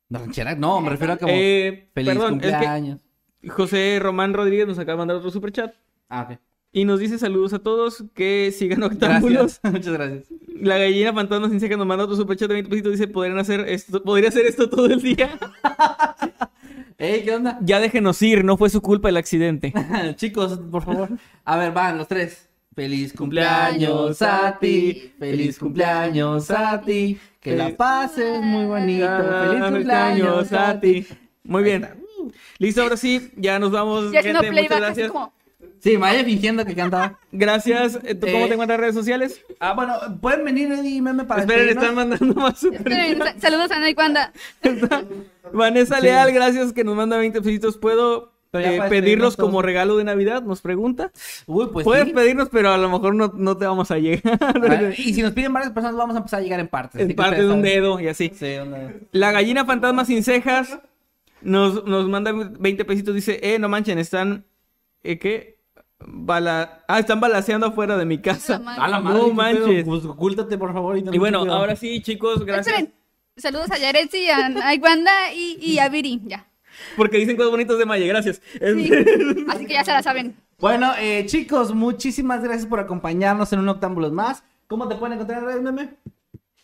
[0.08, 0.54] ¿La ranchera?
[0.54, 3.00] No, me refiero a como Eh, feliz perdón, es cumpleaños.
[3.42, 5.74] que José Román Rodríguez nos acaba de mandar otro superchat.
[6.08, 6.38] Ah, ok.
[6.74, 9.60] Y nos dice saludos a todos, que sigan octámbulos.
[9.62, 9.72] Gracias.
[9.72, 10.24] Muchas gracias.
[10.58, 12.92] La gallina fantasma sin ceja nos manda otro superchat de 20 pesitos.
[12.92, 15.38] Dice, podrían hacer esto, podría hacer esto todo el día.
[16.98, 17.58] Ey, ¿qué onda?
[17.62, 19.74] ya déjenos ir, no fue su culpa el accidente.
[20.16, 21.10] Chicos, por favor.
[21.44, 22.48] A ver, van los tres.
[22.74, 25.12] Feliz cumpleaños a ti.
[25.18, 27.18] Feliz cumpleaños a ti.
[27.38, 29.06] Que la pases muy bonito.
[29.06, 31.06] Feliz cumpleaños a ti.
[31.44, 31.86] Muy bien.
[32.56, 34.10] Listo, ahora sí, ya nos vamos.
[34.10, 35.10] Ya gente, muchas gracias.
[35.10, 35.41] como.
[35.82, 37.18] Sí, Maya fingiendo que cantaba.
[37.32, 37.98] Gracias.
[38.04, 39.40] Eh, ¿tú ¿Cómo Eh, te encuentras en redes sociales?
[39.58, 43.18] Ah, bueno, pueden venir Eddie y Meme para Esperen, están mandando más super.
[43.40, 44.32] Saludos a Naipanda.
[45.52, 47.76] Vanessa Leal, gracias que nos manda 20 pesitos.
[47.78, 50.42] ¿Puedo eh, pedirlos como regalo de Navidad?
[50.42, 51.10] Nos pregunta.
[51.46, 52.12] Uy, pues Puedes sí.
[52.12, 54.92] pedirnos, pero a lo mejor no, no te vamos a llegar.
[54.96, 57.00] Y si nos piden varias personas, vamos a empezar a llegar en partes.
[57.00, 58.30] en que parte de un dedo y así.
[58.34, 60.78] Sí, una- La gallina fantasma sin cejas
[61.40, 63.14] nos, nos manda 20 pesitos.
[63.14, 64.44] Dice, eh, no manchen, están...
[65.02, 65.60] ¿eh, ¿Qué?
[66.06, 66.84] Bala...
[66.88, 68.58] Ah, están balaseando afuera de mi casa.
[68.58, 69.66] La A la No madre, ¿qué pedo?
[69.66, 69.84] manches.
[69.84, 70.98] Pues ocúltate, por favor.
[70.98, 72.68] Y bueno, ahora sí, chicos, gracias.
[72.68, 72.94] Esperen.
[73.36, 76.20] Saludos a Yaretsi, a Naipanda y, y a Viri.
[76.26, 76.46] Ya.
[76.96, 78.42] Porque dicen cosas bonitas de Maye, gracias.
[78.52, 78.90] Sí.
[79.48, 80.36] Así que ya se la saben.
[80.58, 84.44] Bueno, eh, chicos, muchísimas gracias por acompañarnos en un Octámbulos más.
[84.68, 85.96] ¿Cómo te pueden encontrar en redes, Meme?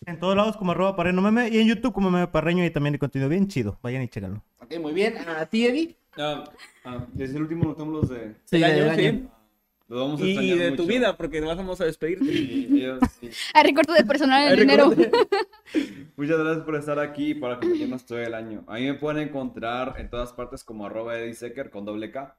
[0.05, 2.95] En todos lados como arroba parreño meme y en YouTube como meme parreño y también
[2.95, 3.77] hay contenido bien chido.
[3.83, 4.41] Vayan y chécalo.
[4.59, 5.17] Ok, muy bien.
[5.17, 5.97] ¿A ti, Eddie?
[6.19, 6.43] Ah,
[6.85, 8.35] ah, es el último Noctámbulos de...
[8.45, 9.05] Sí, El año, del sí.
[9.05, 9.31] año.
[9.87, 12.19] Lo vamos a Y, y de tu vida, porque nos vamos a despedir.
[12.21, 13.29] Y ellos, sí.
[13.55, 14.91] Hay recortes de personal en enero.
[14.91, 15.11] recorte.
[16.15, 18.63] Muchas gracias por estar aquí y por acompañarnos todo el año.
[18.67, 22.37] A mí me pueden encontrar en todas partes como arroba Eddie Secker con doble K.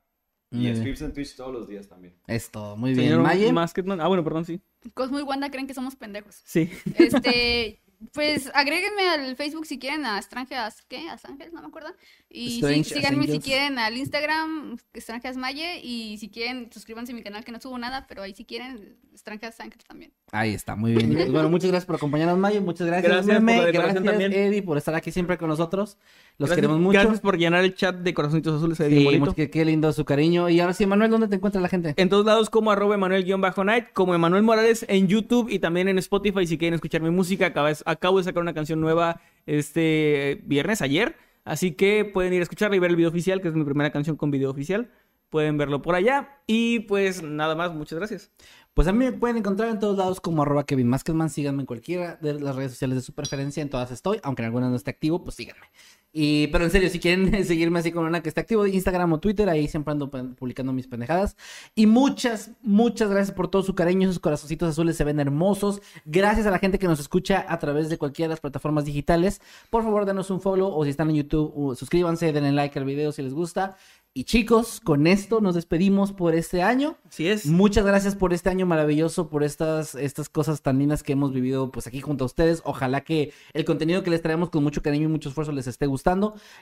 [0.52, 2.15] Y streams en Twitch todos los días también.
[2.27, 3.05] Esto, muy bien.
[3.07, 3.52] Señor Maye.
[3.52, 4.01] Masketman.
[4.01, 4.61] Ah, bueno, perdón, sí.
[4.94, 6.40] Cosmo y Wanda creen que somos pendejos.
[6.44, 6.70] Sí.
[6.97, 7.81] Este,
[8.12, 11.09] pues agréguenme al Facebook si quieren a Strangeas, ¿qué?
[11.10, 11.90] A Strangeas, no me acuerdo.
[12.28, 15.81] Y sí, síganme si quieren al Instagram, Strangeas Maye.
[15.82, 18.97] Y si quieren, suscríbanse a mi canal que no subo nada, pero ahí si quieren,
[19.16, 20.12] Strangeas Angels también.
[20.32, 21.12] Ahí está, muy bien.
[21.12, 22.62] Pues bueno, muchas gracias por acompañarnos, Mayo.
[22.62, 23.59] Muchas gracias, Gracias por Meme.
[23.60, 24.47] la decoración Gracias, también.
[24.47, 25.98] Eddie, por estar aquí siempre con nosotros.
[26.39, 26.98] Los Gracias- queremos mucho.
[27.01, 28.78] Gracias por llenar el chat de corazoncitos azules.
[28.78, 30.48] ve Sí, mucho- qué, qué lindo su cariño.
[30.48, 31.94] Y ahora sí, Manuel, ¿dónde te encuentra la gente?
[31.97, 36.47] En todos lados como arroba Emanuel-Night, como Emanuel Morales en YouTube y también en Spotify
[36.47, 37.47] si quieren escuchar mi música.
[37.47, 41.17] Acabo de, acabo de sacar una canción nueva este viernes, ayer.
[41.45, 43.91] Así que pueden ir a escucharla y ver el video oficial, que es mi primera
[43.91, 44.91] canción con video oficial.
[45.31, 46.41] Pueden verlo por allá.
[46.47, 48.31] Y pues nada más, muchas gracias.
[48.75, 51.31] Pues a mí me pueden encontrar en todos lados como arroba Kevin Maskedman.
[51.31, 53.62] Síganme en cualquiera de las redes sociales de su preferencia.
[53.62, 55.67] En todas estoy, aunque en algunas no esté activo, pues síganme.
[56.12, 59.20] Y, pero en serio, si quieren seguirme así con una que esté activo, Instagram o
[59.20, 61.37] Twitter, ahí siempre ando publicando mis pendejadas.
[61.74, 64.09] Y muchas, muchas gracias por todo su cariño.
[64.09, 65.82] Esos corazoncitos azules se ven hermosos.
[66.05, 69.41] Gracias a la gente que nos escucha a través de cualquiera de las plataformas digitales.
[69.70, 73.12] Por favor, denos un follow o si están en YouTube, suscríbanse, denle like al video
[73.12, 73.77] si les gusta.
[74.12, 76.97] Y chicos, con esto nos despedimos por este año.
[77.09, 77.47] Así es.
[77.47, 81.70] Muchas gracias por este año maravilloso, por estas, estas cosas tan lindas que hemos vivido
[81.70, 82.61] pues aquí junto a ustedes.
[82.65, 85.87] Ojalá que el contenido que les traemos con mucho cariño y mucho esfuerzo les esté
[85.87, 85.99] gustando.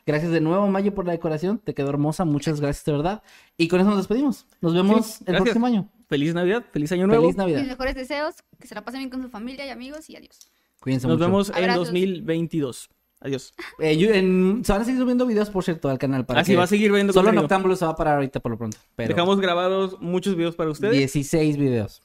[0.06, 1.58] Gracias de nuevo, Mayo, por la decoración.
[1.58, 2.24] Te quedó hermosa.
[2.24, 3.22] Muchas gracias, de verdad.
[3.56, 4.46] Y con eso nos despedimos.
[4.60, 5.88] Nos vemos Sí, el próximo año.
[6.08, 7.22] Feliz Navidad, feliz año nuevo.
[7.22, 7.62] Feliz Mis Navidad.
[7.66, 10.50] mejores deseos, que se la pasen bien con su familia y amigos y adiós.
[10.80, 11.26] Cuídense Nos mucho.
[11.28, 11.86] vemos en Abrazos.
[11.88, 12.88] 2022.
[13.20, 13.52] Adiós.
[13.80, 16.24] Eh, yo- en- se van a seguir subiendo videos, por cierto, al canal.
[16.24, 17.32] Para Así que- va a seguir viendo Solo.
[17.32, 18.78] Noctámbulo se va a parar ahorita por lo pronto.
[18.96, 20.96] Pero Dejamos grabados muchos videos para ustedes.
[20.96, 22.00] 16 videos.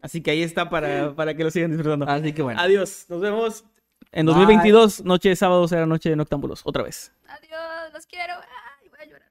[0.00, 2.06] Así que ahí está para, para que lo sigan disfrutando.
[2.08, 2.60] Así que bueno.
[2.60, 3.06] Adiós.
[3.08, 3.64] Nos vemos
[4.12, 4.34] en Bye.
[4.34, 5.04] 2022.
[5.04, 6.62] Noche de sábado será noche de noctámbulos.
[6.64, 7.12] Otra vez.
[7.28, 8.34] Adiós, los quiero.
[8.80, 9.30] Ay, voy a llorar.